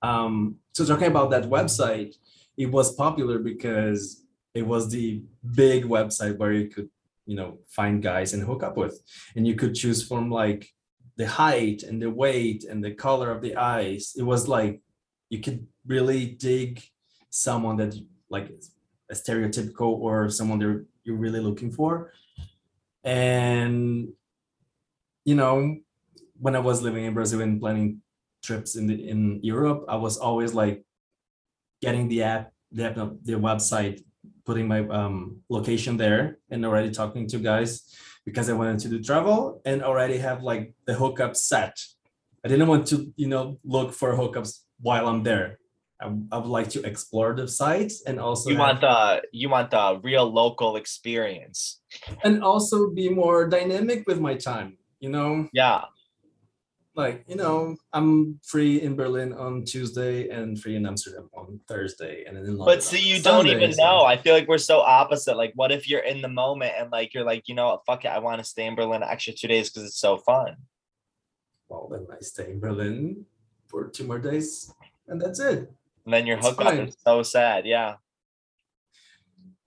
Um, 0.00 0.56
so 0.72 0.84
talking 0.84 1.08
about 1.08 1.30
that 1.30 1.44
website, 1.44 2.14
it 2.56 2.66
was 2.66 2.94
popular 2.94 3.38
because 3.38 4.24
it 4.54 4.66
was 4.66 4.90
the 4.90 5.22
big 5.54 5.84
website 5.84 6.38
where 6.38 6.52
you 6.52 6.68
could, 6.68 6.88
you 7.26 7.36
know, 7.36 7.58
find 7.68 8.02
guys 8.02 8.32
and 8.32 8.42
hook 8.42 8.62
up 8.62 8.76
with. 8.76 9.00
And 9.36 9.46
you 9.46 9.54
could 9.54 9.74
choose 9.74 10.06
from 10.06 10.30
like 10.30 10.68
the 11.16 11.26
height 11.26 11.82
and 11.82 12.00
the 12.00 12.10
weight 12.10 12.64
and 12.64 12.82
the 12.82 12.94
color 12.94 13.30
of 13.30 13.42
the 13.42 13.56
eyes. 13.56 14.14
It 14.16 14.22
was 14.22 14.48
like 14.48 14.80
you 15.28 15.40
could 15.40 15.66
really 15.86 16.26
dig 16.26 16.82
someone 17.30 17.76
that 17.76 17.94
like 18.28 18.50
a 19.10 19.14
stereotypical 19.14 19.98
or 19.98 20.28
someone 20.30 20.58
that 20.58 20.84
you're 21.04 21.16
really 21.16 21.40
looking 21.40 21.70
for. 21.70 22.12
And 23.04 24.12
you 25.24 25.34
know 25.34 25.76
when 26.38 26.56
i 26.56 26.58
was 26.58 26.82
living 26.82 27.04
in 27.04 27.14
brazil 27.14 27.40
and 27.40 27.60
planning 27.60 28.00
trips 28.42 28.76
in 28.76 28.86
the 28.86 29.08
in 29.08 29.40
europe 29.42 29.84
i 29.88 29.96
was 29.96 30.18
always 30.18 30.52
like 30.52 30.84
getting 31.80 32.08
the 32.08 32.22
app 32.22 32.52
the 32.72 32.84
app 32.84 32.94
the 32.94 33.34
website 33.34 34.02
putting 34.44 34.66
my 34.66 34.80
um, 34.88 35.40
location 35.48 35.96
there 35.96 36.38
and 36.50 36.64
already 36.66 36.90
talking 36.90 37.28
to 37.28 37.38
guys 37.38 37.94
because 38.24 38.48
i 38.48 38.52
wanted 38.52 38.78
to 38.78 38.88
do 38.88 39.02
travel 39.02 39.60
and 39.64 39.82
already 39.82 40.18
have 40.18 40.42
like 40.42 40.74
the 40.86 40.94
hookup 40.94 41.36
set. 41.36 41.80
I 42.44 42.48
didn't 42.48 42.66
want 42.66 42.88
to 42.88 43.12
you 43.16 43.28
know 43.28 43.58
look 43.64 43.92
for 43.92 44.16
hookups 44.16 44.62
while 44.80 45.06
i'm 45.06 45.22
there 45.22 45.58
I, 46.02 46.12
I 46.32 46.38
would 46.38 46.50
like 46.50 46.68
to 46.70 46.82
explore 46.82 47.34
the 47.34 47.48
sites 47.48 48.02
and 48.06 48.18
also 48.18 48.50
you 48.50 48.58
want 48.58 48.80
the 48.80 49.22
you 49.32 49.48
want 49.48 49.70
the 49.70 50.00
real 50.02 50.30
local 50.30 50.76
experience. 50.76 51.80
And 52.24 52.42
also 52.42 52.90
be 52.90 53.08
more 53.08 53.48
dynamic 53.48 54.04
with 54.06 54.18
my 54.18 54.34
time 54.34 54.78
you 55.02 55.10
know? 55.10 55.48
Yeah. 55.52 55.82
Like 56.94 57.24
you 57.26 57.36
know 57.36 57.76
i'm 57.94 58.38
free 58.44 58.82
in 58.82 58.94
berlin 58.94 59.32
on 59.32 59.64
tuesday 59.64 60.28
and 60.28 60.60
free 60.60 60.76
in 60.76 60.84
amsterdam 60.84 61.30
on 61.32 61.58
thursday 61.66 62.24
and 62.26 62.36
then 62.36 62.44
in 62.44 62.58
London 62.58 62.66
but 62.66 62.82
see 62.82 63.00
you 63.00 63.22
don't 63.22 63.46
even 63.46 63.70
know. 63.78 64.04
I 64.04 64.18
feel 64.18 64.34
like 64.34 64.46
we're 64.46 64.58
so 64.58 64.80
opposite. 64.80 65.38
Like 65.38 65.54
what 65.54 65.72
if 65.72 65.88
you're 65.88 66.04
in 66.04 66.20
the 66.20 66.28
moment 66.28 66.74
and 66.78 66.92
like 66.92 67.14
you're 67.14 67.24
like 67.24 67.48
you 67.48 67.54
know 67.54 67.68
what? 67.68 67.86
Fuck 67.86 68.04
it. 68.04 68.08
I 68.08 68.18
want 68.18 68.40
to 68.40 68.44
stay 68.44 68.66
in 68.66 68.74
berlin 68.74 69.02
extra 69.02 69.32
two 69.32 69.48
days 69.48 69.70
because 69.70 69.88
it's 69.88 69.98
so 69.98 70.18
fun. 70.18 70.56
Well 71.70 71.88
then 71.90 72.06
i 72.12 72.20
stay 72.20 72.50
in 72.50 72.60
berlin 72.60 73.24
for 73.68 73.88
two 73.88 74.04
more 74.04 74.18
days 74.18 74.70
and 75.08 75.18
that's 75.18 75.40
it 75.40 75.72
and 76.04 76.14
then 76.14 76.26
your 76.26 76.38
hookup 76.38 76.74
is 76.74 76.96
so 77.04 77.22
sad. 77.22 77.66
Yeah. 77.66 77.96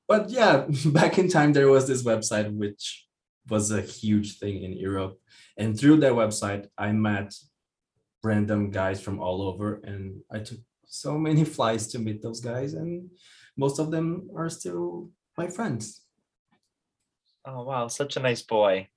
But 0.07 0.29
yeah, 0.29 0.65
back 0.85 1.17
in 1.17 1.29
time, 1.29 1.53
there 1.53 1.69
was 1.69 1.87
this 1.87 2.03
website 2.03 2.51
which 2.51 3.05
was 3.49 3.71
a 3.71 3.81
huge 3.81 4.37
thing 4.39 4.63
in 4.63 4.73
Europe. 4.73 5.19
And 5.57 5.79
through 5.79 5.97
that 5.97 6.13
website, 6.13 6.67
I 6.77 6.91
met 6.91 7.33
random 8.23 8.71
guys 8.71 9.01
from 9.01 9.19
all 9.19 9.41
over. 9.41 9.81
And 9.83 10.21
I 10.31 10.39
took 10.39 10.59
so 10.85 11.17
many 11.17 11.43
flights 11.55 11.87
to 11.87 11.99
meet 11.99 12.21
those 12.21 12.41
guys. 12.41 12.73
And 12.73 13.09
most 13.57 13.79
of 13.79 13.91
them 13.91 14.29
are 14.35 14.49
still 14.49 15.09
my 15.37 15.47
friends. 15.47 16.01
Oh, 17.45 17.63
wow. 17.63 17.87
Such 17.87 18.17
a 18.17 18.19
nice 18.19 18.41
boy. 18.41 18.89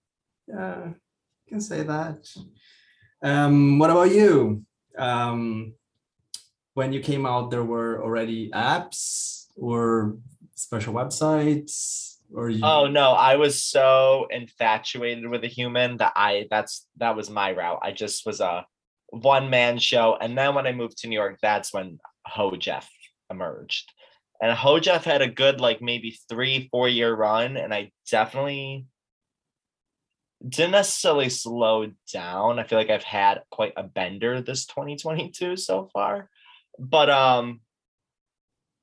Yeah, 0.46 0.86
you 0.86 1.48
can 1.48 1.60
say 1.60 1.82
that. 1.82 2.26
Um, 3.22 3.78
what 3.78 3.90
about 3.90 4.10
you? 4.10 4.64
um, 4.98 5.74
when 6.78 6.92
you 6.92 7.00
came 7.00 7.26
out, 7.26 7.50
there 7.50 7.64
were 7.64 8.00
already 8.04 8.50
apps 8.50 9.46
or 9.56 10.16
special 10.54 10.94
websites 10.94 12.18
or 12.32 12.50
you... 12.50 12.60
oh 12.62 12.86
no 12.86 13.12
i 13.12 13.36
was 13.36 13.62
so 13.62 14.26
infatuated 14.30 15.26
with 15.26 15.42
a 15.44 15.48
human 15.48 15.96
that 15.96 16.12
i 16.14 16.46
that's 16.50 16.86
that 16.98 17.16
was 17.16 17.30
my 17.30 17.50
route. 17.52 17.80
I 17.82 17.90
just 17.90 18.26
was 18.26 18.40
a 18.40 18.66
one 19.08 19.50
man 19.50 19.78
show. 19.78 20.16
And 20.20 20.36
then 20.38 20.54
when 20.54 20.66
i 20.68 20.72
moved 20.72 20.98
to 20.98 21.08
new 21.08 21.16
york 21.16 21.38
that's 21.42 21.72
when 21.72 21.98
ho 22.26 22.54
jeff 22.56 22.88
emerged. 23.28 23.92
And 24.40 24.52
ho 24.52 24.78
jeff 24.78 25.04
had 25.04 25.22
a 25.22 25.34
good 25.42 25.60
like 25.60 25.80
maybe 25.82 26.18
three 26.28 26.68
four 26.70 26.88
year 26.88 27.12
run 27.14 27.56
and 27.56 27.74
i 27.74 27.90
definitely 28.10 28.86
didn't 30.48 30.78
necessarily 30.82 31.28
slow 31.28 31.90
down. 32.12 32.60
I 32.60 32.64
feel 32.64 32.78
like 32.78 32.90
i've 32.90 33.10
had 33.20 33.42
quite 33.50 33.72
a 33.76 33.82
bender 33.82 34.40
this 34.40 34.66
2022 34.66 35.56
so 35.56 35.88
far 35.92 36.28
but 36.78 37.10
um 37.10 37.60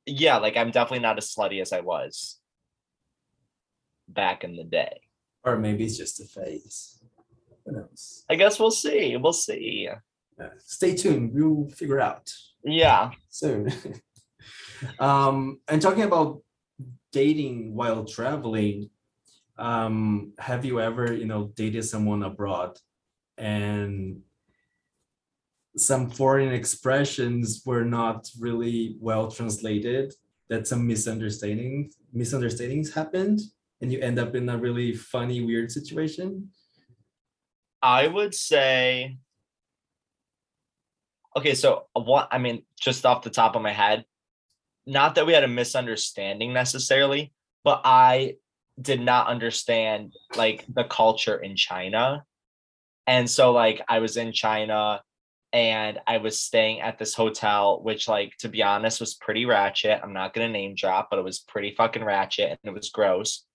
yeah 0.05 0.37
like 0.37 0.57
i'm 0.57 0.71
definitely 0.71 0.99
not 0.99 1.17
as 1.17 1.33
slutty 1.33 1.61
as 1.61 1.73
i 1.73 1.79
was 1.79 2.39
back 4.07 4.43
in 4.43 4.55
the 4.55 4.63
day. 4.63 5.01
Or 5.43 5.57
maybe 5.57 5.83
it's 5.85 5.97
just 5.97 6.19
a 6.19 6.25
phase. 6.25 6.99
Who 7.65 7.73
knows? 7.73 8.23
I 8.29 8.35
guess 8.35 8.59
we'll 8.59 8.71
see. 8.71 9.17
We'll 9.17 9.33
see. 9.33 9.89
Yeah. 10.39 10.49
Stay 10.59 10.95
tuned. 10.95 11.33
We'll 11.33 11.69
figure 11.69 11.99
out. 11.99 12.31
Yeah. 12.63 13.11
Soon. 13.29 13.71
um, 14.99 15.59
and 15.67 15.81
talking 15.81 16.03
about 16.03 16.41
dating 17.11 17.75
while 17.75 18.05
traveling, 18.05 18.89
um, 19.57 20.33
have 20.37 20.65
you 20.65 20.81
ever, 20.81 21.13
you 21.13 21.25
know, 21.25 21.51
dated 21.55 21.85
someone 21.85 22.23
abroad 22.23 22.77
and 23.37 24.21
some 25.77 26.09
foreign 26.09 26.53
expressions 26.53 27.63
were 27.65 27.83
not 27.83 28.27
really 28.39 28.97
well 28.99 29.29
translated 29.29 30.13
that 30.49 30.67
some 30.67 30.87
misunderstanding 30.87 31.91
misunderstandings 32.13 32.93
happened 32.93 33.41
and 33.81 33.91
you 33.91 33.99
end 33.99 34.19
up 34.19 34.35
in 34.35 34.47
a 34.47 34.57
really 34.57 34.93
funny, 34.93 35.43
weird 35.43 35.71
situation? 35.71 36.49
I 37.81 38.07
would 38.07 38.33
say, 38.33 39.17
okay, 41.35 41.53
so 41.55 41.87
what 41.93 42.29
I 42.31 42.37
mean, 42.37 42.63
just 42.79 43.05
off 43.05 43.23
the 43.23 43.29
top 43.29 43.55
of 43.55 43.61
my 43.61 43.73
head, 43.73 44.05
not 44.87 45.15
that 45.15 45.25
we 45.25 45.33
had 45.33 45.43
a 45.43 45.47
misunderstanding 45.47 46.53
necessarily, 46.53 47.33
but 47.63 47.81
I 47.83 48.35
did 48.79 49.01
not 49.01 49.27
understand 49.27 50.13
like 50.35 50.65
the 50.73 50.83
culture 50.83 51.37
in 51.37 51.55
China. 51.55 52.23
And 53.07 53.29
so, 53.29 53.51
like, 53.51 53.81
I 53.87 53.99
was 53.99 54.17
in 54.17 54.31
China 54.31 55.01
and 55.55 55.99
I 56.05 56.17
was 56.17 56.41
staying 56.41 56.81
at 56.81 56.99
this 56.99 57.15
hotel, 57.15 57.81
which, 57.81 58.07
like, 58.07 58.35
to 58.39 58.49
be 58.49 58.61
honest, 58.61 58.99
was 58.99 59.15
pretty 59.15 59.45
ratchet. 59.45 60.01
I'm 60.03 60.13
not 60.13 60.33
gonna 60.33 60.49
name 60.49 60.75
drop, 60.75 61.07
but 61.09 61.17
it 61.17 61.25
was 61.25 61.39
pretty 61.39 61.73
fucking 61.75 62.03
ratchet 62.03 62.49
and 62.49 62.59
it 62.63 62.73
was 62.73 62.89
gross 62.89 63.45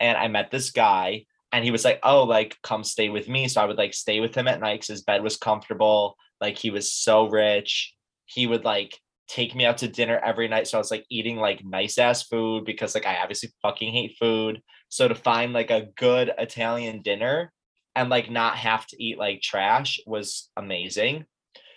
and 0.00 0.16
I 0.16 0.28
met 0.28 0.50
this 0.50 0.70
guy 0.70 1.26
and 1.52 1.64
he 1.64 1.70
was 1.70 1.84
like, 1.84 1.98
"Oh, 2.02 2.24
like 2.24 2.56
come 2.62 2.84
stay 2.84 3.08
with 3.08 3.28
me." 3.28 3.48
So 3.48 3.60
I 3.62 3.64
would 3.64 3.78
like 3.78 3.94
stay 3.94 4.20
with 4.20 4.34
him 4.34 4.48
at 4.48 4.60
night 4.60 4.80
cuz 4.80 4.88
his 4.88 5.02
bed 5.02 5.22
was 5.22 5.36
comfortable. 5.36 6.16
Like 6.40 6.58
he 6.58 6.70
was 6.70 6.92
so 6.92 7.28
rich. 7.28 7.94
He 8.26 8.46
would 8.46 8.64
like 8.64 8.98
take 9.28 9.54
me 9.54 9.66
out 9.66 9.78
to 9.78 9.88
dinner 9.88 10.20
every 10.24 10.48
night. 10.48 10.68
So 10.68 10.78
I 10.78 10.80
was 10.80 10.90
like 10.90 11.04
eating 11.10 11.36
like 11.36 11.64
nice 11.64 11.98
ass 11.98 12.22
food 12.22 12.64
because 12.64 12.94
like 12.94 13.06
I 13.06 13.20
obviously 13.22 13.50
fucking 13.62 13.92
hate 13.92 14.16
food. 14.18 14.62
So 14.88 15.08
to 15.08 15.14
find 15.14 15.52
like 15.52 15.70
a 15.70 15.88
good 15.96 16.32
Italian 16.38 17.02
dinner 17.02 17.52
and 17.98 18.10
like 18.10 18.30
not 18.30 18.56
have 18.56 18.86
to 18.86 19.02
eat 19.02 19.18
like 19.18 19.42
trash 19.42 19.98
was 20.06 20.50
amazing. 20.56 21.24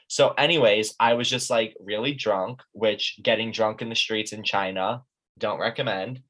So 0.08 0.30
anyways, 0.38 0.94
I 1.00 1.16
was 1.16 1.28
just 1.28 1.50
like 1.50 1.76
really 1.80 2.14
drunk, 2.14 2.62
which 2.74 3.20
getting 3.24 3.52
drunk 3.52 3.82
in 3.82 3.90
the 3.90 3.96
streets 3.96 4.32
in 4.32 4.44
China 4.44 5.02
don't 5.40 5.60
recommend 5.60 6.22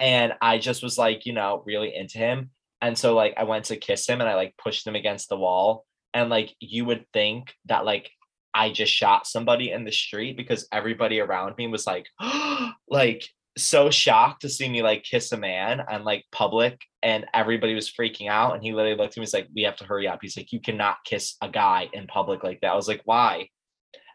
and 0.00 0.32
I 0.40 0.58
just 0.58 0.82
was 0.82 0.96
like, 0.96 1.26
you 1.26 1.34
know, 1.34 1.62
really 1.66 1.94
into 1.94 2.16
him. 2.16 2.50
And 2.80 2.96
so 2.96 3.14
like 3.14 3.34
I 3.36 3.44
went 3.44 3.66
to 3.66 3.76
kiss 3.76 4.08
him 4.08 4.20
and 4.20 4.30
I 4.30 4.34
like 4.34 4.56
pushed 4.56 4.86
him 4.86 4.94
against 4.94 5.28
the 5.28 5.36
wall. 5.36 5.84
And 6.14 6.30
like 6.30 6.54
you 6.58 6.86
would 6.86 7.04
think 7.12 7.52
that 7.66 7.84
like 7.84 8.10
I 8.54 8.70
just 8.70 8.94
shot 8.94 9.26
somebody 9.26 9.72
in 9.72 9.84
the 9.84 9.92
street 9.92 10.38
because 10.38 10.66
everybody 10.72 11.20
around 11.20 11.56
me 11.58 11.66
was 11.66 11.86
like, 11.86 12.06
like 12.88 13.28
so 13.56 13.90
shocked 13.90 14.42
to 14.42 14.48
see 14.48 14.68
me 14.68 14.82
like 14.82 15.04
kiss 15.04 15.32
a 15.32 15.36
man 15.36 15.82
and 15.88 16.04
like 16.04 16.24
public 16.32 16.80
and 17.02 17.26
everybody 17.32 17.74
was 17.74 17.90
freaking 17.90 18.28
out. 18.28 18.54
And 18.54 18.62
he 18.62 18.72
literally 18.72 18.96
looked 18.96 19.12
at 19.12 19.18
me, 19.18 19.22
he's 19.22 19.34
like, 19.34 19.48
we 19.54 19.62
have 19.62 19.76
to 19.76 19.84
hurry 19.84 20.08
up. 20.08 20.18
He's 20.22 20.36
like, 20.36 20.52
you 20.52 20.60
cannot 20.60 21.04
kiss 21.04 21.36
a 21.40 21.48
guy 21.48 21.88
in 21.92 22.06
public 22.06 22.42
like 22.42 22.60
that. 22.60 22.72
I 22.72 22.76
was 22.76 22.88
like, 22.88 23.02
why? 23.04 23.48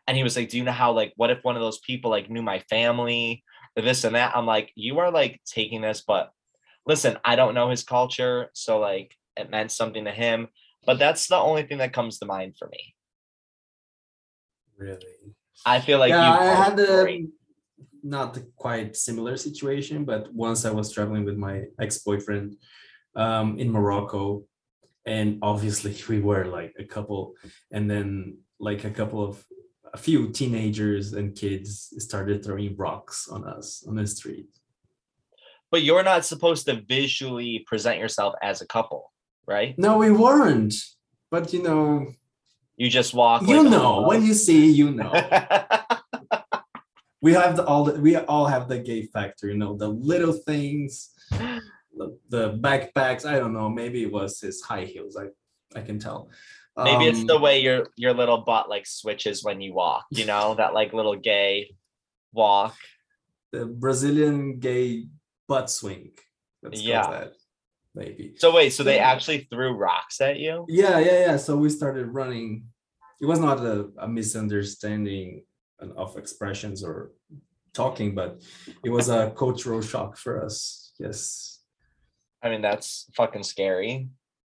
And 0.08 0.17
he 0.17 0.23
was 0.23 0.36
like, 0.36 0.49
do 0.49 0.58
you 0.58 0.63
know 0.63 0.71
how 0.71 0.91
like 0.91 1.13
what 1.15 1.30
if 1.30 1.39
one 1.43 1.56
of 1.56 1.62
those 1.62 1.80
people 1.80 2.12
like 2.12 2.30
knew 2.30 2.41
my 2.41 2.60
family 2.69 3.43
this 3.75 4.04
and 4.04 4.15
that. 4.15 4.36
I'm 4.36 4.45
like, 4.45 4.71
you 4.75 4.99
are 4.99 5.12
like 5.12 5.41
taking 5.45 5.82
this, 5.82 6.04
but 6.06 6.32
listen, 6.86 7.17
I 7.23 7.36
don't 7.36 7.54
know 7.54 7.69
his 7.69 7.84
culture. 7.84 8.49
So 8.54 8.80
like 8.80 9.15
it 9.36 9.49
meant 9.49 9.71
something 9.71 10.06
to 10.06 10.12
him. 10.12 10.47
But 10.86 10.99
that's 10.99 11.28
the 11.28 11.38
only 11.38 11.63
thing 11.63 11.80
that 11.80 11.93
comes 11.93 12.19
to 12.19 12.25
mind 12.25 12.56
for 12.58 12.67
me. 12.67 12.95
Really? 14.78 15.36
I 15.65 15.82
feel 15.82 15.99
like 15.99 16.12
yeah, 16.12 16.32
I 16.32 16.45
had 16.45 16.80
a 16.80 17.25
not 18.04 18.38
quite 18.56 18.96
similar 18.96 19.38
situation, 19.38 20.06
but 20.06 20.34
once 20.34 20.66
I 20.66 20.72
was 20.72 20.92
traveling 20.92 21.26
with 21.26 21.38
my 21.38 21.66
ex-boyfriend 21.80 22.56
um, 23.16 23.58
in 23.58 23.72
Morocco, 23.72 24.44
and 25.06 25.40
obviously 25.42 25.96
we 26.10 26.20
were 26.22 26.46
like 26.46 26.74
a 26.80 26.84
couple, 26.84 27.36
and 27.72 27.90
then 27.90 28.38
like 28.60 28.84
a 28.84 28.92
couple 28.92 29.24
of 29.24 29.44
a 29.94 29.98
few 29.98 30.30
teenagers 30.30 31.14
and 31.14 31.36
kids 31.36 31.94
started 31.98 32.44
throwing 32.44 32.76
rocks 32.78 33.28
on 33.28 33.44
us 33.44 33.84
on 33.88 33.96
the 33.96 34.06
street. 34.06 34.48
But 35.72 35.84
you're 35.84 36.04
not 36.04 36.26
supposed 36.26 36.66
to 36.66 36.82
visually 36.82 37.66
present 37.68 38.00
yourself 38.00 38.36
as 38.42 38.62
a 38.62 38.68
couple, 38.68 39.12
right? 39.48 39.78
No, 39.78 39.98
we 39.98 40.12
weren't. 40.12 40.74
But 41.32 41.54
you 41.54 41.62
know, 41.62 42.08
you 42.76 42.90
just 42.90 43.14
walk. 43.14 43.44
You 43.44 43.64
like, 43.64 43.72
know, 43.72 43.98
oh. 43.98 44.08
when 44.08 44.24
you 44.24 44.34
see, 44.34 44.72
you 44.72 44.92
know. 44.92 45.12
we 47.21 47.34
have 47.34 47.55
the, 47.55 47.65
all 47.65 47.84
the, 47.84 47.99
we 47.99 48.15
all 48.15 48.45
have 48.45 48.67
the 48.67 48.79
gay 48.79 49.03
factor, 49.03 49.47
you 49.47 49.58
know, 49.58 49.75
the 49.75 49.88
little 49.88 50.34
things, 50.34 51.10
the, 51.32 52.17
the 52.29 52.53
backpacks. 52.53 53.25
I 53.25 53.39
don't 53.39 53.53
know. 53.53 53.69
Maybe 53.69 54.03
it 54.03 54.12
was 54.12 54.39
his 54.39 54.62
high 54.62 54.86
heels. 54.86 55.17
I 55.17 55.27
I 55.75 55.82
can 55.82 55.99
tell. 55.99 56.29
Maybe 56.77 57.10
um, 57.10 57.15
it's 57.15 57.23
the 57.25 57.39
way 57.39 57.60
your 57.60 57.88
your 57.95 58.13
little 58.13 58.39
butt 58.39 58.69
like 58.69 58.86
switches 58.88 59.43
when 59.43 59.62
you 59.62 59.73
walk, 59.73 60.05
you 60.12 60.25
know, 60.25 60.55
that 60.58 60.73
like 60.73 60.93
little 60.93 61.15
gay 61.15 61.75
walk. 62.32 62.75
The 63.51 63.65
Brazilian 63.65 64.60
gay 64.60 65.08
butt 65.47 65.69
swing. 65.69 66.12
Let's 66.62 66.82
yeah. 66.82 67.10
That, 67.10 67.34
maybe. 67.95 68.36
So 68.38 68.53
wait, 68.53 68.71
so 68.71 68.84
they 68.84 68.99
actually 68.99 69.47
threw 69.51 69.73
rocks 69.73 70.21
at 70.21 70.38
you? 70.38 70.65
Yeah, 70.69 70.99
yeah, 70.99 71.19
yeah. 71.25 71.38
So 71.38 71.58
we 71.58 71.69
started 71.69 72.08
running. 72.08 72.65
It 73.21 73.25
was 73.25 73.39
not 73.39 73.60
a, 73.60 73.89
a 73.97 74.08
misunderstanding 74.08 75.43
of 75.96 76.18
expressions 76.18 76.84
or 76.84 77.12
talking, 77.74 78.15
but 78.15 78.42
it 78.84 78.89
was 78.89 79.10
a 79.10 79.32
cultural 79.32 79.82
shock 79.82 80.18
for 80.18 80.44
us. 80.44 80.94
Yes. 81.00 81.60
I 82.42 82.50
mean, 82.50 82.62
that's 82.62 83.10
fucking 83.15 83.44
scary. 83.44 84.10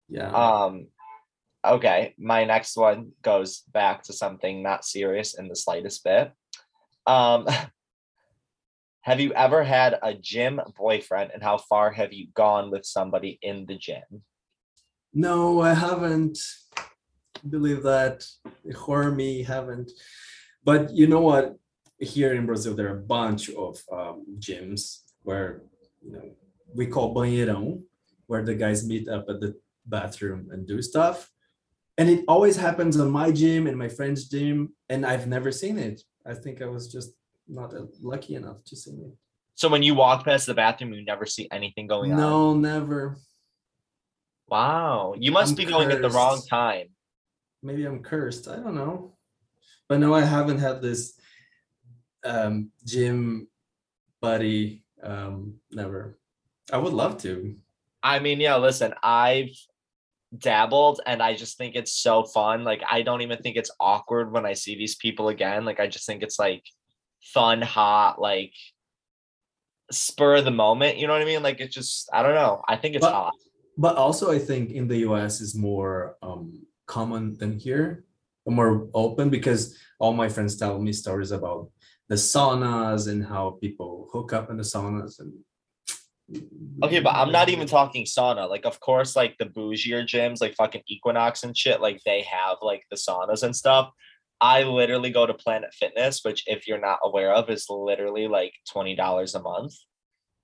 Yeah. 0.08 0.30
Um, 0.30 0.88
Okay, 1.64 2.14
my 2.18 2.44
next 2.44 2.74
one 2.76 3.12
goes 3.20 3.60
back 3.70 4.02
to 4.04 4.14
something 4.14 4.62
not 4.62 4.84
serious 4.84 5.38
in 5.38 5.48
the 5.48 5.56
slightest 5.56 6.02
bit. 6.02 6.32
Um, 7.06 7.46
have 9.02 9.20
you 9.20 9.34
ever 9.34 9.62
had 9.62 9.98
a 10.02 10.14
gym 10.14 10.60
boyfriend, 10.78 11.32
and 11.34 11.42
how 11.42 11.58
far 11.58 11.92
have 11.92 12.14
you 12.14 12.28
gone 12.34 12.70
with 12.70 12.86
somebody 12.86 13.38
in 13.42 13.66
the 13.66 13.76
gym? 13.76 14.22
No, 15.12 15.60
I 15.60 15.74
haven't. 15.74 16.38
Believe 17.48 17.82
that. 17.82 18.24
Horror 18.74 19.12
me, 19.12 19.42
haven't. 19.42 19.92
But 20.64 20.90
you 20.94 21.06
know 21.06 21.20
what? 21.20 21.56
Here 21.98 22.32
in 22.32 22.46
Brazil, 22.46 22.74
there 22.74 22.88
are 22.88 22.98
a 22.98 23.02
bunch 23.02 23.50
of 23.50 23.82
um, 23.92 24.24
gyms 24.38 25.02
where 25.22 25.62
you 26.02 26.12
know 26.12 26.30
we 26.74 26.86
call 26.86 27.14
banheirão, 27.14 27.82
where 28.26 28.42
the 28.42 28.54
guys 28.54 28.86
meet 28.86 29.08
up 29.08 29.26
at 29.28 29.40
the 29.40 29.54
bathroom 29.86 30.48
and 30.50 30.66
do 30.66 30.80
stuff. 30.80 31.30
And 31.98 32.08
it 32.08 32.24
always 32.28 32.56
happens 32.56 32.98
on 32.98 33.10
my 33.10 33.30
gym 33.30 33.66
and 33.66 33.76
my 33.76 33.88
friend's 33.88 34.28
gym 34.28 34.72
and 34.88 35.04
i've 35.04 35.26
never 35.26 35.52
seen 35.52 35.78
it. 35.78 36.02
I 36.24 36.34
think 36.34 36.62
i 36.62 36.66
was 36.66 36.90
just 36.90 37.10
not 37.48 37.74
lucky 38.00 38.34
enough 38.36 38.62
to 38.66 38.76
see 38.76 38.92
it. 38.92 39.12
So 39.54 39.68
when 39.68 39.82
you 39.82 39.94
walk 39.94 40.24
past 40.24 40.46
the 40.46 40.54
bathroom 40.54 40.94
you 40.94 41.04
never 41.04 41.26
see 41.26 41.48
anything 41.50 41.86
going 41.86 42.16
no, 42.16 42.50
on? 42.50 42.62
no 42.62 42.78
never. 42.78 43.18
Wow. 44.48 45.14
You 45.18 45.32
must 45.32 45.52
I'm 45.52 45.56
be 45.56 45.64
going 45.64 45.90
at 45.90 46.02
the 46.02 46.10
wrong 46.10 46.40
time. 46.48 46.88
Maybe 47.62 47.84
i'm 47.84 48.02
cursed. 48.02 48.48
I 48.48 48.56
don't 48.56 48.74
know 48.74 49.12
but 49.90 49.98
no 49.98 50.14
i 50.14 50.22
haven't 50.22 50.58
had 50.58 50.80
this 50.80 51.20
um 52.24 52.70
gym 52.86 53.46
buddy 54.22 54.82
um 55.02 55.56
never 55.70 56.18
i 56.72 56.78
would 56.78 56.94
love 56.94 57.18
to 57.18 57.54
i 58.02 58.18
mean 58.18 58.40
yeah 58.40 58.56
listen 58.56 58.94
i've 59.02 59.50
dabbled 60.36 61.00
and 61.06 61.22
I 61.22 61.34
just 61.34 61.58
think 61.58 61.74
it's 61.74 61.92
so 61.92 62.24
fun. 62.24 62.64
Like 62.64 62.82
I 62.88 63.02
don't 63.02 63.22
even 63.22 63.38
think 63.38 63.56
it's 63.56 63.70
awkward 63.80 64.32
when 64.32 64.46
I 64.46 64.52
see 64.52 64.76
these 64.76 64.94
people 64.94 65.28
again. 65.28 65.64
Like 65.64 65.80
I 65.80 65.86
just 65.86 66.06
think 66.06 66.22
it's 66.22 66.38
like 66.38 66.64
fun, 67.22 67.62
hot, 67.62 68.20
like 68.20 68.54
spur 69.90 70.36
of 70.36 70.44
the 70.44 70.50
moment. 70.50 70.98
You 70.98 71.06
know 71.06 71.14
what 71.14 71.22
I 71.22 71.26
mean? 71.26 71.42
Like 71.42 71.60
it's 71.60 71.74
just 71.74 72.08
I 72.12 72.22
don't 72.22 72.34
know. 72.34 72.62
I 72.68 72.76
think 72.76 72.94
it's 72.94 73.04
but, 73.04 73.12
hot. 73.12 73.34
But 73.76 73.96
also 73.96 74.30
I 74.30 74.38
think 74.38 74.70
in 74.70 74.86
the 74.86 74.98
US 74.98 75.40
is 75.40 75.54
more 75.54 76.16
um 76.22 76.66
common 76.86 77.36
than 77.36 77.58
here, 77.58 78.04
more 78.46 78.88
open 78.94 79.30
because 79.30 79.76
all 79.98 80.12
my 80.12 80.28
friends 80.28 80.56
tell 80.56 80.78
me 80.78 80.92
stories 80.92 81.30
about 81.30 81.70
the 82.08 82.16
saunas 82.16 83.08
and 83.08 83.24
how 83.24 83.58
people 83.60 84.08
hook 84.12 84.32
up 84.32 84.50
in 84.50 84.56
the 84.56 84.62
saunas 84.62 85.20
and 85.20 85.32
Okay, 86.82 87.00
but 87.00 87.14
I'm 87.14 87.32
not 87.32 87.48
even 87.48 87.66
talking 87.66 88.04
sauna. 88.04 88.48
Like, 88.48 88.64
of 88.64 88.78
course, 88.80 89.16
like 89.16 89.36
the 89.38 89.46
bougier 89.46 90.04
gyms, 90.04 90.40
like 90.40 90.54
fucking 90.54 90.82
Equinox 90.86 91.42
and 91.42 91.56
shit, 91.56 91.80
like 91.80 92.00
they 92.04 92.22
have 92.22 92.58
like 92.62 92.84
the 92.90 92.96
saunas 92.96 93.42
and 93.42 93.54
stuff. 93.54 93.90
I 94.40 94.62
literally 94.62 95.10
go 95.10 95.26
to 95.26 95.34
Planet 95.34 95.74
Fitness, 95.74 96.20
which, 96.24 96.44
if 96.46 96.66
you're 96.66 96.80
not 96.80 97.00
aware 97.02 97.32
of, 97.32 97.50
is 97.50 97.66
literally 97.68 98.28
like 98.28 98.54
$20 98.74 99.34
a 99.34 99.42
month. 99.42 99.74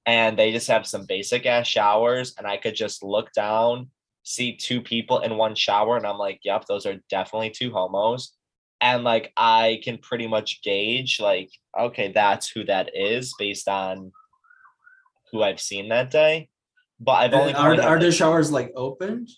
And 0.04 0.38
they 0.38 0.52
just 0.52 0.68
have 0.68 0.86
some 0.86 1.06
basic 1.06 1.46
ass 1.46 1.66
showers. 1.66 2.34
And 2.36 2.46
I 2.46 2.58
could 2.58 2.74
just 2.74 3.02
look 3.02 3.32
down, 3.32 3.90
see 4.26 4.56
two 4.56 4.82
people 4.82 5.20
in 5.20 5.36
one 5.36 5.54
shower. 5.54 5.96
And 5.96 6.04
I'm 6.04 6.18
like, 6.18 6.40
yep, 6.42 6.64
those 6.68 6.84
are 6.84 6.96
definitely 7.08 7.50
two 7.50 7.72
homos. 7.72 8.32
And 8.80 9.04
like, 9.04 9.32
I 9.36 9.80
can 9.84 9.98
pretty 9.98 10.26
much 10.26 10.62
gauge, 10.62 11.20
like, 11.20 11.48
okay, 11.78 12.12
that's 12.12 12.48
who 12.50 12.64
that 12.64 12.90
is 12.94 13.34
based 13.38 13.68
on 13.68 14.12
who 15.30 15.42
I've 15.42 15.60
seen 15.60 15.88
that 15.88 16.10
day. 16.10 16.48
But 16.98 17.12
I've 17.12 17.34
only 17.34 17.54
are, 17.54 17.80
are 17.80 17.98
the 17.98 18.10
showers 18.10 18.50
like 18.50 18.72
opened? 18.74 19.30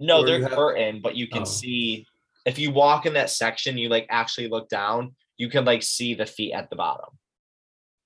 No, 0.00 0.22
or 0.22 0.26
they're 0.26 0.42
have... 0.42 0.52
curtain, 0.52 1.00
but 1.02 1.14
you 1.14 1.28
can 1.28 1.42
oh. 1.42 1.44
see 1.44 2.06
if 2.46 2.58
you 2.58 2.70
walk 2.70 3.06
in 3.06 3.14
that 3.14 3.28
section, 3.28 3.76
you 3.76 3.88
like 3.88 4.06
actually 4.08 4.48
look 4.48 4.68
down, 4.68 5.14
you 5.36 5.50
can 5.50 5.64
like 5.64 5.82
see 5.82 6.14
the 6.14 6.26
feet 6.26 6.52
at 6.52 6.70
the 6.70 6.76
bottom. 6.76 7.10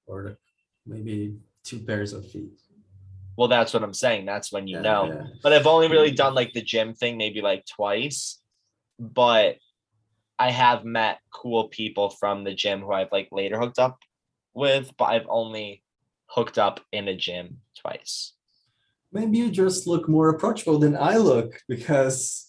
Or 0.07 0.39
maybe 0.87 1.37
two 1.63 1.79
pairs 1.79 2.13
of 2.13 2.29
feet. 2.29 2.61
Well, 3.41 3.49
that's 3.49 3.73
what 3.73 3.83
I'm 3.83 3.95
saying. 3.95 4.27
That's 4.27 4.53
when 4.53 4.69
you 4.69 4.77
yeah, 4.77 4.83
know. 4.83 5.07
Yeah. 5.07 5.23
But 5.43 5.55
I've 5.55 5.67
only 5.67 5.89
really 5.89 6.11
done 6.11 6.35
like 6.35 6.53
the 6.53 6.61
gym 6.61 6.93
thing 6.93 7.17
maybe 7.17 7.41
like 7.41 7.65
twice. 7.65 8.39
But 8.99 9.57
I 10.39 10.51
have 10.51 10.85
met 10.85 11.21
cool 11.33 11.69
people 11.69 12.11
from 12.11 12.45
the 12.45 12.53
gym 12.53 12.83
who 12.83 12.93
I've 12.93 13.13
like 13.13 13.31
later 13.33 13.59
hooked 13.59 13.79
up 13.79 13.97
with, 14.53 14.93
but 14.99 15.07
I've 15.07 15.27
only 15.27 15.83
hooked 16.27 16.59
up 16.59 16.81
in 16.93 17.09
a 17.09 17.17
gym 17.17 17.63
twice. 17.81 18.35
Maybe 19.11 19.39
you 19.39 19.51
just 19.51 19.87
look 19.87 20.07
more 20.07 20.29
approachable 20.29 20.79
than 20.79 20.95
I 20.95 21.17
look 21.17 21.63
because 21.67 22.47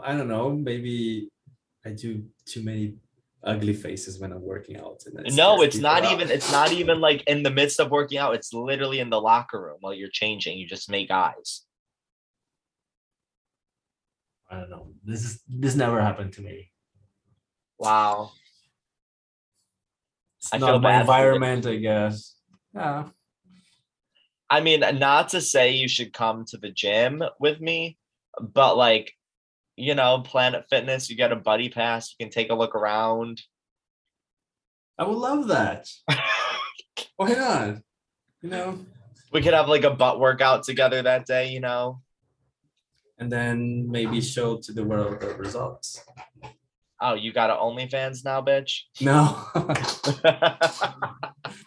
I 0.00 0.16
don't 0.16 0.28
know, 0.28 0.52
maybe 0.52 1.28
I 1.84 1.90
do 1.90 2.22
too 2.46 2.62
many 2.62 2.98
ugly 3.44 3.74
faces 3.74 4.18
when 4.18 4.32
I'm 4.32 4.42
working 4.42 4.76
out. 4.76 5.02
no, 5.32 5.62
it's 5.62 5.78
not 5.78 6.04
out. 6.04 6.12
even 6.12 6.30
it's 6.30 6.52
not 6.52 6.72
even 6.72 7.00
like 7.00 7.22
in 7.24 7.42
the 7.42 7.50
midst 7.50 7.80
of 7.80 7.90
working 7.90 8.18
out. 8.18 8.34
It's 8.34 8.52
literally 8.52 9.00
in 9.00 9.10
the 9.10 9.20
locker 9.20 9.60
room 9.60 9.78
while 9.80 9.94
you're 9.94 10.08
changing. 10.08 10.58
You 10.58 10.66
just 10.66 10.90
make 10.90 11.10
eyes. 11.10 11.62
I 14.50 14.60
don't 14.60 14.70
know. 14.70 14.92
This 15.04 15.24
is 15.24 15.42
this 15.48 15.74
never 15.74 16.00
happened 16.00 16.34
to 16.34 16.42
me. 16.42 16.70
Wow. 17.78 18.32
It's 20.38 20.50
I 20.52 20.58
not 20.58 20.66
feel 20.66 20.80
my 20.80 21.00
environment, 21.00 21.66
I 21.66 21.76
guess. 21.76 22.34
Yeah. 22.74 23.08
I 24.50 24.60
mean, 24.60 24.80
not 24.98 25.30
to 25.30 25.40
say 25.40 25.70
you 25.70 25.88
should 25.88 26.12
come 26.12 26.44
to 26.46 26.58
the 26.58 26.70
gym 26.70 27.22
with 27.40 27.60
me, 27.60 27.96
but 28.38 28.76
like, 28.76 29.14
you 29.76 29.94
know, 29.94 30.20
Planet 30.20 30.64
Fitness, 30.68 31.08
you 31.10 31.16
get 31.16 31.32
a 31.32 31.36
buddy 31.36 31.68
pass, 31.68 32.14
you 32.18 32.24
can 32.24 32.32
take 32.32 32.50
a 32.50 32.54
look 32.54 32.74
around. 32.74 33.42
I 34.98 35.04
would 35.04 35.18
love 35.18 35.48
that. 35.48 35.88
Why 37.16 37.32
not? 37.32 37.76
You 38.42 38.50
know, 38.50 38.86
we 39.32 39.40
could 39.40 39.54
have 39.54 39.68
like 39.68 39.84
a 39.84 39.90
butt 39.90 40.20
workout 40.20 40.64
together 40.64 41.02
that 41.02 41.26
day, 41.26 41.48
you 41.48 41.60
know, 41.60 42.00
and 43.18 43.30
then 43.30 43.90
maybe 43.90 44.20
show 44.20 44.58
to 44.58 44.72
the 44.72 44.84
world 44.84 45.20
the 45.20 45.34
results. 45.34 46.04
Oh, 47.00 47.14
you 47.14 47.32
got 47.32 47.50
an 47.50 47.56
OnlyFans 47.56 48.24
now, 48.24 48.42
bitch? 48.42 48.82
No. 49.00 49.44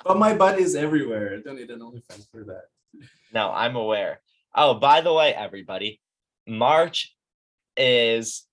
but 0.06 0.18
my 0.18 0.34
butt 0.34 0.60
is 0.60 0.76
everywhere. 0.76 1.36
I 1.36 1.42
don't 1.42 1.58
need 1.58 1.70
an 1.72 1.80
OnlyFans 1.80 2.30
for 2.32 2.44
that. 2.46 2.66
No, 3.34 3.52
I'm 3.52 3.76
aware. 3.76 4.22
Oh, 4.54 4.76
by 4.76 5.02
the 5.02 5.14
way, 5.14 5.34
everybody, 5.34 6.00
March 6.48 7.15
is 7.78 8.46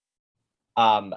um 0.77 1.15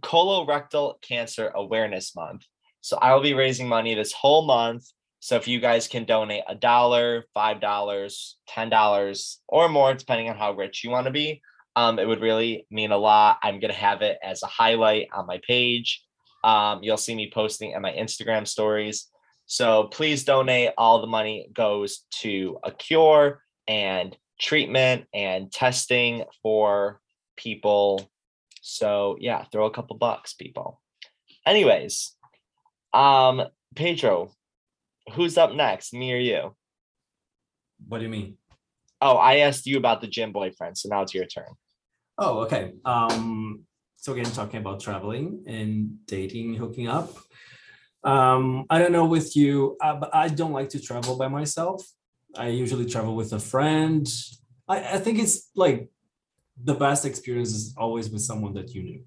colorectal 0.00 1.00
cancer 1.02 1.50
awareness 1.54 2.14
month. 2.14 2.42
So 2.80 2.96
I 2.96 3.12
will 3.14 3.22
be 3.22 3.34
raising 3.34 3.68
money 3.68 3.94
this 3.94 4.12
whole 4.12 4.46
month. 4.46 4.84
So 5.20 5.36
if 5.36 5.46
you 5.46 5.60
guys 5.60 5.86
can 5.86 6.04
donate 6.04 6.44
a 6.48 6.54
dollar, 6.54 7.24
five 7.34 7.60
dollars, 7.60 8.38
ten 8.48 8.70
dollars, 8.70 9.40
or 9.48 9.68
more, 9.68 9.92
depending 9.94 10.30
on 10.30 10.36
how 10.36 10.52
rich 10.52 10.82
you 10.82 10.90
want 10.90 11.06
to 11.06 11.12
be, 11.12 11.42
um, 11.76 11.98
it 11.98 12.08
would 12.08 12.22
really 12.22 12.66
mean 12.70 12.90
a 12.90 12.96
lot. 12.96 13.38
I'm 13.42 13.60
gonna 13.60 13.74
have 13.74 14.00
it 14.02 14.18
as 14.22 14.42
a 14.42 14.46
highlight 14.46 15.08
on 15.12 15.26
my 15.26 15.40
page. 15.46 16.02
Um, 16.42 16.80
you'll 16.82 16.96
see 16.96 17.14
me 17.14 17.30
posting 17.32 17.74
at 17.74 17.82
my 17.82 17.92
Instagram 17.92 18.48
stories. 18.48 19.08
So 19.44 19.84
please 19.84 20.24
donate. 20.24 20.72
All 20.78 21.00
the 21.00 21.06
money 21.06 21.48
goes 21.52 22.04
to 22.20 22.58
a 22.64 22.70
cure 22.70 23.42
and 23.68 24.16
treatment 24.40 25.06
and 25.12 25.52
testing 25.52 26.24
for 26.42 26.99
people. 27.40 28.10
So 28.62 29.16
yeah, 29.18 29.44
throw 29.50 29.66
a 29.66 29.70
couple 29.70 29.96
bucks, 29.96 30.34
people. 30.34 30.80
Anyways, 31.46 32.14
um, 32.92 33.42
Pedro, 33.74 34.32
who's 35.14 35.38
up 35.38 35.54
next? 35.54 35.92
Me 35.92 36.12
or 36.12 36.18
you? 36.18 36.54
What 37.88 37.98
do 37.98 38.04
you 38.04 38.10
mean? 38.10 38.36
Oh, 39.00 39.16
I 39.16 39.38
asked 39.38 39.66
you 39.66 39.78
about 39.78 40.02
the 40.02 40.06
gym 40.06 40.32
boyfriend, 40.32 40.76
so 40.76 40.88
now 40.90 41.02
it's 41.02 41.14
your 41.14 41.24
turn. 41.24 41.54
Oh, 42.18 42.40
okay. 42.40 42.72
Um, 42.84 43.64
so 43.96 44.12
again, 44.12 44.26
talking 44.26 44.60
about 44.60 44.80
traveling 44.80 45.44
and 45.46 46.06
dating, 46.06 46.54
hooking 46.54 46.86
up. 46.86 47.10
Um, 48.04 48.66
I 48.68 48.78
don't 48.78 48.92
know 48.92 49.06
with 49.06 49.36
you, 49.36 49.76
uh, 49.80 49.96
but 49.96 50.14
I 50.14 50.28
don't 50.28 50.52
like 50.52 50.70
to 50.70 50.80
travel 50.80 51.16
by 51.16 51.28
myself. 51.28 51.86
I 52.36 52.48
usually 52.48 52.86
travel 52.86 53.16
with 53.16 53.32
a 53.32 53.38
friend. 53.38 54.06
I, 54.68 54.94
I 54.94 54.98
think 54.98 55.18
it's 55.18 55.50
like 55.54 55.88
the 56.62 56.74
best 56.74 57.04
experience 57.04 57.50
is 57.50 57.74
always 57.76 58.10
with 58.10 58.22
someone 58.22 58.54
that 58.54 58.74
you 58.74 58.82
knew. 58.82 59.02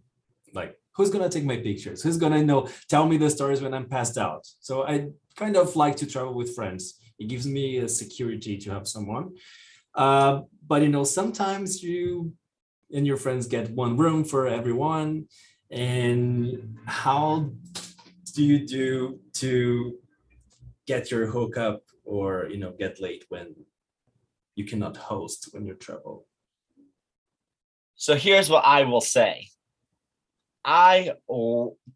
Like, 0.54 0.78
who's 0.96 1.10
gonna 1.10 1.30
take 1.30 1.46
my 1.46 1.58
pictures? 1.58 2.02
Who's 2.04 2.18
gonna 2.18 2.44
know? 2.44 2.68
Tell 2.90 3.08
me 3.08 3.18
the 3.18 3.30
stories 3.30 3.62
when 3.62 3.74
I'm 3.74 3.88
passed 3.88 4.18
out. 4.18 4.48
So 4.60 4.84
I 4.84 5.10
kind 5.36 5.58
of 5.58 5.76
like 5.76 5.96
to 5.98 6.06
travel 6.06 6.34
with 6.34 6.56
friends. 6.56 7.00
It 7.20 7.28
gives 7.28 7.46
me 7.46 7.78
a 7.78 7.90
security 7.90 8.58
to 8.58 8.72
have 8.72 8.88
someone. 8.88 9.36
Uh, 9.96 10.42
but 10.68 10.82
you 10.82 10.90
know, 10.90 11.04
sometimes 11.04 11.84
you 11.84 12.34
and 12.94 13.06
your 13.06 13.18
friends 13.18 13.48
get 13.48 13.72
one 13.72 13.98
room 13.98 14.24
for 14.24 14.48
everyone. 14.48 15.28
And 15.72 16.78
how 16.86 17.52
do 18.36 18.44
you 18.44 18.66
do 18.66 19.20
to 19.34 19.98
get 20.86 21.10
your 21.12 21.26
hookup 21.28 21.82
or 22.04 22.48
you 22.50 22.58
know 22.58 22.74
get 22.78 23.02
late 23.02 23.26
when 23.30 23.56
you 24.56 24.66
cannot 24.66 24.98
host 24.98 25.50
when 25.52 25.66
you 25.66 25.74
travel? 25.74 26.28
So 27.96 28.16
here's 28.16 28.50
what 28.50 28.66
I 28.66 28.84
will 28.84 29.02
say. 29.02 29.48
I 30.66 31.14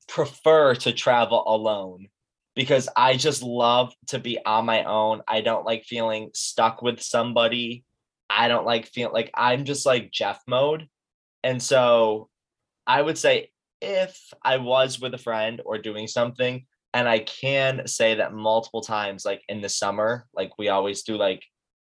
prefer 0.08 0.76
to 0.76 0.92
travel 0.92 1.44
alone 1.48 2.08
because 2.56 2.90
I 2.96 3.16
just 3.16 3.44
love 3.44 3.94
to 4.08 4.20
be 4.20 4.40
on 4.46 4.66
my 4.66 4.84
own. 4.84 5.22
I 5.28 5.42
don't 5.42 5.66
like 5.66 5.84
feeling 5.84 6.32
stuck 6.34 6.82
with 6.82 7.02
somebody. 7.02 7.84
I 8.30 8.48
don't 8.48 8.66
like 8.66 8.88
feeling 8.88 9.14
like 9.14 9.32
I'm 9.34 9.64
just 9.64 9.86
like 9.86 10.12
Jeff 10.12 10.42
mode. 10.48 10.88
And 11.44 11.62
so 11.62 12.30
I 12.86 13.02
would 13.02 13.18
say 13.18 13.52
if 13.82 14.20
I 14.44 14.58
was 14.58 15.00
with 15.00 15.14
a 15.14 15.20
friend 15.20 15.62
or 15.66 15.78
doing 15.78 16.08
something, 16.08 16.66
and 16.94 17.08
I 17.08 17.20
can 17.20 17.86
say 17.86 18.16
that 18.16 18.34
multiple 18.34 18.82
times, 18.82 19.24
like 19.24 19.44
in 19.48 19.62
the 19.62 19.70
summer, 19.70 20.26
like 20.34 20.58
we 20.58 20.70
always 20.70 21.04
do 21.04 21.16
like 21.16 21.44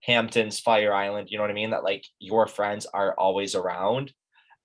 Hamptons, 0.04 0.60
Fire 0.60 0.94
Island, 0.94 1.30
you 1.30 1.38
know 1.38 1.44
what 1.44 1.52
I 1.52 1.56
mean? 1.56 1.72
That 1.72 1.84
like 1.84 2.06
your 2.20 2.48
friends 2.48 2.86
are 2.86 3.14
always 3.18 3.56
around. 3.56 4.14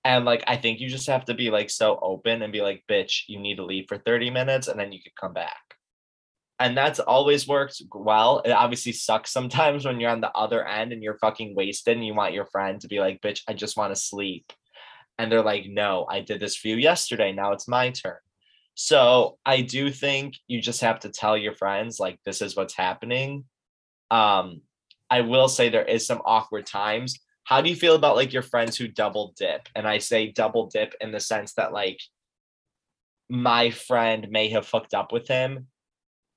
And 0.05 0.25
like 0.25 0.45
I 0.47 0.57
think 0.57 0.81
you 0.81 0.89
just 0.89 1.07
have 1.07 1.25
to 1.27 1.35
be 1.35 1.51
like 1.51 1.71
so 1.71 1.99
open 2.03 2.43
and 2.43 2.53
be 2.53 2.61
like, 2.61 2.85
bitch, 2.91 3.23
you 3.29 3.39
need 3.39 3.57
to 3.57 3.65
leave 3.65 3.87
for 3.89 3.99
30 3.99 4.31
minutes 4.31 4.69
and 4.69 4.79
then 4.79 4.93
you 4.93 5.01
could 5.03 5.15
come 5.15 5.33
back 5.33 5.57
and 6.63 6.77
that's 6.77 7.01
always 7.01 7.49
worked 7.49 7.83
well. 7.93 8.41
It 8.45 8.53
obviously 8.53 8.93
sucks 8.93 9.33
sometimes 9.33 9.85
when 9.87 9.99
you're 9.99 10.11
on 10.11 10.21
the 10.21 10.31
other 10.31 10.67
end 10.67 10.93
and 10.93 11.03
you're 11.03 11.19
fucking 11.19 11.55
wasted 11.57 11.97
and 11.97 12.07
you 12.07 12.15
want 12.15 12.35
your 12.35 12.47
friend 12.47 12.81
to 12.81 12.89
be 12.89 13.01
like, 13.01 13.21
bitch, 13.21 13.41
I 13.49 13.53
just 13.53 13.77
want 13.77 13.93
to 13.95 14.01
sleep. 14.01 14.53
And 15.19 15.31
they're 15.31 15.43
like, 15.43 15.67
no, 15.69 16.07
I 16.09 16.21
did 16.21 16.41
this 16.41 16.57
for 16.57 16.69
you 16.69 16.77
yesterday. 16.77 17.33
Now 17.33 17.53
it's 17.53 17.69
my 17.69 17.91
turn. 17.91 18.17
So 18.75 19.39
I 19.45 19.61
do 19.61 19.91
think 19.91 20.35
you 20.47 20.63
just 20.63 20.81
have 20.81 21.01
to 21.01 21.11
tell 21.11 21.37
your 21.37 21.55
friends, 21.55 22.01
like, 22.01 22.19
this 22.25 22.41
is 22.41 22.57
what's 22.57 22.75
happening. 22.75 23.45
Um, 24.11 24.63
I 25.13 25.21
will 25.21 25.49
say 25.49 25.69
there 25.69 25.85
is 25.85 26.07
some 26.07 26.23
awkward 26.25 26.65
times. 26.65 27.21
how 27.45 27.61
do 27.61 27.69
you 27.69 27.77
feel 27.77 27.97
about 27.97 28.17
like 28.17 28.33
your 28.33 28.49
friends 28.53 28.79
who 28.79 28.89
double 28.89 29.35
dip? 29.37 29.69
And 29.75 29.87
I 29.87 29.99
say 29.99 30.33
double 30.33 30.69
dip 30.69 30.95
in 31.03 31.13
the 31.13 31.21
sense 31.21 31.53
that 31.55 31.75
like 31.75 32.01
my 33.29 33.71
friend 33.71 34.29
may 34.31 34.49
have 34.49 34.71
hooked 34.71 34.95
up 34.95 35.13
with 35.13 35.29
him, 35.29 35.67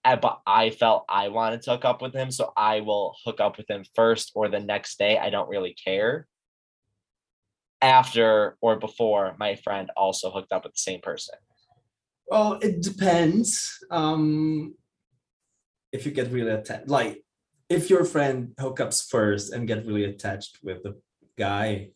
eh, 0.03 0.17
but 0.17 0.41
I 0.45 0.71
felt 0.71 1.05
I 1.07 1.29
wanted 1.29 1.61
to 1.61 1.71
hook 1.71 1.85
up 1.85 2.01
with 2.01 2.13
him, 2.13 2.31
so 2.31 2.51
I 2.57 2.81
will 2.81 3.15
hook 3.23 3.39
up 3.39 3.55
with 3.57 3.69
him 3.69 3.85
first 3.95 4.31
or 4.35 4.49
the 4.49 4.59
next 4.59 4.99
day. 4.99 5.17
I 5.17 5.29
don't 5.29 5.47
really 5.47 5.73
care. 5.73 6.27
After 7.81 8.57
or 8.59 8.77
before 8.77 9.37
my 9.39 9.55
friend 9.55 9.89
also 9.95 10.31
hooked 10.31 10.51
up 10.51 10.65
with 10.65 10.73
the 10.73 10.85
same 10.89 10.99
person. 10.99 11.35
Well, 12.27 12.59
it 12.61 12.81
depends. 12.81 13.77
Um, 13.89 14.75
if 15.93 16.05
you 16.05 16.11
get 16.11 16.31
really 16.31 16.51
attached, 16.51 16.89
like 16.89 17.24
if 17.69 17.89
your 17.89 18.05
friend 18.05 18.53
hookups 18.59 19.09
first 19.09 19.53
and 19.53 19.67
get 19.67 19.85
really 19.85 20.05
attached 20.05 20.59
with 20.63 20.83
the 20.83 20.95
guy, 21.37 21.89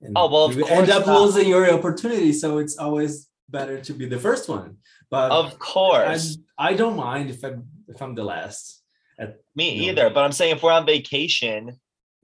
and 0.00 0.12
Oh, 0.16 0.28
well, 0.30 0.52
you 0.52 0.64
end 0.66 0.90
up 0.90 1.06
not. 1.06 1.20
losing 1.20 1.48
your 1.48 1.68
opportunity. 1.72 2.32
So 2.32 2.58
it's 2.58 2.78
always 2.78 3.28
better 3.48 3.80
to 3.80 3.92
be 3.94 4.06
the 4.06 4.18
first 4.18 4.48
one. 4.48 4.76
But 5.10 5.32
Of 5.32 5.46
I, 5.54 5.56
course. 5.56 6.38
I 6.56 6.74
don't 6.74 6.96
mind 6.96 7.30
if 7.30 7.42
I'm 7.44 7.66
if 7.88 8.00
I'm 8.02 8.14
the 8.14 8.24
last. 8.24 8.82
At, 9.18 9.38
Me 9.56 9.78
No. 9.78 9.84
either. 9.90 10.10
But 10.10 10.24
I'm 10.24 10.32
saying 10.32 10.56
if 10.56 10.62
we're 10.62 10.70
on 10.72 10.86
vacation, 10.86 11.80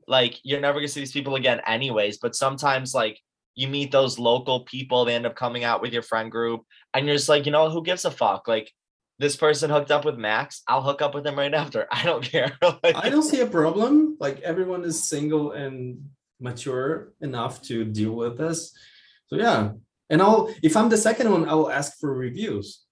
like 0.07 0.39
you're 0.45 0.61
never 0.61 0.79
gonna 0.79 0.89
see 0.89 1.01
these 1.01 1.13
people 1.13 1.35
again, 1.35 1.61
anyways. 1.67 2.19
But 2.19 2.37
sometimes 2.37 2.95
like 2.95 3.19
you 3.57 3.67
meet 3.69 3.91
those 3.91 4.19
local 4.19 4.61
people, 4.61 5.05
they 5.05 5.15
end 5.15 5.27
up 5.27 5.35
coming 5.35 5.65
out 5.65 5.81
with 5.83 5.93
your 5.93 6.03
friend 6.03 6.31
group, 6.31 6.61
and 6.93 7.07
you're 7.07 7.17
just 7.17 7.29
like, 7.29 7.47
you 7.47 7.53
know, 7.53 7.71
who 7.71 7.83
gives 7.83 8.05
a 8.05 8.11
fuck? 8.11 8.47
Like 8.47 8.71
this 9.19 9.37
person 9.37 9.71
hooked 9.71 9.91
up 9.91 10.05
with 10.05 10.17
Max, 10.19 10.63
I'll 10.67 10.83
hook 10.83 11.03
up 11.03 11.15
with 11.15 11.27
him 11.27 11.39
right 11.39 11.55
after. 11.55 11.87
I 11.91 12.03
don't 12.03 12.25
care. 12.25 12.53
Like, 12.83 12.97
I 12.97 13.09
don't 13.09 13.23
see 13.23 13.41
a 13.41 13.47
problem. 13.47 14.17
Like 14.21 14.41
everyone 14.41 14.85
is 14.85 15.05
single 15.05 15.53
and 15.53 16.11
mature 16.41 17.13
enough 17.21 17.63
to 17.63 17.85
deal 17.85 18.13
with 18.13 18.37
this. 18.39 18.77
So 19.27 19.37
yeah. 19.37 19.73
And 20.11 20.21
I'll 20.21 20.53
if 20.63 20.77
I'm 20.77 20.89
the 20.89 20.97
second 20.97 21.31
one, 21.31 21.49
I 21.49 21.55
will 21.55 21.71
ask 21.71 21.99
for 21.99 22.13
reviews. 22.15 22.83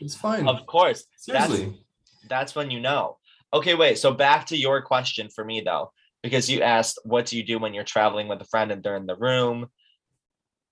It's 0.00 0.14
fine. 0.14 0.48
of 0.48 0.66
course. 0.66 1.04
Seriously. 1.16 1.78
That's 2.28 2.54
when 2.54 2.70
you 2.70 2.80
know. 2.80 3.18
Okay, 3.52 3.74
wait. 3.74 3.98
So 3.98 4.12
back 4.12 4.46
to 4.46 4.56
your 4.56 4.82
question 4.82 5.28
for 5.28 5.44
me 5.44 5.60
though, 5.60 5.92
because 6.22 6.48
you 6.48 6.62
asked, 6.62 6.98
what 7.04 7.26
do 7.26 7.36
you 7.36 7.44
do 7.44 7.58
when 7.58 7.74
you're 7.74 7.84
traveling 7.84 8.28
with 8.28 8.40
a 8.40 8.46
friend 8.46 8.70
and 8.70 8.82
they're 8.82 8.96
in 8.96 9.06
the 9.06 9.16
room? 9.16 9.66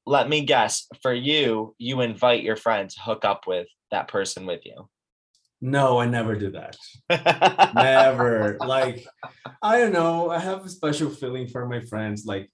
Let 0.07 0.29
me 0.29 0.45
guess. 0.45 0.87
For 1.03 1.13
you, 1.13 1.75
you 1.79 2.01
invite 2.01 2.43
your 2.43 2.57
friend 2.57 2.89
to 2.91 3.01
hook 3.01 3.25
up 3.25 3.47
with 3.47 3.69
that 3.91 4.09
person 4.09 4.47
with 4.47 4.65
you. 4.65 4.89
No, 5.61 5.99
I 5.99 6.07
never 6.07 6.35
do 6.37 6.53
that. 6.53 6.77
Never. 7.75 8.57
like, 8.67 9.07
I 9.61 9.79
don't 9.79 9.93
know. 9.93 10.31
I 10.31 10.39
have 10.39 10.65
a 10.65 10.69
special 10.71 11.11
feeling 11.11 11.47
for 11.47 11.67
my 11.67 11.81
friends. 11.81 12.25
Like 12.25 12.51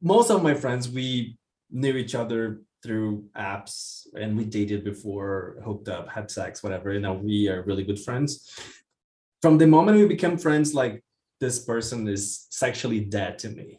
most 0.00 0.30
of 0.30 0.42
my 0.42 0.54
friends, 0.54 0.88
we 0.88 1.36
knew 1.70 1.96
each 1.96 2.14
other 2.14 2.62
through 2.82 3.24
apps 3.36 4.06
and 4.16 4.36
we 4.36 4.44
dated 4.44 4.84
before, 4.84 5.56
hooked 5.64 5.88
up, 5.88 6.08
had 6.08 6.30
sex, 6.30 6.62
whatever. 6.62 6.92
You 6.92 7.00
know, 7.00 7.14
we 7.14 7.48
are 7.48 7.62
really 7.62 7.82
good 7.82 8.00
friends. 8.00 8.48
From 9.42 9.58
the 9.58 9.66
moment 9.66 9.98
we 9.98 10.06
became 10.06 10.38
friends, 10.38 10.74
like 10.74 11.02
this 11.40 11.64
person 11.64 12.06
is 12.06 12.46
sexually 12.50 13.00
dead 13.00 13.38
to 13.40 13.48
me. 13.48 13.78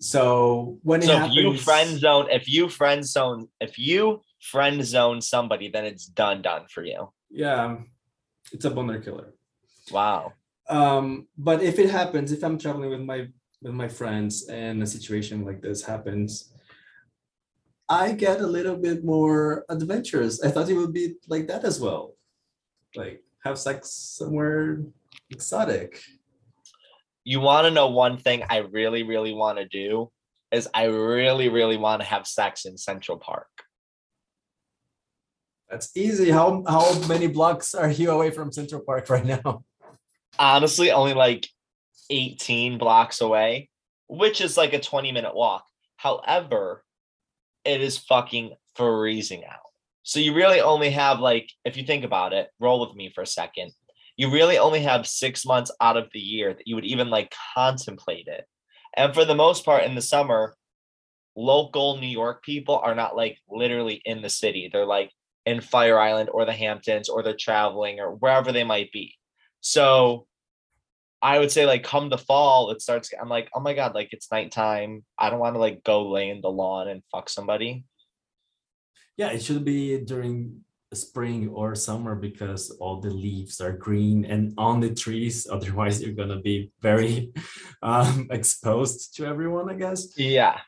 So 0.00 0.78
when 0.82 1.02
it 1.02 1.06
so 1.06 1.24
if 1.24 1.32
you 1.32 1.56
friend 1.56 1.98
zone, 1.98 2.26
if 2.30 2.48
you 2.48 2.68
friend 2.68 3.04
zone, 3.04 3.48
if 3.60 3.78
you 3.78 4.22
friend 4.40 4.84
zone 4.84 5.20
somebody, 5.20 5.68
then 5.68 5.84
it's 5.84 6.06
done, 6.06 6.42
done 6.42 6.66
for 6.70 6.84
you. 6.84 7.12
yeah, 7.30 7.78
it's 8.52 8.64
a 8.64 8.70
boner 8.70 9.00
killer. 9.00 9.34
Wow. 9.90 10.32
um 10.68 11.26
but 11.36 11.62
if 11.62 11.78
it 11.78 11.88
happens 11.88 12.30
if 12.30 12.42
i'm 12.44 12.58
traveling 12.58 12.90
with 12.90 13.00
my 13.00 13.26
with 13.62 13.72
my 13.72 13.88
friends 13.88 14.46
and 14.48 14.82
a 14.82 14.86
situation 14.86 15.44
like 15.44 15.62
this 15.62 15.82
happens 15.82 16.52
i 17.88 18.12
get 18.12 18.40
a 18.40 18.46
little 18.46 18.76
bit 18.76 19.02
more 19.04 19.64
adventurous 19.70 20.44
i 20.44 20.50
thought 20.50 20.68
it 20.68 20.76
would 20.76 20.92
be 20.92 21.14
like 21.26 21.48
that 21.48 21.64
as 21.64 21.80
well 21.80 22.14
like 22.94 23.24
have 23.44 23.58
sex 23.58 23.90
somewhere 24.18 24.84
exotic 25.30 26.02
You 27.28 27.40
want 27.40 27.66
to 27.66 27.70
know 27.70 27.88
one 27.88 28.16
thing 28.16 28.42
I 28.48 28.58
really, 28.58 29.02
really 29.02 29.34
want 29.34 29.58
to 29.58 29.66
do 29.66 30.10
is 30.50 30.68
I 30.72 30.84
really, 30.84 31.48
really 31.48 31.76
want 31.76 32.00
to 32.00 32.08
have 32.08 32.26
sex 32.26 32.64
in 32.64 32.78
Central 32.78 33.18
Park. 33.18 33.48
that's 35.70 35.94
easy 35.94 36.30
how 36.30 36.64
how 36.66 36.84
many 37.06 37.26
blocks 37.26 37.74
are 37.74 37.90
you 37.90 38.10
away 38.10 38.30
from 38.30 38.50
central 38.50 38.80
park 38.80 39.10
right 39.10 39.26
now 39.26 39.62
honestly 40.38 40.90
only 40.90 41.12
like 41.12 41.46
18 42.10 42.78
blocks 42.78 43.20
away, 43.20 43.68
which 44.08 44.40
is 44.40 44.56
like 44.56 44.72
a 44.72 44.80
20 44.80 45.12
minute 45.12 45.34
walk. 45.34 45.64
However, 45.96 46.84
it 47.64 47.80
is 47.80 47.98
fucking 47.98 48.54
freezing 48.74 49.44
out. 49.44 49.60
So 50.02 50.20
you 50.20 50.34
really 50.34 50.60
only 50.60 50.90
have 50.90 51.20
like, 51.20 51.50
if 51.64 51.76
you 51.76 51.84
think 51.84 52.04
about 52.04 52.32
it, 52.32 52.48
roll 52.58 52.80
with 52.86 52.96
me 52.96 53.10
for 53.14 53.22
a 53.22 53.26
second. 53.26 53.72
You 54.18 54.30
really 54.30 54.58
only 54.58 54.80
have 54.80 55.06
six 55.06 55.46
months 55.46 55.70
out 55.80 55.96
of 55.96 56.10
the 56.12 56.20
year 56.20 56.52
that 56.52 56.66
you 56.66 56.74
would 56.74 56.84
even 56.84 57.08
like 57.08 57.32
contemplate 57.54 58.26
it. 58.26 58.44
And 58.94 59.14
for 59.14 59.24
the 59.24 59.34
most 59.34 59.64
part 59.64 59.84
in 59.84 59.94
the 59.94 60.02
summer, 60.02 60.54
local 61.36 61.98
New 61.98 62.08
York 62.08 62.42
people 62.42 62.76
are 62.78 62.96
not 62.96 63.16
like 63.16 63.38
literally 63.48 64.02
in 64.04 64.20
the 64.20 64.28
city. 64.28 64.68
They're 64.70 64.84
like 64.84 65.12
in 65.46 65.60
Fire 65.60 65.98
Island 65.98 66.28
or 66.32 66.44
the 66.44 66.52
Hamptons 66.52 67.08
or 67.08 67.22
they're 67.22 67.36
traveling 67.38 68.00
or 68.00 68.14
wherever 68.16 68.52
they 68.52 68.64
might 68.64 68.92
be. 68.92 69.14
So 69.60 70.26
I 71.22 71.38
would 71.38 71.50
say 71.50 71.64
like 71.64 71.84
come 71.84 72.10
the 72.10 72.18
fall, 72.18 72.70
it 72.70 72.82
starts. 72.82 73.10
I'm 73.20 73.28
like, 73.28 73.48
oh 73.54 73.60
my 73.60 73.74
god, 73.74 73.94
like 73.94 74.08
it's 74.12 74.30
nighttime. 74.30 75.04
I 75.16 75.30
don't 75.30 75.40
want 75.40 75.54
to 75.54 75.60
like 75.60 75.84
go 75.84 76.10
lay 76.10 76.28
in 76.28 76.40
the 76.40 76.50
lawn 76.50 76.88
and 76.88 77.02
fuck 77.10 77.28
somebody. 77.28 77.84
yeah 79.16 79.30
it 79.30 79.42
should 79.42 79.64
be 79.64 79.98
during 79.98 80.64
spring 80.94 81.48
or 81.48 81.74
summer 81.74 82.14
because 82.14 82.70
all 82.80 83.00
the 83.00 83.10
leaves 83.10 83.60
are 83.60 83.72
green 83.72 84.24
and 84.24 84.54
on 84.56 84.80
the 84.80 84.94
trees 84.94 85.46
otherwise 85.52 86.00
you're 86.02 86.14
gonna 86.14 86.40
be 86.40 86.70
very 86.80 87.30
um 87.82 88.26
exposed 88.30 89.14
to 89.14 89.26
everyone 89.26 89.68
i 89.70 89.74
guess 89.74 90.16
Yeah. 90.16 90.58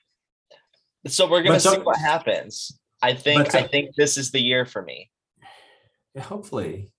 So 1.06 1.24
we're 1.30 1.42
gonna 1.42 1.54
But 1.54 1.62
see 1.62 1.78
what 1.78 1.96
happens. 1.98 2.78
I 3.00 3.14
think 3.14 3.44
But 3.46 3.54
I 3.54 3.62
think 3.66 3.96
this 3.96 4.18
is 4.18 4.30
the 4.30 4.40
year 4.42 4.66
for 4.66 4.83
me. 4.83 5.11
yeah 6.14 6.22
hopefully 6.22 6.90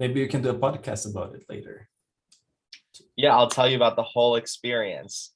maybe 0.00 0.18
you 0.20 0.26
can 0.26 0.42
do 0.42 0.50
a 0.50 0.58
podcast 0.58 1.08
about 1.08 1.34
it 1.36 1.44
later 1.48 1.88
Yeah, 3.16 3.36
I'll 3.36 3.50
tell 3.50 3.68
you 3.70 3.76
about 3.76 3.94
the 3.96 4.02
whole 4.14 4.34
experience. 4.34 5.34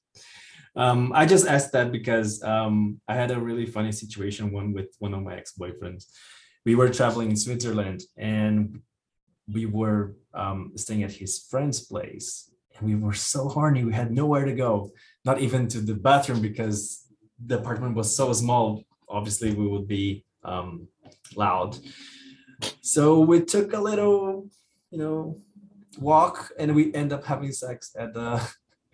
um 0.75 1.11
i 1.13 1.23
just 1.33 1.45
asked 1.55 1.71
that 1.75 1.91
because 1.97 2.41
um 2.53 2.99
i 3.11 3.13
had 3.21 3.31
a 3.31 3.39
really 3.47 3.67
funny 3.75 3.91
situation 4.03 4.51
one 4.59 4.73
with 4.73 4.89
one 5.05 5.13
of 5.13 5.21
my 5.27 5.35
ex-boyfriends 5.41 6.03
we 6.65 6.75
were 6.75 6.89
traveling 6.89 7.29
in 7.31 7.35
switzerland 7.35 8.03
and 8.17 8.81
we 9.51 9.65
were 9.65 10.15
um, 10.33 10.71
staying 10.75 11.03
at 11.03 11.11
his 11.11 11.45
friend's 11.49 11.81
place. 11.81 12.49
And 12.77 12.87
we 12.87 12.95
were 12.95 13.13
so 13.13 13.49
horny 13.49 13.83
we 13.83 13.93
had 13.93 14.11
nowhere 14.11 14.45
to 14.45 14.55
go 14.55 14.91
not 15.25 15.39
even 15.39 15.67
to 15.69 15.79
the 15.79 15.93
bathroom 15.93 16.41
because 16.41 17.05
the 17.45 17.59
apartment 17.59 17.95
was 17.95 18.15
so 18.15 18.33
small 18.33 18.83
obviously 19.09 19.53
we 19.53 19.67
would 19.67 19.87
be 19.87 20.25
um, 20.43 20.87
loud. 21.35 21.77
So 22.81 23.19
we 23.19 23.41
took 23.41 23.73
a 23.73 23.81
little 23.81 24.49
you 24.91 24.99
know 24.99 25.41
walk 25.99 26.51
and 26.57 26.75
we 26.75 26.93
end 26.93 27.13
up 27.13 27.25
having 27.25 27.51
sex 27.51 27.95
at 27.97 28.13
the 28.13 28.41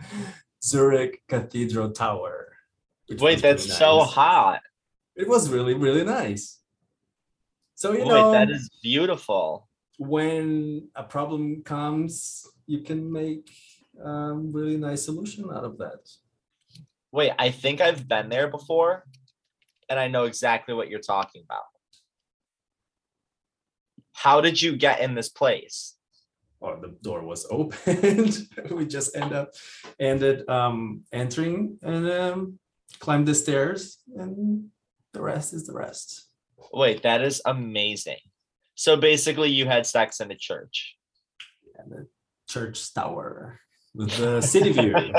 zurich 0.63 1.21
cathedral 1.27 1.91
tower 1.91 2.53
Wait, 3.09 3.41
that's 3.41 3.65
really 3.65 3.77
so 3.77 3.99
hot. 4.01 4.61
it 5.15 5.27
was 5.27 5.49
really 5.49 5.73
really 5.73 6.03
nice 6.03 6.58
so 7.79 7.93
you 7.93 7.99
Wait, 7.99 8.07
know 8.09 8.31
that 8.31 8.49
is 8.49 8.69
beautiful. 8.83 9.69
when 9.99 10.89
a 10.95 11.03
problem 11.03 11.63
comes, 11.63 12.45
you 12.67 12.81
can 12.81 13.09
make 13.09 13.49
um, 14.03 14.51
really 14.51 14.75
nice 14.75 15.05
solution 15.05 15.45
out 15.49 15.63
of 15.63 15.77
that. 15.77 16.01
Wait, 17.13 17.31
I 17.39 17.51
think 17.51 17.79
I've 17.79 18.05
been 18.05 18.27
there 18.27 18.49
before, 18.49 19.05
and 19.89 19.97
I 19.97 20.09
know 20.09 20.25
exactly 20.25 20.73
what 20.73 20.89
you're 20.89 20.99
talking 20.99 21.41
about. 21.45 21.63
How 24.11 24.41
did 24.41 24.61
you 24.61 24.75
get 24.75 24.99
in 24.99 25.15
this 25.15 25.29
place? 25.29 25.95
Or 26.59 26.77
the 26.81 26.97
door 27.01 27.23
was 27.23 27.47
opened. 27.49 28.45
we 28.71 28.87
just 28.87 29.15
end 29.15 29.31
up 29.31 29.53
ended 29.97 30.49
um, 30.49 31.05
entering 31.13 31.79
and 31.81 32.11
um, 32.11 32.59
climbed 32.99 33.29
the 33.29 33.35
stairs, 33.35 33.99
and 34.17 34.67
the 35.13 35.21
rest 35.21 35.53
is 35.53 35.65
the 35.65 35.73
rest. 35.73 36.28
Wait, 36.73 37.03
that 37.03 37.21
is 37.21 37.41
amazing. 37.45 38.17
So 38.75 38.95
basically, 38.95 39.49
you 39.49 39.65
had 39.65 39.85
sex 39.85 40.19
in 40.19 40.31
a 40.31 40.35
church. 40.35 40.95
And 41.77 41.91
the 41.91 42.07
church 42.47 42.93
tower 42.93 43.59
with 43.93 44.11
the 44.17 44.41
city 44.41 44.71
view. 44.71 44.95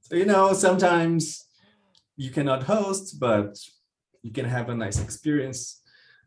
so 0.00 0.16
you 0.16 0.24
know, 0.24 0.52
sometimes 0.52 1.46
you 2.16 2.30
cannot 2.30 2.64
host, 2.64 3.18
but 3.20 3.58
you 4.22 4.32
can 4.32 4.44
have 4.44 4.68
a 4.68 4.74
nice 4.74 5.00
experience 5.00 5.82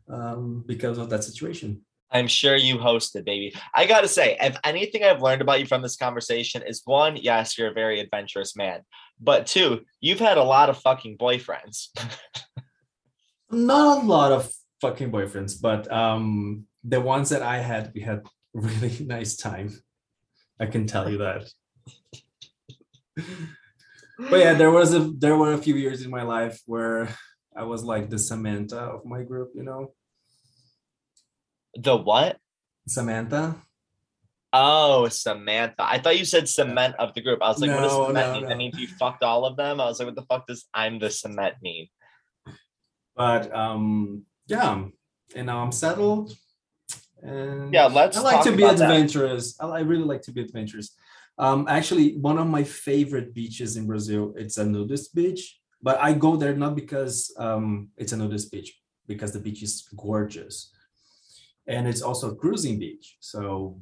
um, 0.08 0.64
because 0.66 0.98
of 0.98 1.10
that 1.10 1.24
situation. 1.24 1.82
I'm 2.10 2.28
sure 2.28 2.54
you 2.54 2.78
hosted, 2.78 3.24
baby. 3.24 3.54
I 3.74 3.86
gotta 3.86 4.08
say, 4.08 4.36
if 4.40 4.56
anything 4.62 5.02
I've 5.02 5.22
learned 5.22 5.42
about 5.42 5.58
you 5.58 5.66
from 5.66 5.82
this 5.82 5.96
conversation 5.96 6.62
is 6.62 6.82
one, 6.84 7.16
yes, 7.16 7.58
you're 7.58 7.70
a 7.70 7.74
very 7.74 7.98
adventurous 8.00 8.56
man. 8.56 8.82
But 9.20 9.46
two, 9.46 9.80
you've 10.00 10.20
had 10.20 10.38
a 10.38 10.44
lot 10.44 10.70
of 10.70 10.78
fucking 10.78 11.18
boyfriends. 11.18 11.88
Not 13.50 14.04
a 14.04 14.06
lot 14.06 14.32
of 14.32 14.52
fucking 14.80 15.10
boyfriends, 15.10 15.60
but 15.60 15.90
um 15.92 16.66
the 16.84 17.00
ones 17.00 17.30
that 17.30 17.42
I 17.42 17.58
had, 17.58 17.92
we 17.94 18.00
had 18.00 18.22
really 18.54 19.04
nice 19.04 19.36
time. 19.36 19.70
I 20.58 20.66
can 20.66 20.86
tell 20.86 21.10
you 21.10 21.18
that. 21.18 21.50
but 24.18 24.38
yeah, 24.40 24.54
there 24.54 24.70
was 24.70 24.94
a 24.94 25.00
there 25.18 25.36
were 25.36 25.52
a 25.52 25.58
few 25.58 25.76
years 25.76 26.02
in 26.02 26.10
my 26.10 26.22
life 26.22 26.60
where 26.66 27.08
I 27.54 27.64
was 27.64 27.84
like 27.84 28.10
the 28.10 28.18
Samantha 28.18 28.78
of 28.78 29.04
my 29.04 29.22
group, 29.22 29.52
you 29.54 29.62
know. 29.62 29.92
The 31.74 31.96
what? 31.96 32.38
Samantha. 32.88 33.56
Oh, 34.52 35.08
Samantha. 35.08 35.74
I 35.82 35.98
thought 35.98 36.18
you 36.18 36.24
said 36.24 36.48
cement 36.48 36.94
of 36.98 37.12
the 37.14 37.20
group. 37.20 37.42
I 37.42 37.48
was 37.48 37.60
like, 37.60 37.70
no, 37.70 37.76
what 37.76 37.82
does 37.82 37.92
cement 37.92 38.28
no, 38.28 38.32
mean? 38.32 38.42
No. 38.42 38.48
That 38.48 38.56
means 38.56 38.78
you 38.78 38.86
fucked 38.86 39.22
all 39.22 39.44
of 39.44 39.56
them. 39.56 39.80
I 39.80 39.84
was 39.84 39.98
like, 39.98 40.06
what 40.06 40.14
the 40.14 40.22
fuck 40.22 40.46
does 40.46 40.64
I'm 40.72 40.98
the 40.98 41.10
cement 41.10 41.56
mean? 41.62 41.88
But 43.16 43.54
um, 43.54 44.22
yeah, 44.46 44.84
and 45.34 45.46
now 45.46 45.62
I'm 45.62 45.72
settled. 45.72 46.36
And 47.22 47.72
yeah, 47.72 47.86
let's. 47.86 48.16
I 48.16 48.20
like 48.20 48.44
to 48.44 48.52
be 48.52 48.62
adventurous. 48.62 49.56
I, 49.58 49.66
I 49.66 49.80
really 49.80 50.04
like 50.04 50.22
to 50.22 50.32
be 50.32 50.42
adventurous. 50.42 50.94
Um, 51.38 51.66
actually, 51.68 52.16
one 52.18 52.38
of 52.38 52.46
my 52.46 52.62
favorite 52.62 53.34
beaches 53.34 53.76
in 53.76 53.86
Brazil. 53.86 54.34
It's 54.36 54.58
a 54.58 54.64
nudist 54.64 55.14
beach, 55.14 55.58
but 55.82 55.98
I 56.00 56.12
go 56.12 56.36
there 56.36 56.54
not 56.54 56.76
because 56.76 57.34
um, 57.38 57.88
it's 57.96 58.12
a 58.12 58.16
nudist 58.16 58.52
beach, 58.52 58.78
because 59.06 59.32
the 59.32 59.40
beach 59.40 59.62
is 59.62 59.88
gorgeous, 59.96 60.72
and 61.66 61.88
it's 61.88 62.02
also 62.02 62.32
a 62.32 62.36
cruising 62.36 62.78
beach. 62.78 63.16
So, 63.20 63.80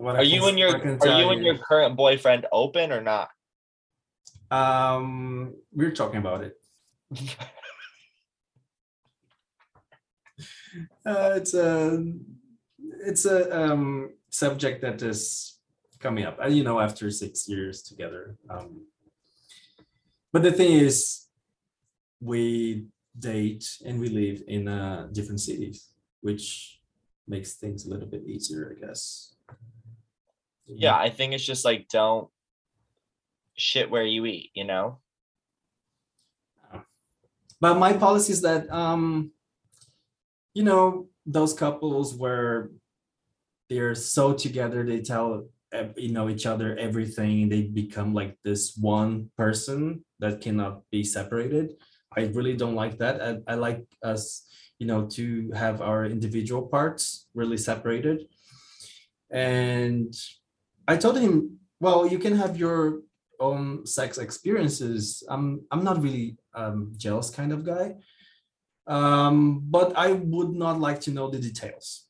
are 0.00 0.22
you 0.22 0.46
and 0.46 0.58
your 0.58 0.98
are 1.02 1.20
you 1.20 1.30
and 1.30 1.44
your 1.44 1.58
current 1.58 1.96
boyfriend 1.96 2.46
open 2.52 2.92
or 2.92 3.00
not? 3.00 3.30
Um, 4.50 5.54
we're 5.72 5.92
talking 5.92 6.18
about 6.18 6.42
it. 6.42 6.54
uh, 11.06 11.32
it's 11.36 11.54
a 11.54 12.04
it's 13.06 13.24
a 13.24 13.58
um, 13.58 14.10
subject 14.30 14.82
that 14.82 15.00
is 15.02 15.58
coming 15.98 16.24
up. 16.24 16.38
As 16.40 16.54
you 16.54 16.64
know, 16.64 16.80
after 16.80 17.10
six 17.10 17.48
years 17.48 17.82
together. 17.82 18.36
Um, 18.50 18.82
but 20.32 20.42
the 20.42 20.52
thing 20.52 20.72
is, 20.72 21.26
we 22.20 22.86
date 23.18 23.78
and 23.84 23.98
we 23.98 24.08
live 24.08 24.42
in 24.46 24.68
uh, 24.68 25.08
different 25.12 25.40
cities, 25.40 25.88
which 26.20 26.80
makes 27.26 27.54
things 27.54 27.86
a 27.86 27.90
little 27.90 28.06
bit 28.06 28.24
easier, 28.26 28.76
I 28.76 28.86
guess. 28.86 29.34
Yeah, 30.66 30.96
I 30.96 31.08
think 31.08 31.32
it's 31.32 31.44
just 31.44 31.64
like 31.64 31.88
don't 31.88 32.28
shit 33.56 33.90
where 33.90 34.04
you 34.04 34.26
eat, 34.26 34.50
you 34.54 34.64
know. 34.64 34.98
But 37.60 37.78
my 37.78 37.92
policy 37.92 38.32
is 38.32 38.42
that 38.42 38.70
um, 38.70 39.32
you 40.54 40.62
know, 40.62 41.08
those 41.26 41.52
couples 41.54 42.14
where 42.14 42.70
they're 43.68 43.94
so 43.94 44.32
together, 44.32 44.84
they 44.84 45.00
tell 45.00 45.46
you 45.96 46.12
know 46.12 46.28
each 46.28 46.46
other 46.46 46.76
everything, 46.76 47.48
they 47.48 47.62
become 47.62 48.14
like 48.14 48.36
this 48.44 48.76
one 48.76 49.30
person 49.36 50.04
that 50.18 50.40
cannot 50.40 50.82
be 50.90 51.04
separated. 51.04 51.74
I 52.16 52.26
really 52.32 52.56
don't 52.56 52.74
like 52.74 52.98
that. 52.98 53.20
I, 53.20 53.52
I 53.52 53.54
like 53.54 53.84
us, 54.02 54.48
you 54.78 54.86
know, 54.86 55.06
to 55.18 55.52
have 55.52 55.82
our 55.82 56.06
individual 56.06 56.62
parts 56.62 57.28
really 57.34 57.58
separated. 57.58 58.26
And 59.30 60.14
I 60.88 60.96
told 60.96 61.18
him, 61.18 61.58
well, 61.80 62.06
you 62.06 62.18
can 62.18 62.34
have 62.34 62.56
your 62.56 63.02
own 63.38 63.86
sex 63.86 64.18
experiences. 64.18 65.22
I'm 65.28 65.66
I'm 65.70 65.84
not 65.84 66.02
really 66.02 66.36
um, 66.58 66.92
jealous 66.96 67.30
kind 67.30 67.52
of 67.52 67.64
guy 67.64 67.86
um, 68.88 69.60
but 69.64 69.92
I 69.96 70.12
would 70.12 70.50
not 70.54 70.80
like 70.80 71.02
to 71.02 71.10
know 71.10 71.28
the 71.30 71.38
details. 71.38 72.06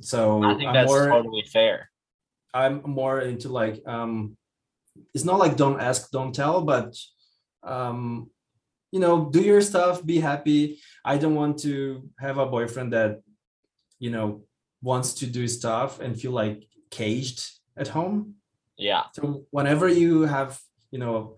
So 0.00 0.42
I 0.42 0.54
think 0.54 0.68
I'm 0.68 0.74
that's 0.74 0.90
more, 0.90 1.08
totally 1.08 1.42
fair. 1.42 1.90
I'm 2.54 2.80
more 2.84 3.20
into 3.20 3.48
like 3.48 3.82
um, 3.86 4.36
it's 5.14 5.24
not 5.24 5.38
like 5.38 5.56
don't 5.56 5.80
ask, 5.80 6.10
don't 6.10 6.34
tell, 6.34 6.62
but 6.62 6.96
um, 7.64 8.30
you 8.92 9.00
know, 9.00 9.28
do 9.30 9.42
your 9.42 9.60
stuff, 9.60 10.04
be 10.06 10.20
happy. 10.20 10.78
I 11.04 11.18
don't 11.18 11.34
want 11.34 11.58
to 11.60 12.08
have 12.20 12.38
a 12.38 12.46
boyfriend 12.46 12.92
that 12.92 13.20
you 13.98 14.10
know 14.10 14.44
wants 14.80 15.14
to 15.14 15.26
do 15.26 15.48
stuff 15.48 16.00
and 16.00 16.18
feel 16.18 16.32
like 16.32 16.68
caged 16.90 17.50
at 17.76 17.88
home. 17.88 18.36
Yeah. 18.76 19.04
So 19.12 19.44
whenever 19.50 19.88
you 19.88 20.22
have, 20.22 20.58
you 20.90 20.98
know, 20.98 21.36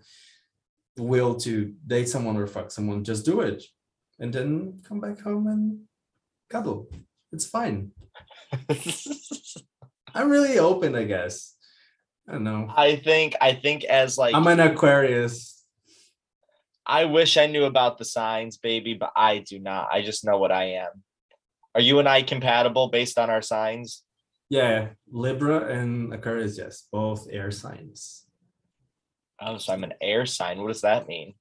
will 0.96 1.34
to 1.40 1.74
date 1.86 2.08
someone 2.08 2.36
or 2.36 2.46
fuck 2.46 2.70
someone, 2.70 3.04
just 3.04 3.24
do 3.24 3.40
it 3.40 3.64
and 4.18 4.32
then 4.32 4.80
come 4.86 5.00
back 5.00 5.20
home 5.20 5.46
and 5.46 5.80
cuddle. 6.48 6.88
It's 7.32 7.46
fine. 7.46 7.90
I'm 10.14 10.30
really 10.30 10.58
open, 10.58 10.94
I 10.94 11.04
guess. 11.04 11.56
I 12.28 12.32
don't 12.32 12.44
know. 12.44 12.72
I 12.74 12.96
think 12.96 13.34
I 13.40 13.52
think 13.54 13.84
as 13.84 14.16
like 14.16 14.34
I'm 14.34 14.46
an 14.46 14.60
Aquarius. 14.60 15.62
I 16.86 17.06
wish 17.06 17.36
I 17.36 17.46
knew 17.46 17.64
about 17.64 17.98
the 17.98 18.04
signs, 18.04 18.58
baby, 18.58 18.94
but 18.94 19.10
I 19.16 19.38
do 19.38 19.58
not. 19.58 19.88
I 19.90 20.02
just 20.02 20.24
know 20.24 20.38
what 20.38 20.52
I 20.52 20.74
am. 20.84 21.02
Are 21.74 21.80
you 21.80 21.98
and 21.98 22.08
I 22.08 22.22
compatible 22.22 22.88
based 22.88 23.18
on 23.18 23.30
our 23.30 23.42
signs? 23.42 24.02
Yeah, 24.50 24.90
Libra 25.10 25.66
and 25.66 26.12
Aquarius, 26.12 26.58
yes, 26.58 26.86
both 26.92 27.26
air 27.30 27.50
signs. 27.50 28.23
Oh, 29.44 29.58
so 29.58 29.72
I'm 29.72 29.84
an 29.84 29.94
air 30.00 30.24
sign. 30.26 30.60
What 30.60 30.68
does 30.68 30.80
that 30.80 31.06
mean? 31.06 31.34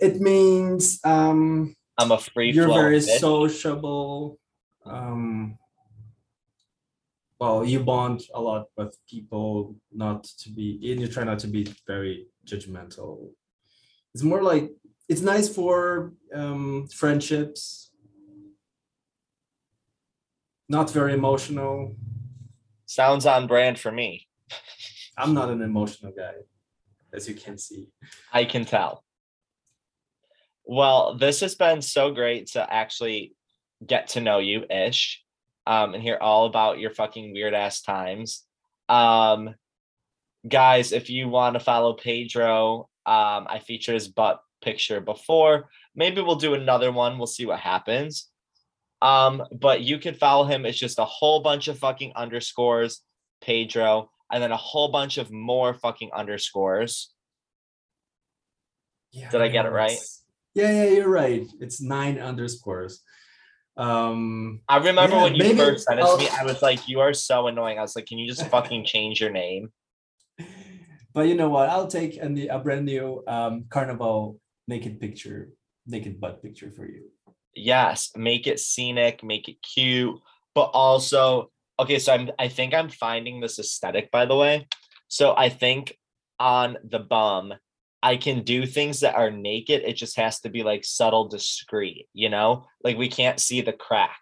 it 0.00 0.20
means 0.20 1.00
um, 1.04 1.74
I'm 1.98 2.12
a 2.12 2.18
free. 2.18 2.52
You're 2.52 2.68
very 2.68 2.98
bitch. 2.98 3.18
sociable. 3.18 4.38
Um, 4.84 5.58
well, 7.40 7.64
you 7.64 7.80
bond 7.80 8.22
a 8.34 8.40
lot 8.40 8.66
with 8.76 8.96
people, 9.08 9.76
not 9.92 10.24
to 10.24 10.50
be, 10.50 10.78
and 10.90 11.00
you 11.00 11.06
try 11.06 11.24
not 11.24 11.38
to 11.40 11.48
be 11.48 11.66
very 11.86 12.28
judgmental. 12.46 13.30
It's 14.14 14.22
more 14.22 14.42
like 14.42 14.70
it's 15.08 15.20
nice 15.20 15.48
for 15.48 16.12
um, 16.32 16.88
friendships. 16.92 17.90
Not 20.68 20.90
very 20.90 21.14
emotional. 21.14 21.94
Sounds 22.86 23.26
on 23.26 23.46
brand 23.46 23.78
for 23.78 23.92
me. 23.92 24.26
I'm 25.16 25.34
not 25.34 25.48
an 25.48 25.62
emotional 25.62 26.12
guy, 26.12 26.34
as 27.12 27.28
you 27.28 27.34
can 27.34 27.58
see. 27.58 27.88
I 28.32 28.44
can 28.44 28.64
tell. 28.64 29.02
Well, 30.64 31.16
this 31.16 31.40
has 31.40 31.54
been 31.54 31.80
so 31.80 32.10
great 32.10 32.48
to 32.48 32.72
actually 32.72 33.34
get 33.86 34.08
to 34.08 34.20
know 34.20 34.38
you 34.38 34.64
ish 34.68 35.22
um, 35.66 35.94
and 35.94 36.02
hear 36.02 36.18
all 36.20 36.46
about 36.46 36.78
your 36.78 36.90
fucking 36.90 37.32
weird 37.32 37.54
ass 37.54 37.82
times. 37.82 38.44
Um, 38.88 39.54
guys, 40.46 40.92
if 40.92 41.08
you 41.08 41.28
want 41.28 41.54
to 41.54 41.60
follow 41.60 41.94
Pedro, 41.94 42.88
um, 43.06 43.46
I 43.48 43.62
featured 43.64 43.94
his 43.94 44.08
butt 44.08 44.40
picture 44.60 45.00
before. 45.00 45.68
Maybe 45.94 46.20
we'll 46.20 46.36
do 46.36 46.54
another 46.54 46.92
one. 46.92 47.18
We'll 47.18 47.26
see 47.26 47.46
what 47.46 47.60
happens. 47.60 48.28
Um, 49.02 49.42
but 49.52 49.82
you 49.82 49.98
can 49.98 50.14
follow 50.14 50.44
him. 50.44 50.66
It's 50.66 50.78
just 50.78 50.98
a 50.98 51.04
whole 51.04 51.42
bunch 51.42 51.68
of 51.68 51.78
fucking 51.78 52.12
underscores, 52.16 53.02
Pedro, 53.40 54.10
and 54.30 54.42
then 54.42 54.52
a 54.52 54.56
whole 54.56 54.88
bunch 54.88 55.18
of 55.18 55.30
more 55.30 55.74
fucking 55.74 56.10
underscores. 56.12 57.12
Yeah, 59.12 59.30
Did 59.30 59.40
I 59.40 59.48
get 59.48 59.66
it 59.66 59.70
right? 59.70 59.98
Yeah, 60.54 60.70
yeah, 60.70 60.90
you're 60.90 61.08
right. 61.08 61.46
It's 61.60 61.80
nine 61.80 62.18
underscores. 62.18 63.02
Um 63.76 64.60
I 64.68 64.78
remember 64.78 65.16
yeah, 65.16 65.22
when 65.24 65.34
you 65.34 65.54
first 65.54 65.86
sent 65.86 66.00
it 66.00 66.06
to 66.06 66.16
me, 66.16 66.28
I 66.28 66.44
was 66.44 66.62
like, 66.62 66.88
you 66.88 67.00
are 67.00 67.12
so 67.12 67.46
annoying. 67.46 67.78
I 67.78 67.82
was 67.82 67.94
like, 67.94 68.06
can 68.06 68.18
you 68.18 68.26
just 68.26 68.46
fucking 68.50 68.84
change 68.84 69.20
your 69.20 69.30
name? 69.30 69.70
But 71.12 71.28
you 71.28 71.34
know 71.34 71.50
what? 71.50 71.68
I'll 71.68 71.86
take 71.86 72.16
a, 72.16 72.48
a 72.48 72.58
brand 72.58 72.86
new 72.86 73.22
um 73.26 73.66
carnival 73.68 74.40
naked 74.66 74.98
picture, 75.00 75.50
naked 75.86 76.20
butt 76.20 76.42
picture 76.42 76.70
for 76.70 76.86
you. 76.86 77.10
Yes, 77.54 78.10
make 78.16 78.46
it 78.46 78.60
scenic, 78.60 79.22
make 79.24 79.48
it 79.48 79.56
cute, 79.62 80.18
but 80.54 80.70
also 80.74 81.50
okay, 81.78 81.98
so 81.98 82.12
I'm 82.12 82.30
I 82.38 82.48
think 82.48 82.74
I'm 82.74 82.88
finding 82.88 83.40
this 83.40 83.58
aesthetic 83.58 84.10
by 84.10 84.26
the 84.26 84.36
way. 84.36 84.68
So 85.08 85.34
I 85.36 85.48
think 85.48 85.96
on 86.38 86.76
the 86.84 86.98
bum 86.98 87.54
I 88.02 88.16
can 88.16 88.42
do 88.42 88.66
things 88.66 89.00
that 89.00 89.16
are 89.16 89.30
naked. 89.30 89.82
It 89.84 89.94
just 89.94 90.16
has 90.16 90.40
to 90.40 90.48
be 90.48 90.62
like 90.62 90.84
subtle, 90.84 91.28
discreet, 91.28 92.06
you 92.12 92.28
know? 92.28 92.66
Like 92.84 92.96
we 92.96 93.08
can't 93.08 93.40
see 93.40 93.62
the 93.62 93.72
crack. 93.72 94.20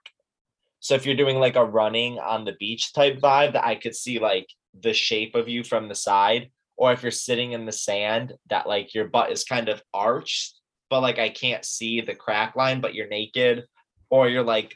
So 0.81 0.95
if 0.95 1.05
you're 1.05 1.17
doing 1.17 1.39
like 1.39 1.57
a 1.57 1.65
running 1.65 2.19
on 2.19 2.45
the 2.45 2.55
beach 2.59 2.95
type 2.95 3.21
vibe, 3.21 3.53
that 3.55 3.67
I 3.67 3.75
could 3.75 3.95
see 3.95 4.21
like 4.21 4.47
the 4.81 4.95
shape 4.95 5.35
of 5.35 5.49
you 5.49 5.65
from 5.65 5.89
the 5.89 5.95
side. 5.95 6.51
Or 6.77 6.93
if 6.93 7.03
you're 7.03 7.13
sitting 7.13 7.53
in 7.53 7.67
the 7.67 7.73
sand, 7.73 8.33
that 8.49 8.67
like 8.67 8.95
your 8.95 9.07
butt 9.09 9.31
is 9.31 9.45
kind 9.45 9.69
of 9.69 9.83
arched, 9.93 10.61
but 10.89 11.01
like 11.01 11.19
I 11.19 11.29
can't 11.29 11.65
see 11.65 12.01
the 12.01 12.15
crack 12.15 12.57
line, 12.57 12.81
but 12.81 12.95
you're 12.95 13.09
naked. 13.09 13.65
or 14.11 14.29
you're 14.29 14.45
like 14.45 14.75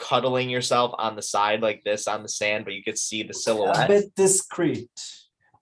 cuddling 0.00 0.50
yourself 0.50 0.92
on 0.98 1.14
the 1.14 1.22
side 1.22 1.60
like 1.60 1.84
this 1.84 2.08
on 2.08 2.22
the 2.24 2.28
sand, 2.28 2.64
but 2.64 2.74
you 2.74 2.82
could 2.82 2.98
see 2.98 3.22
the 3.22 3.34
silhouette. 3.34 3.84
A 3.84 3.88
bit 3.88 4.14
discreet. 4.16 4.90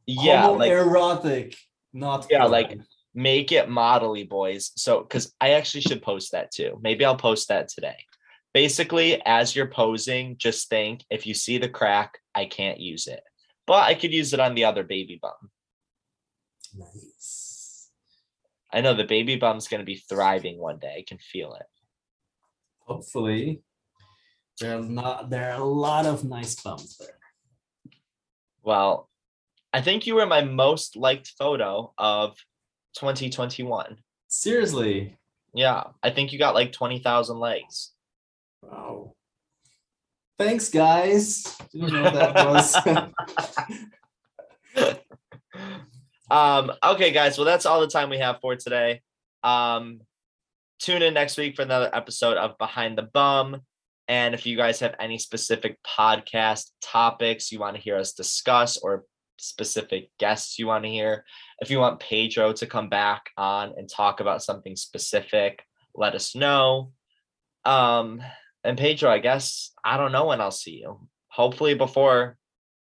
Yeah, 0.07 0.47
like 0.47 0.70
erotic, 0.70 1.55
not 1.93 2.26
Yeah, 2.30 2.45
like- 2.45 2.78
make 3.14 3.53
it 3.53 3.68
modelly 3.68 4.26
boys. 4.26 4.70
So 4.76 5.01
because 5.01 5.34
i 5.41 5.51
actually 5.51 5.80
should 5.80 6.03
post 6.03 6.32
that 6.32 6.53
too. 6.53 6.78
Maybe 6.82 7.05
i'll 7.05 7.16
post 7.16 7.49
that 7.49 7.68
today. 7.68 7.97
Basically 8.55 9.20
as 9.26 9.55
you're 9.57 9.66
posing 9.70 10.36
just 10.39 10.68
think 10.70 11.05
if 11.11 11.26
you 11.26 11.34
see 11.34 11.59
the 11.59 11.68
crack 11.68 12.18
i 12.34 12.45
can't 12.45 12.78
use 12.80 13.07
it. 13.09 13.20
But 13.66 13.82
i 13.84 13.95
could 13.95 14.12
use 14.12 14.32
it 14.32 14.41
on 14.41 14.55
the 14.55 14.64
other 14.66 14.84
baby 14.84 15.18
bum. 15.20 15.51
Nice. 16.76 17.91
i 18.72 18.80
know 18.80 18.95
the 18.95 19.05
baby 19.05 19.36
bum's 19.36 19.68
going 19.68 19.80
to 19.80 19.86
be 19.86 19.97
thriving 20.09 20.59
one 20.59 20.78
day. 20.78 20.97
I 20.99 21.05
can 21.07 21.18
feel 21.18 21.55
it. 21.55 21.66
Hopefully, 22.80 23.62
there 24.61 24.78
are 24.78 24.82
not 24.82 25.30
there 25.30 25.52
are 25.52 25.61
a 25.61 25.64
lot 25.64 26.06
of 26.06 26.24
nice 26.24 26.61
bums 26.61 26.96
there. 26.98 27.18
well 28.62 29.09
i 29.72 29.80
think 29.80 30.06
you 30.06 30.14
were 30.14 30.26
my 30.26 30.42
most 30.42 30.96
liked 30.96 31.32
photo 31.38 31.92
of 31.98 32.36
2021 32.94 33.96
Seriously, 34.28 35.16
yeah 35.54 35.84
i 36.02 36.11
think 36.11 36.32
you 36.32 36.38
got 36.38 36.54
like 36.54 36.72
20000 36.72 37.38
likes 37.38 37.92
wow. 38.62 39.14
Thanks, 40.38 40.70
guys. 40.70 41.56
Didn't 41.72 41.92
know 41.92 42.11
that 42.12 42.46
was. 42.46 42.76
um 46.30 46.70
okay 46.84 47.11
guys 47.11 47.38
well 47.38 47.46
that's 47.46 47.66
all 47.66 47.80
the 47.80 47.88
time 47.88 48.11
we 48.11 48.18
have 48.18 48.38
for 48.40 48.54
today 48.54 49.00
um 49.42 50.00
tune 50.78 51.02
in 51.02 51.14
next 51.14 51.38
week 51.38 51.56
for 51.56 51.62
another 51.62 51.90
episode 51.92 52.36
of 52.36 52.56
behind 52.59 52.96
the 52.98 53.02
bum 53.02 53.62
and 54.09 54.34
if 54.34 54.46
you 54.46 54.56
guys 54.56 54.80
have 54.80 54.94
any 54.98 55.18
specific 55.18 55.78
podcast 55.84 56.70
topics 56.82 57.52
you 57.52 57.59
want 57.59 57.76
to 57.76 57.82
hear 57.82 57.96
us 57.96 58.12
discuss 58.12 58.78
or 58.78 59.04
specific 59.38 60.11
guests 60.18 60.59
you 60.59 60.66
want 60.66 60.84
to 60.84 60.90
hear 60.90 61.24
if 61.61 61.70
you 61.70 61.78
want 61.78 62.00
pedro 62.00 62.52
to 62.52 62.66
come 62.66 62.88
back 62.88 63.22
on 63.36 63.72
and 63.76 63.88
talk 63.88 64.20
about 64.20 64.42
something 64.42 64.74
specific 64.74 65.62
let 65.94 66.14
us 66.14 66.34
know. 66.34 66.92
Um 67.64 68.20
and 68.64 68.78
pedro 68.78 69.11
i 69.11 69.18
guess 69.18 69.72
i 69.84 69.96
don't 69.96 70.12
know 70.12 70.26
when 70.26 70.40
i'll 70.40 70.50
see 70.50 70.80
you. 70.80 71.09
Hopefully 71.28 71.74
before 71.74 72.36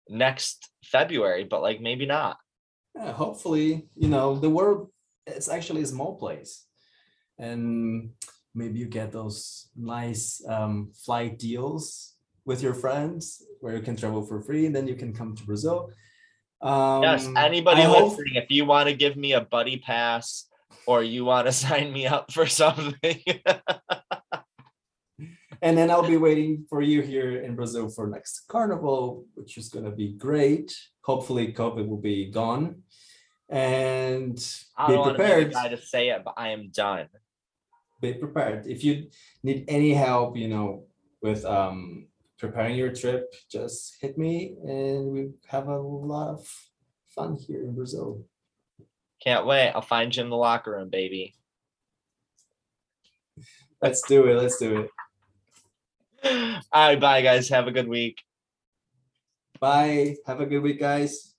next 0.09 0.69
february 0.83 1.43
but 1.43 1.61
like 1.61 1.81
maybe 1.81 2.05
not. 2.05 2.37
Yeah, 2.95 3.11
hopefully, 3.11 3.87
you 3.95 4.07
know, 4.07 4.35
the 4.35 4.49
world 4.49 4.89
it's 5.27 5.49
actually 5.49 5.81
a 5.81 5.87
small 5.87 6.15
place. 6.15 6.65
And 7.37 8.11
maybe 8.57 8.79
you 8.79 8.87
get 8.87 9.11
those 9.11 9.69
nice 9.77 10.41
um, 10.49 10.91
flight 11.05 11.37
deals 11.37 12.15
with 12.45 12.63
your 12.63 12.73
friends 12.73 13.43
where 13.61 13.75
you 13.75 13.81
can 13.81 13.95
travel 13.95 14.25
for 14.25 14.41
free 14.41 14.65
and 14.65 14.75
then 14.75 14.87
you 14.87 14.95
can 14.95 15.13
come 15.13 15.35
to 15.35 15.43
Brazil. 15.43 15.91
Um, 16.61 17.03
Yes, 17.03 17.27
anybody 17.37 17.81
I 17.81 17.85
hope- 17.85 18.17
listening, 18.17 18.35
if 18.35 18.49
you 18.49 18.65
want 18.65 18.89
to 18.89 18.95
give 18.95 19.15
me 19.15 19.33
a 19.33 19.41
buddy 19.41 19.77
pass 19.77 20.47
or 20.87 21.03
you 21.03 21.23
want 21.23 21.45
to 21.47 21.51
sign 21.65 21.93
me 21.93 22.07
up 22.07 22.31
for 22.33 22.47
something, 22.47 23.21
and 25.61 25.77
then 25.77 25.91
I'll 25.91 26.07
be 26.07 26.17
waiting 26.17 26.65
for 26.69 26.81
you 26.81 27.01
here 27.01 27.41
in 27.41 27.55
Brazil 27.55 27.89
for 27.89 28.07
next 28.07 28.47
carnival, 28.47 29.25
which 29.35 29.57
is 29.57 29.69
going 29.69 29.85
to 29.85 29.91
be 29.91 30.13
great. 30.13 30.75
Hopefully, 31.03 31.53
COVID 31.53 31.87
will 31.87 32.01
be 32.01 32.31
gone. 32.31 32.83
And 33.49 34.37
I 34.75 34.87
be 34.87 34.93
don't 34.93 35.01
want 35.01 35.17
to 35.17 35.23
be 35.23 35.23
the 35.23 35.29
prepared. 35.33 35.53
guy 35.53 35.67
to 35.69 35.77
say 35.81 36.09
it, 36.09 36.21
but 36.25 36.33
I 36.37 36.49
am 36.49 36.69
done. 36.73 37.07
Be 38.01 38.13
prepared. 38.13 38.67
If 38.67 38.83
you 38.83 39.07
need 39.43 39.65
any 39.67 39.93
help, 39.93 40.37
you 40.37 40.47
know, 40.47 40.83
with 41.21 41.45
um 41.45 42.07
preparing 42.37 42.75
your 42.75 42.93
trip, 42.93 43.33
just 43.51 43.97
hit 43.99 44.17
me 44.17 44.55
and 44.63 45.11
we 45.11 45.29
have 45.47 45.67
a 45.67 45.77
lot 45.77 46.29
of 46.29 46.47
fun 47.09 47.35
here 47.35 47.61
in 47.61 47.75
Brazil. 47.75 48.23
Can't 49.23 49.45
wait. 49.45 49.71
I'll 49.71 49.81
find 49.81 50.15
you 50.15 50.23
in 50.23 50.29
the 50.29 50.35
locker 50.35 50.71
room, 50.71 50.89
baby. 50.89 51.33
Let's 53.81 54.01
do 54.07 54.27
it. 54.27 54.35
Let's 54.35 54.57
do 54.57 54.81
it. 54.81 54.91
All 56.71 56.89
right, 56.89 56.99
bye, 56.99 57.21
guys. 57.21 57.49
Have 57.49 57.67
a 57.67 57.71
good 57.71 57.87
week. 57.87 58.21
Bye. 59.59 60.15
Have 60.25 60.41
a 60.41 60.45
good 60.45 60.61
week, 60.61 60.79
guys. 60.79 61.33